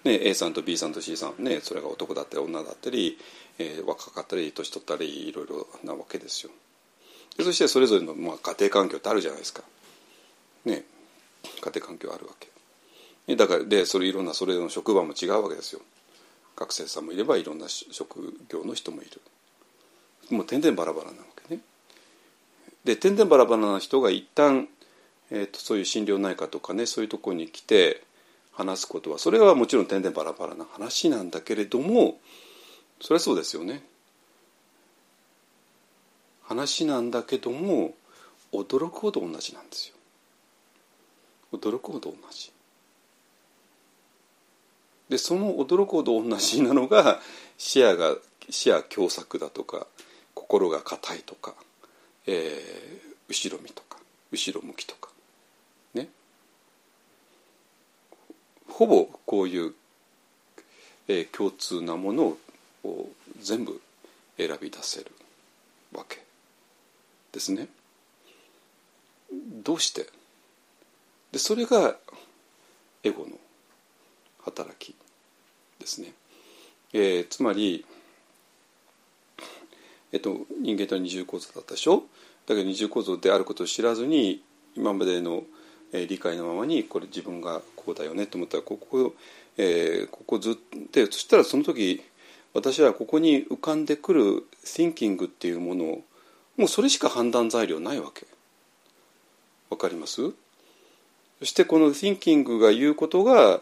[0.04, 3.20] ね、A さんと B さんと C さん、ね、それが男だったり女だったり、
[3.60, 6.52] えー、若かったり年取ったりいろいろなわけですよ。
[7.38, 9.64] でそしてそれぞれの、まあ、家庭環境ってあるじゃないですか。
[10.66, 10.84] ね、
[11.62, 13.36] 家庭環境あるわけ。
[13.36, 15.82] だからでそれいろんなそれの職場も違うわけですよ。
[16.56, 19.22] 学生さんもいればいろんな職業の人もいる。
[20.32, 21.62] もう点々バラバラなわけね。
[22.84, 24.68] で点々バラバラな人が一旦、
[25.32, 28.04] えーと、そういう心療内科とかねそういうところに来て
[28.52, 32.20] 話すことはそれはもちろん点々バラバラな話なんだけれども
[33.02, 33.84] それはそうですよね。
[36.44, 37.94] 話なんだけども
[38.52, 39.96] 驚くほど同じなんですよ。
[41.54, 42.52] 驚くほど同じ。
[45.10, 47.20] でその驚くほど同じなのが
[47.58, 48.16] 視野が
[48.50, 49.88] 視野狭窄だとか
[50.34, 51.54] 心が硬いとか
[52.32, 53.98] えー、後ろ見とか
[54.32, 55.10] 後ろ向きとか
[55.96, 56.10] ね
[58.68, 59.74] ほぼこういう、
[61.08, 62.38] えー、共通なものを
[63.42, 63.82] 全部
[64.38, 65.12] 選び出せる
[65.94, 66.24] わけ
[67.32, 67.68] ですね。
[69.64, 70.08] どうして？
[71.32, 71.96] でそれが
[73.04, 73.32] エゴの
[74.44, 74.96] 働き
[75.80, 76.14] ですね。
[76.94, 77.86] えー、つまり
[80.12, 82.04] えっと、人間と二重構造だったでしょ？
[82.48, 84.42] だけど二重構造であることを知らずに
[84.76, 85.44] 今までの、
[85.94, 89.14] えー、理解のままにこれ自分がこうだよねと思ったらここ,、
[89.58, 90.56] えー、ここずっ
[90.92, 92.02] とそしたらその時
[92.54, 96.04] 私はここに浮かんでくる thinking っていうものを
[96.58, 98.26] もうそれしか判断材料ないわけ。
[99.70, 100.34] わかります？
[101.40, 103.62] そしてこの thinking が言うことが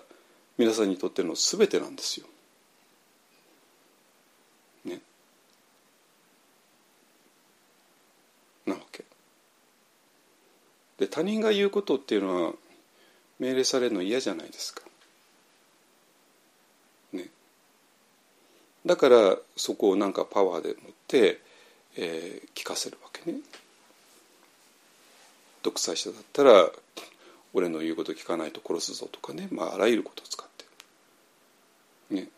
[0.57, 2.25] 皆さんにとっての全てなんですよ。
[4.85, 5.01] ね
[8.65, 9.03] なわけ
[10.97, 12.53] で他人が言うことっていうのは
[13.37, 14.86] 命令されるの嫌じゃないですか
[18.87, 20.75] だからそこをなんかパワーで持っ
[21.07, 21.41] て、
[21.97, 23.39] えー、聞かせるわけね。
[25.61, 26.69] 独裁者だったら
[27.53, 30.47] 俺の言うこと聞かないと殺すぞとかね、まあ、あらゆることを使っ
[32.09, 32.29] てね。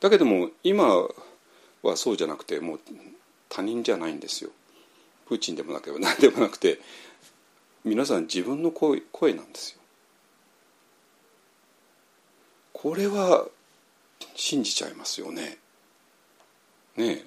[0.00, 0.86] だけども今
[1.82, 2.80] はそうじゃなくてもう
[3.50, 4.50] 他人じゃないんですよ。
[5.28, 6.78] プーチンでもなければ何でもなくて
[7.84, 9.79] 皆さん自分の声声なんですよ。
[12.82, 13.46] これは
[14.34, 15.58] 信じちゃいますよね。
[16.96, 17.24] ねえ。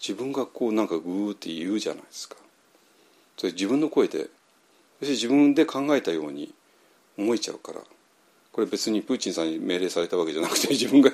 [0.00, 2.36] 自分がこうなんかグーって言うじゃないですか。
[3.36, 4.28] それ自分の声で
[5.00, 6.54] そして自分で考えたように
[7.18, 7.80] 思えちゃうから。
[8.50, 11.10] これ別にプーチンさんに命令されたわけじゃなくて自分が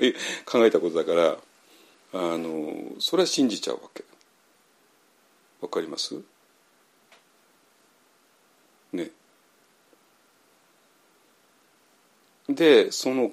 [0.47, 1.37] 考えたことだから
[2.15, 4.05] あのそれは信じちゃうわけ。
[5.61, 6.15] わかります
[8.93, 9.11] ね
[12.49, 13.33] でその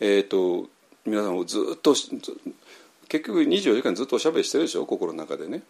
[0.00, 0.68] えっ、ー、と
[1.04, 1.94] 皆さんをずっと
[3.08, 4.86] 結局24時間ずっとおしゃべりしてるでしょ？
[4.86, 5.62] 心の中でね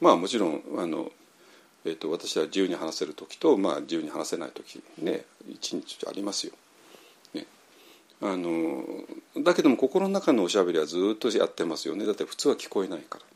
[0.00, 1.12] まあもちろんあの、
[1.84, 6.54] えーと、私は自由に話せる時と、まあ、自由に話せない時ね一日ありますよ。
[7.34, 7.46] ね、
[8.20, 8.82] あの
[9.44, 13.31] だけども心の中のおしゃべりはずっとやってますよねだって普通は聞こえないから。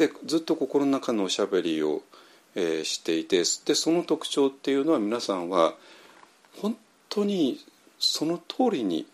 [0.00, 2.00] でずっと心の中のおしゃべりを、
[2.54, 5.74] えー、していてでその特徴っていうのは皆さんは
[6.56, 6.74] 本
[7.10, 7.60] 当に
[7.98, 9.06] その通りに、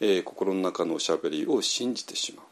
[0.00, 2.46] えー、心の中のおしゃべりを信じてしまう。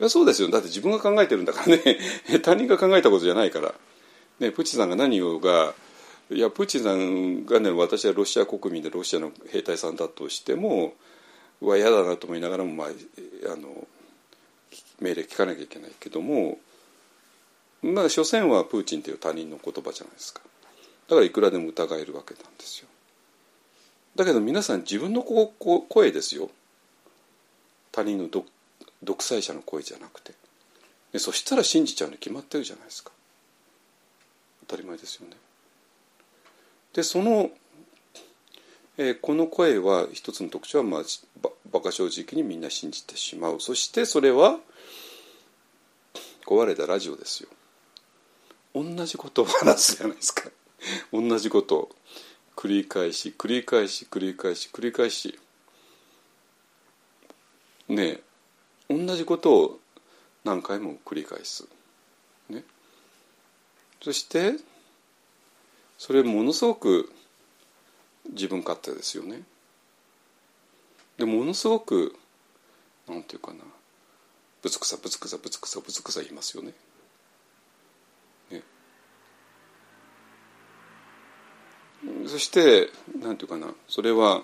[0.00, 0.50] いやそうですよ。
[0.50, 1.98] だって自分が考えてるんだからね。
[2.42, 3.74] 他人が考えたことじゃないから、
[4.40, 5.74] ね、プーチンさんが何をが
[6.30, 10.94] いやプーチンさんがね私はロシア国民でロシアの兵隊さんだとしても
[11.60, 13.86] うわ嫌だなと思いながらも、まあ、あの
[15.02, 16.58] 命令聞かなきゃいけないけども
[17.82, 20.40] まあ所詮はプーチンという他人の言葉じゃないですか。
[21.08, 22.88] だからいくらでも疑えるわけなんですよ。
[24.14, 26.50] だけど皆さん自分の声ですよ。
[27.90, 28.28] 他人の
[29.02, 30.32] 独裁者の声じゃなくて。
[31.12, 33.10] でそしたら信じちゃうに決まってるじゃないですか。
[34.68, 35.36] 当たり前ですよね。
[36.94, 37.50] でその、
[38.96, 41.02] えー、この声は一つの特徴は、まあ、
[41.70, 43.60] 馬鹿正直にみんな信じてしまう。
[43.60, 44.58] そしてそれは
[46.46, 47.48] 壊れたラジオですよ。
[48.74, 50.50] 同じことを話すじゃないですか。
[51.12, 51.90] 同じことを
[52.56, 55.38] 繰り返し繰り返し繰り返し繰り返し。
[57.88, 58.20] ね
[58.88, 59.80] 同じことを
[60.44, 61.68] 何回も繰り返す、
[62.48, 62.64] ね、
[64.02, 64.54] そして
[65.98, 67.12] それものすごく
[68.30, 69.42] 自分勝手ですよね。
[71.16, 72.16] でものすごく
[73.08, 73.58] なんていうかな。
[74.62, 76.72] ぶつくさぶつくさぶつくさぶつくさ言いますよね。
[78.50, 78.62] ね
[82.26, 82.90] そして
[83.20, 84.42] なんていうかなそれは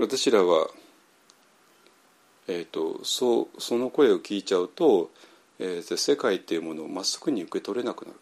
[0.00, 0.68] 私らは、
[2.48, 5.10] えーと、そその声を聞いちゃうと、
[5.58, 8.16] えー、世界っていうものをまっすぐに受け取れなくなる。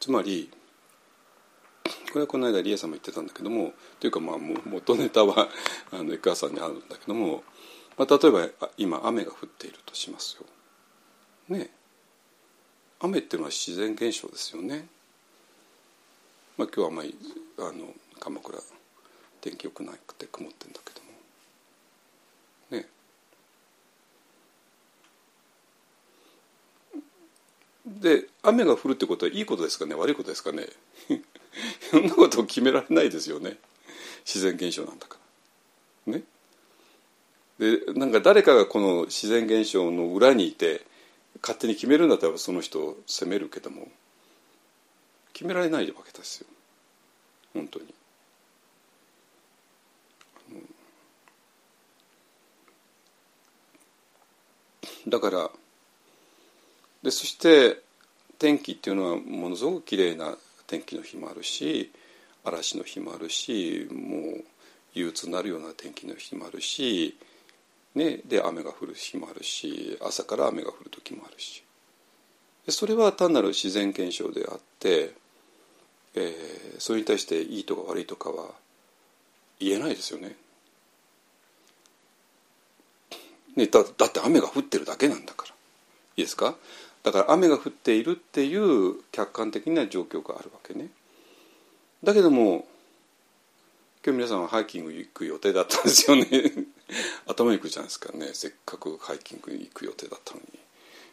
[0.00, 0.50] つまり
[1.84, 5.48] これはこの間リエさんも言ってたんだけどもというかまあ元ネタは
[5.90, 7.42] あの江川さんにあるんだけども、
[7.98, 8.48] まあ、例えば
[8.78, 10.46] 今雨が降っているとしますよ。
[11.56, 11.70] ね。
[13.00, 14.86] 雨っていうのは自然現象ですよね。
[16.56, 17.18] まあ、今日はあんまり
[17.58, 17.72] あの
[18.20, 18.58] 鎌倉
[19.40, 21.00] 天気良くなくて曇ってんだけど
[22.78, 22.80] も。
[22.80, 22.88] ね。
[27.86, 29.94] で雨が降るってことはいいことですかね？
[29.94, 30.68] 悪いことですかね？
[31.90, 33.58] そんなことを決められないですよね。
[34.24, 35.18] 自然現象なんだか
[36.06, 36.12] ら。
[36.14, 36.24] ね。
[37.58, 40.84] でなんか誰かがこの自然現象の裏にいて
[41.40, 43.86] 勝手に決めるんだったらその人を責めるけども
[45.32, 46.46] 決められないわけですよ。
[47.52, 47.94] 本当に。
[55.06, 55.50] だから
[57.02, 57.82] でそして
[58.38, 61.92] 天気っていうのはものすごく綺麗な天気の日もあるし
[62.44, 64.44] 嵐の日もあるしもう
[64.94, 67.16] 憂鬱になるような天気の日もあるし、
[67.94, 71.62] ね、で雨が降る日もあるし朝から雨が降る時もあるし。
[72.68, 75.12] それは単なる自然現象であって、
[76.14, 78.52] えー、それに対していいとか悪いとかは
[79.60, 80.34] 言えないですよね。
[83.56, 85.54] ねだだって雨が降ってるだけなんだから。
[86.16, 86.56] いいですか？
[87.04, 90.88] だから雨が降っているっていう客観的な状況があるわけね。
[92.02, 92.66] だけども
[94.04, 96.26] 今日皆さんはハイキング行く予定だったんですよね。
[97.28, 98.30] 頭にくるじゃないですかね。
[98.32, 100.46] せっかくハイキングに行く予定だったのに。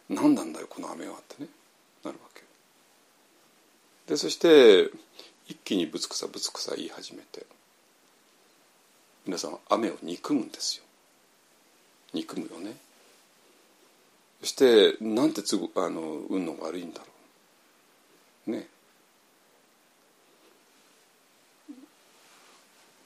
[0.10, 1.50] 何なんだよこの雨はってね。
[2.04, 2.42] なるわけ。
[4.08, 4.92] でそして
[5.48, 7.46] 一気にぶつくさぶつくさ言い始めて。
[9.26, 10.84] 皆さんは雨を憎むんですよ。
[12.14, 12.78] 憎むよね。
[14.44, 17.06] してなんてつぐあの運の悪いんだろ
[18.48, 18.52] う。
[18.52, 18.68] ね。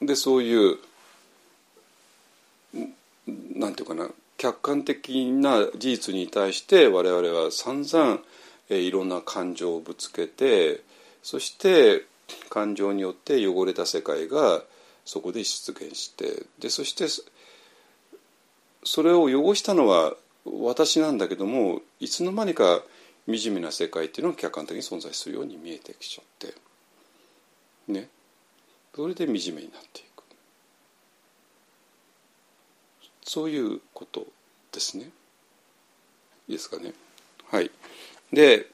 [0.02, 0.78] でそういう
[3.56, 8.20] なんていうかな客観的な事実に対して我々は散々
[8.70, 10.82] えいろんな感情をぶつけて
[11.24, 12.04] そして
[12.50, 14.64] 感情によって汚れた世界が
[15.06, 17.06] そこで出現してでそして
[18.84, 20.14] それを汚したのは
[20.46, 22.84] 私なんだけどもいつの間にか
[23.28, 26.54] 惨めな世界っていうのが客観的に存在するように見えてきちゃって
[27.92, 28.10] ね。
[28.96, 30.24] それで惨めになっていく。
[33.24, 34.28] そういうこと
[34.72, 35.10] ですね。
[36.48, 36.94] いいですかね。
[37.50, 37.72] はい。
[38.32, 38.68] で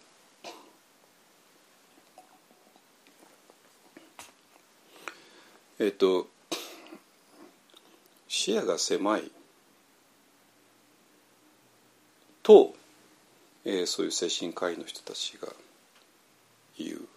[5.80, 6.28] えっ、と
[8.28, 9.32] 視野が狭い
[12.44, 12.74] と、
[13.66, 15.48] えー、そういう精神科医の人たちが
[16.78, 17.08] 言う。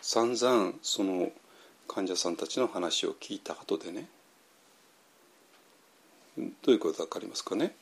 [0.00, 1.32] 散々その
[1.88, 4.08] 患者さんたちの話を聞いた後でね。
[6.36, 7.74] どういうことか分かりますかね。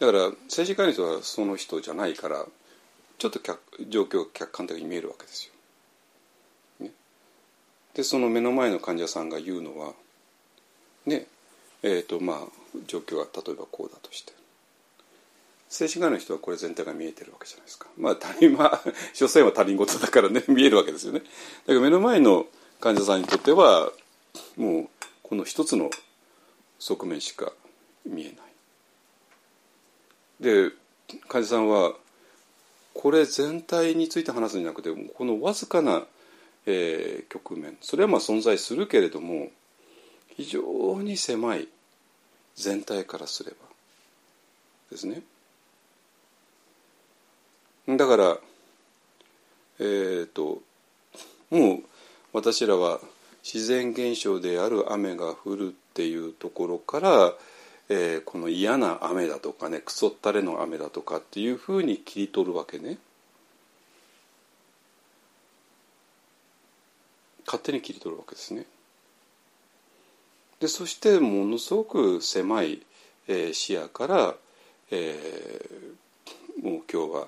[0.00, 2.44] だから精神科医の人はその人じゃないから
[3.18, 3.40] ちょっと
[3.88, 5.46] 状況が客観的に見えるわけです
[6.80, 6.86] よ。
[6.86, 6.92] ね、
[7.94, 9.92] でその目の前の患者さんが言うのは
[11.06, 11.26] ね
[11.84, 12.38] えーとまあ、
[12.86, 14.32] 状況が例えばこうだとして。
[15.72, 17.88] 精神科医の人はこれ全体が見えてるわけじゃないですか。
[17.96, 18.82] まあ他人は
[19.14, 21.20] 所詮は他人事だからね 見えるわけですよね。
[21.20, 21.32] だか
[21.72, 22.46] ら目の前の
[22.78, 23.90] 患者さんにとっては
[24.56, 24.88] もう
[25.22, 25.88] この一つの
[26.78, 27.54] 側面しか
[28.04, 28.36] 見えない。
[30.40, 30.72] で
[31.28, 31.94] 患者さんは
[32.92, 36.06] これ全体について話すんじゃなくてこのわずかな、
[36.66, 37.78] えー、局面。
[37.80, 39.50] それはまあ存在するけれども
[40.36, 41.66] 非常に狭い
[42.56, 43.56] 全体からすれば。
[44.90, 45.22] ですね。
[47.88, 48.38] だから
[49.80, 50.60] えっ、ー、と
[51.50, 51.82] もう
[52.32, 53.00] 私らは
[53.42, 57.32] 自然現象である雨が降るっていうところから、
[57.88, 62.98] えー、この嫌な雨だとかねクソったれの雨だとかっていうふうに切り取るわけね。
[67.44, 68.66] 勝手に切り取るわけですね。
[70.62, 72.82] でそしてものすごく狭い、
[73.26, 74.34] えー、視野から、
[74.92, 77.26] えー、もう今日は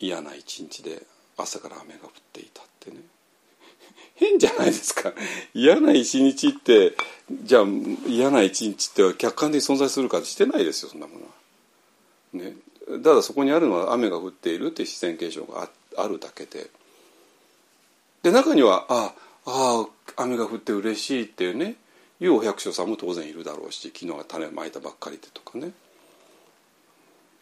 [0.00, 1.04] 嫌な一日で
[1.36, 2.96] 朝から雨が降っていたってね。
[4.16, 5.12] 変じゃないですか。
[5.54, 6.96] 嫌な一日って
[7.30, 7.66] じゃあ
[8.08, 11.30] 嫌な一日って客観的に存在するかしてないですよそんなものは。
[12.32, 12.56] ね、
[13.00, 16.68] ただそこにあるのは雨が降っているっていう自然現象があるだけで。
[18.24, 19.14] で中にはあ
[19.46, 21.76] あ雨が降って嬉しいっていうね。
[22.22, 25.72] いうお百姓さんも当然いるだろうし昨日は種まいたばっかりでとかね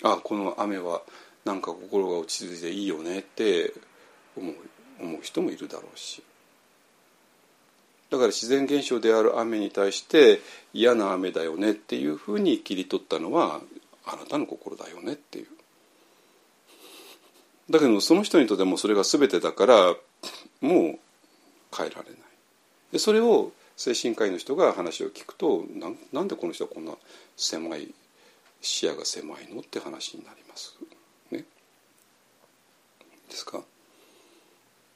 [0.03, 1.03] あこの雨は
[1.45, 3.75] なんか心が落ち着いていいよねって
[4.37, 4.55] 思う
[5.03, 6.23] 思う人もいるだろうし
[8.11, 10.41] だから自然現象である雨に対して
[10.73, 13.61] 嫌な雨だよねっていうふうに切り取ったのは
[14.07, 15.47] あなたの心だよねっていう。
[17.71, 19.97] だけどその人にとってもそれが全てだからもう
[20.63, 20.99] 変え
[21.73, 22.03] られない。
[22.93, 25.65] でそれを精神科医の人が話を聞くと
[26.13, 26.93] なんでこの人はこんな
[27.35, 27.95] 狭い
[28.61, 30.77] 視野が狭いのって話になります。
[31.31, 31.47] ね、
[33.31, 33.63] ですか。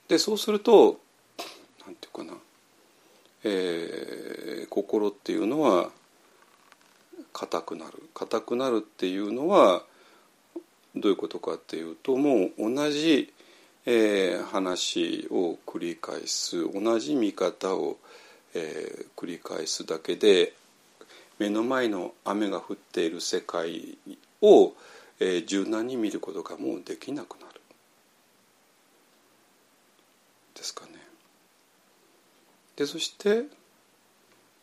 [0.06, 1.00] でそうすると
[1.86, 2.34] なんていうかな、
[3.44, 5.88] えー、心っていうのは
[7.32, 9.82] 硬くなる硬くなるっていうのは
[10.94, 13.32] どういうことかっていうともう同じ、
[13.86, 17.96] えー、話を繰り返す同じ見方を
[18.54, 20.54] えー、繰り返すだけで
[21.38, 23.98] 目の前の雨が降っている世界
[24.40, 24.72] を、
[25.18, 27.60] えー、柔軟に見ることがもうできなくなる
[30.54, 30.92] ですかね。
[32.76, 33.44] でそして、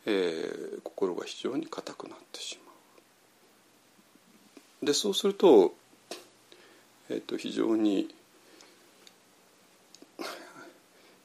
[0.06, 2.72] えー、心が非常に硬くなってしま
[4.82, 4.86] う。
[4.86, 5.76] でそうすると,、
[7.10, 8.14] えーと非常に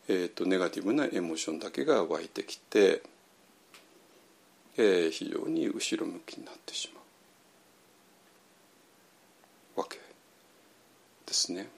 [0.09, 3.03] えーと、ネガティブなエモーションだけが湧いてきて、
[4.77, 7.01] えー、非常に後ろ向きになってしま
[9.77, 9.99] うわけ
[11.27, 11.69] ですね。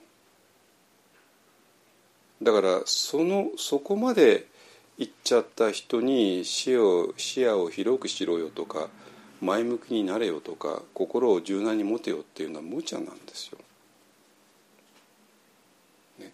[2.41, 4.45] だからそのそこまで
[4.97, 8.89] 行っちゃった人に視野視野を広くしろよとか
[9.41, 13.57] 前向きになれよとか心を柔軟に持てよっていうのは無茶なんですよ。
[16.19, 16.33] ね、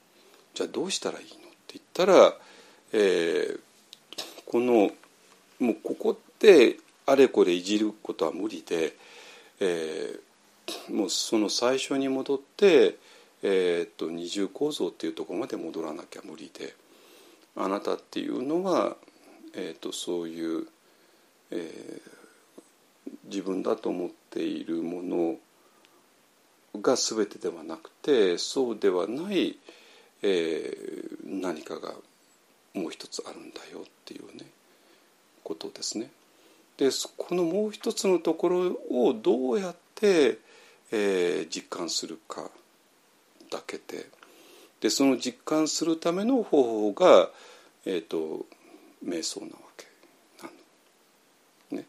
[0.53, 1.44] じゃあどうしたらいいの？
[1.95, 2.33] たら、
[2.91, 3.59] えー、
[4.45, 4.91] この
[5.59, 8.95] もうここってあれこれいじることは無理で、
[9.61, 12.97] えー、もうその最初に戻って、
[13.41, 16.75] えー、っと二重構造っていうところまで戻らなきゃ無理で
[17.55, 18.97] あなたっていうのは、
[19.53, 20.67] えー、っとそういう、
[21.51, 25.35] えー、自分だと思っているもの
[26.81, 31.93] が全てではなくてそうではない、えー、何かが
[32.73, 34.45] もう一つあるんだよっていうね
[35.43, 36.09] ことですね。
[36.77, 40.39] でこのもう一つのところをどうやって、
[40.91, 42.49] えー、実感するか
[43.49, 44.07] だけで
[44.81, 47.29] でその実感するための方法が、
[47.85, 48.45] えーと、
[49.03, 49.87] 瞑想なわけ
[50.43, 50.49] な
[51.71, 51.77] の。
[51.79, 51.85] ね、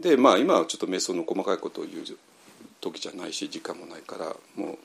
[0.00, 2.04] でまあ今はちょっと瞑想の細かいことを言う
[2.80, 4.78] 時じゃないし時間もないからもう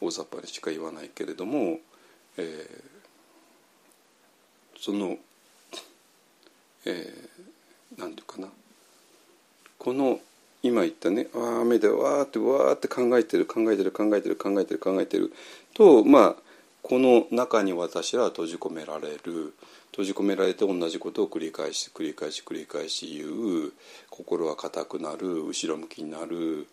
[0.00, 1.78] 大雑把にしか言わないけれども、
[2.36, 2.78] えー、
[4.78, 5.16] その、
[6.84, 8.48] えー、なんていうかな。
[9.78, 10.20] この
[10.62, 15.32] 今言ったねあ雨でわーってわーって考えてる考えてる考えてる考えてる考えてる
[15.74, 16.36] とまあ
[16.82, 19.54] この中に私は閉じ込められる。
[19.90, 23.26] 閉じ込められて同じことを繰り返し繰り返し繰り返し言
[23.68, 23.72] う。
[24.10, 26.66] 心は硬くなる後ろ向きになる。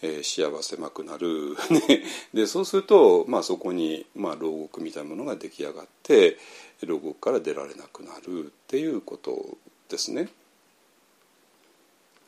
[0.00, 1.56] えー、視野は狭くなる、
[1.88, 6.38] ね、でそうすると、まあ、そこに、まあ、牢獄みたいなものが出来上がって
[6.82, 9.58] 牢獄から出られなくなるっていうこと
[9.88, 10.28] ですね。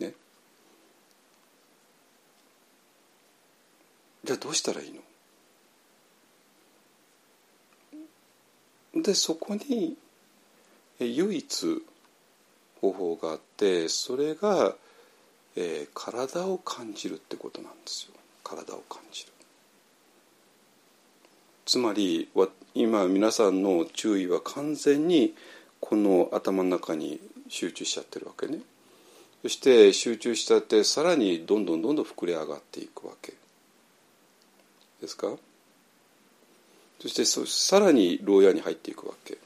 [0.01, 0.15] ね。
[4.25, 4.93] じゃあどうしたらいい
[8.93, 9.03] の？
[9.03, 9.97] でそこに
[10.99, 11.83] 唯一
[12.81, 14.77] 方法があってそれが
[15.57, 18.15] 「えー、体を感じるってことなんですよ。
[18.45, 19.33] 体を感じる。
[21.67, 22.29] つまり
[22.75, 25.35] 今皆さんの注意は完全に
[25.81, 28.59] この頭の中に集中しちゃってるわけね。
[29.43, 33.35] そして集中しちゃってさらにどんどんどんどん膨れ上がっていくわけ。
[35.01, 35.37] ですか？
[37.01, 39.39] そしてさらに牢屋に入っていくわけ。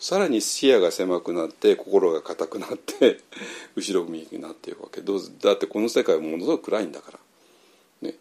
[0.00, 3.20] さらに視野が狭くなって心が硬くなって
[3.76, 5.02] 後ろ向きになっていくわけ。
[5.02, 7.18] どうだってこの世界はものすごく暗いんだから。
[8.00, 8.16] ね、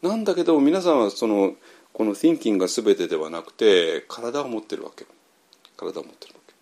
[0.00, 1.56] なんだけど皆さんはその
[1.92, 5.06] この thinking が全てではなくて体を持ってるわけ。
[5.76, 6.54] 体を持ってるわけ。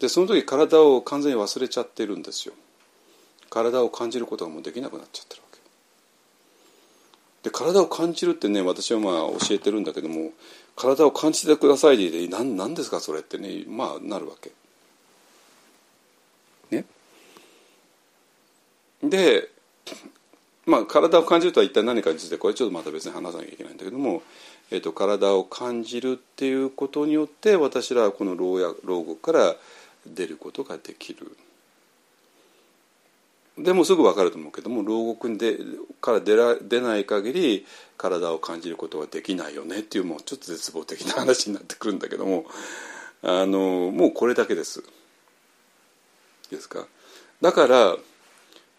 [0.00, 2.54] でその時体を完全に忘れちゃってるんですよ。
[3.48, 5.60] 体を感じることがもうできなくなっちゃってるわけ。
[7.44, 9.14] で体を感じるってね私はまあ
[9.46, 10.32] 教えてるんだけども
[10.76, 14.52] 体を感じてくださいで何何ですかそれってねまあなるわけ。
[16.70, 16.84] ね。
[19.02, 19.48] で
[20.66, 24.22] まあ体を感じるとは一体何かについてこれちょっとまた別に話さなきゃいけないんだけども、
[24.70, 29.56] えーと、体を感じるっていうことによって私らはこの牢や牢獄から
[30.06, 31.36] 出ることができる。
[33.58, 35.56] でもすぐ分かると思うけども牢獄で
[36.00, 37.66] から出ら出ない限り
[37.96, 42.44] 体を感じることはできないよねっていうもうちょっと絶望的な話になってくるんだけども
[43.22, 44.84] あのもうこれだけです。
[46.50, 46.86] ですか？
[47.40, 47.96] だから、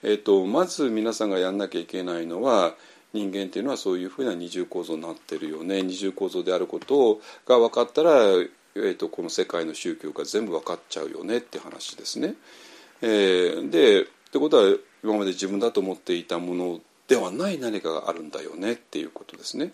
[0.03, 2.75] えーと、まず皆さんがやんなきゃいけないのは
[3.13, 12.35] 人間っていうのはそういうふうな二重構造になってるよね二重構造であることが分かったら、えーと、この世界の宗教が全部分かっちゃうよねって話ですね。
[13.01, 19.73] えー、でってことは今まで自分だと思っていたものではない何かがあるんだよねっていうことですね。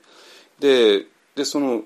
[0.59, 1.81] ででその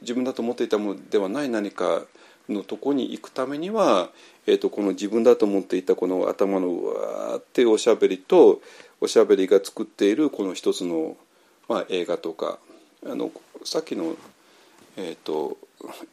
[0.00, 2.02] 自分だと思っていたものではない何か
[2.48, 4.10] のとこに行くためには、
[4.46, 8.62] えーと、この自分だと思っていたこの頭のうわーっておしゃべりと
[9.00, 11.16] おしゃべりが作っているこの一つの、
[11.68, 12.58] まあ、映画とか
[13.04, 13.30] あの
[13.64, 14.14] さっきの、
[14.96, 15.58] えーと、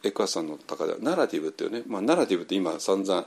[0.02, 3.26] エクアさんの高ではナラティブっていうね、まあ、ナラティブって今散々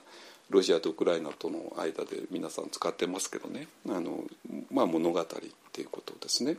[0.50, 3.68] ロシアとウクライナとの間で皆さん使ってますけどね。
[3.90, 4.24] あの、
[4.72, 5.26] まあ、物語っ
[5.72, 6.58] ていうことですね、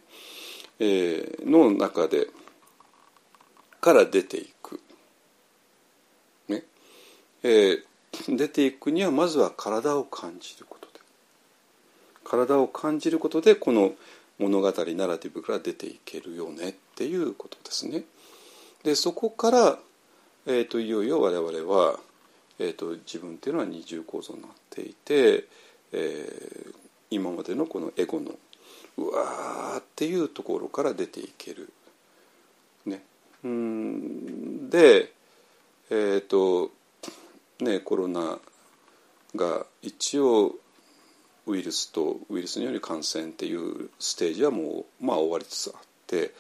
[0.81, 2.29] えー、の中で
[3.81, 4.81] から出ていく、
[6.49, 6.65] ね。
[7.43, 11.01] えー、出ていくにはまずは体を感じることで。
[12.25, 13.93] 体を感じることでこの
[14.39, 18.05] 物語ナラティブから出ていけるよねっていうことですね。
[18.83, 19.79] でそこから、
[20.47, 22.01] えーといよいよ我々は
[22.59, 25.45] えーと、自分っていうのは二重構造になっていて、
[25.93, 26.75] えー、
[27.11, 28.33] 今までのこのエゴの
[28.97, 31.73] うわーっていうところから出ていける。
[32.87, 33.03] ね、
[33.43, 35.13] うんで
[35.91, 36.71] えっ、ー、と
[37.61, 38.39] ねコロナ
[39.35, 40.55] が一応
[41.47, 46.33] ウイルスとウイルスによる感染っていうステージはもう、まあ、終わりつつあって、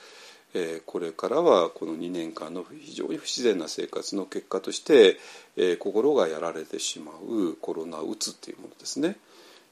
[0.55, 5.18] え、これからはこの2年間の非常に不自然な生活の結果として、
[5.56, 9.16] え、心がやられてしまうコロナうつっていうものですね、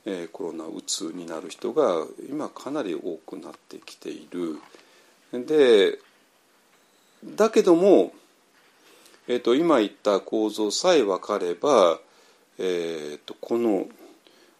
[0.04, 4.58] え、コロナうつになる人が今かなり多くなってきている。
[5.32, 5.98] で
[7.24, 8.12] だけども、
[9.28, 12.00] えーと、今言った構造さえ分かれば、
[12.58, 13.86] えーと、この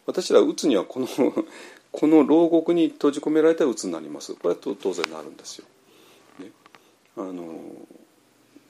[0.06, 1.08] 私らうつにはこの
[1.90, 4.34] この牢獄に閉じ込められたうつになります。
[4.34, 5.66] これは当然なるんですよ。
[7.16, 7.60] あの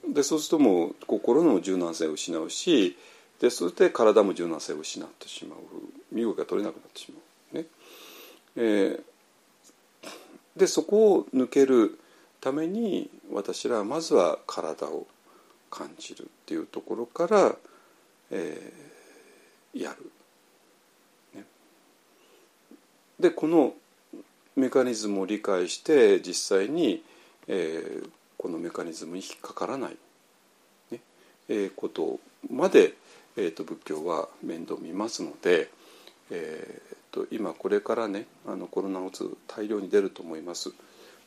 [0.09, 2.97] でそうするともう心の柔軟性を失うし
[3.41, 5.59] でそして体も柔軟性を失ってしまう
[6.11, 7.19] 身動きが取れなくなってしま
[7.55, 7.57] う。
[7.57, 7.67] ね
[8.57, 9.03] えー、
[10.57, 11.99] でそこを抜ける
[12.41, 15.07] ために私らはまずは体を
[15.71, 17.57] 感じるっていうところから、
[18.31, 20.11] えー、やる。
[21.35, 21.47] ね、
[23.19, 23.75] でこの
[24.55, 27.03] メカニズムを理解して実際に、
[27.49, 28.11] えー、
[28.43, 29.97] このメカニズムに引っかからない、
[30.91, 30.99] ね
[31.49, 32.19] えー、こと
[32.51, 32.95] まで、
[33.37, 35.71] えーと、仏教は面倒見ますので、
[36.33, 40.73] えーと、今これからねあのコロナうつ大量に出ると思います。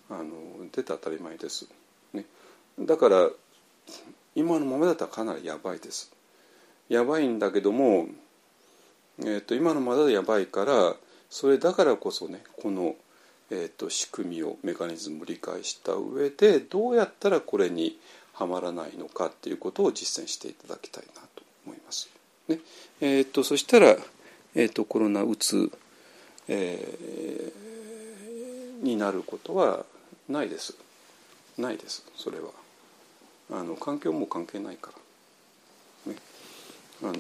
[0.09, 0.25] あの
[0.71, 1.67] 出て当たり前です、
[2.13, 2.25] ね、
[2.79, 3.27] だから
[4.35, 6.11] 今のままだったらかなりやばいです。
[6.89, 8.07] やばいんだけども、
[9.19, 10.95] えーと、今のままだとやばいから
[11.29, 12.95] それだからこそねこの
[13.51, 17.99] えーと、仕組みをメカニズムを理解した上でどうやったらこれに
[18.33, 22.09] はまらないのかっていうことを実践していただきたいなと思います。
[22.47, 22.59] ね
[23.01, 23.95] えーと、そしたら、
[24.55, 25.71] えーと、コロナうつ、
[26.47, 29.85] えー、になることは
[30.27, 30.75] ないです。
[31.57, 32.49] ないですそれは。
[33.51, 34.91] あの環境も関係ないか
[36.05, 36.13] ら。
[36.13, 36.19] ね、
[37.03, 37.13] あの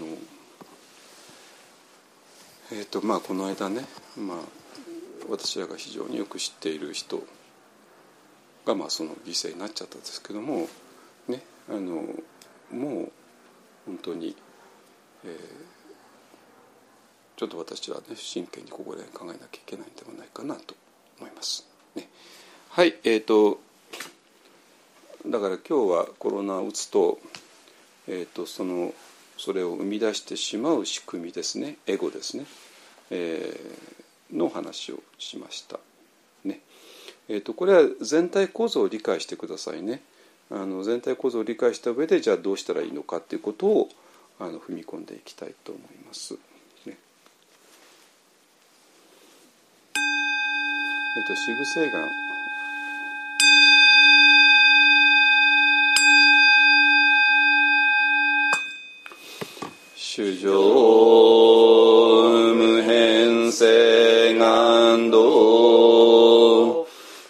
[2.71, 3.85] えーとまあ、この間ね、
[4.17, 4.37] まあ
[5.29, 7.23] 私らが非常によく知っている人
[8.65, 10.67] がまあその犠牲になっちゃったんですけども
[11.27, 12.03] ねあの
[12.71, 13.11] もう
[13.85, 14.35] 本当に、
[15.23, 15.39] えー、
[17.37, 20.75] ちょっと私はね真剣にここで考えなきゃいけないんではないかなと
[21.19, 21.65] 思います。
[21.95, 22.09] ね、
[22.69, 23.59] はいえーと、
[25.25, 27.19] だから今日はコロナを打つと,、
[28.07, 28.93] えーと、その
[29.37, 32.45] それを生み出してしまう仕組みですねエゴですね。
[33.11, 35.79] えーの話をしました。
[36.43, 36.61] ね
[37.27, 40.01] えーと、これは全体構造を理解してくださいね。
[40.51, 43.89] あの全体構造を理解した上でじゃあどうしたらいいのかっていうことを
[44.39, 46.33] あの踏み込んでいきたいと思います。
[46.33, 46.37] ね
[46.87, 46.91] え
[51.19, 52.25] っ、ー、と四具星眼
[59.95, 61.74] 主上無変
[63.55, 65.17] 性願道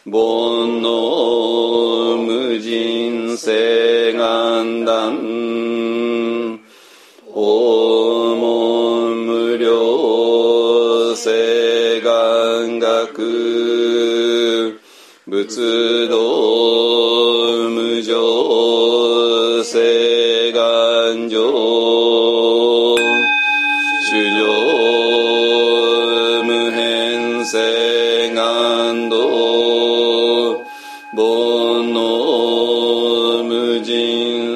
[0.08, 5.20] 煩悩無人性願断
[7.32, 13.76] 訪問無料性願学。
[15.28, 16.18] 仏道
[17.70, 20.35] 無常性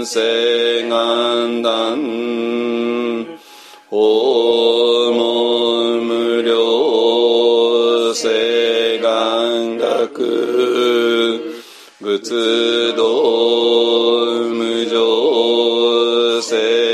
[0.05, 1.97] 世願断
[3.89, 10.89] 訪問無料世願学。
[12.01, 13.03] 仏道
[14.49, 16.88] 無常世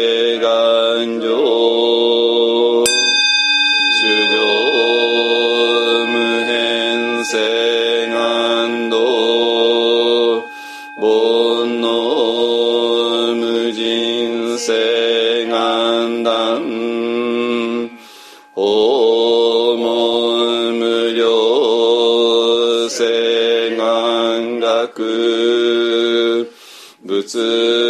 [27.27, 27.84] 世願学仏道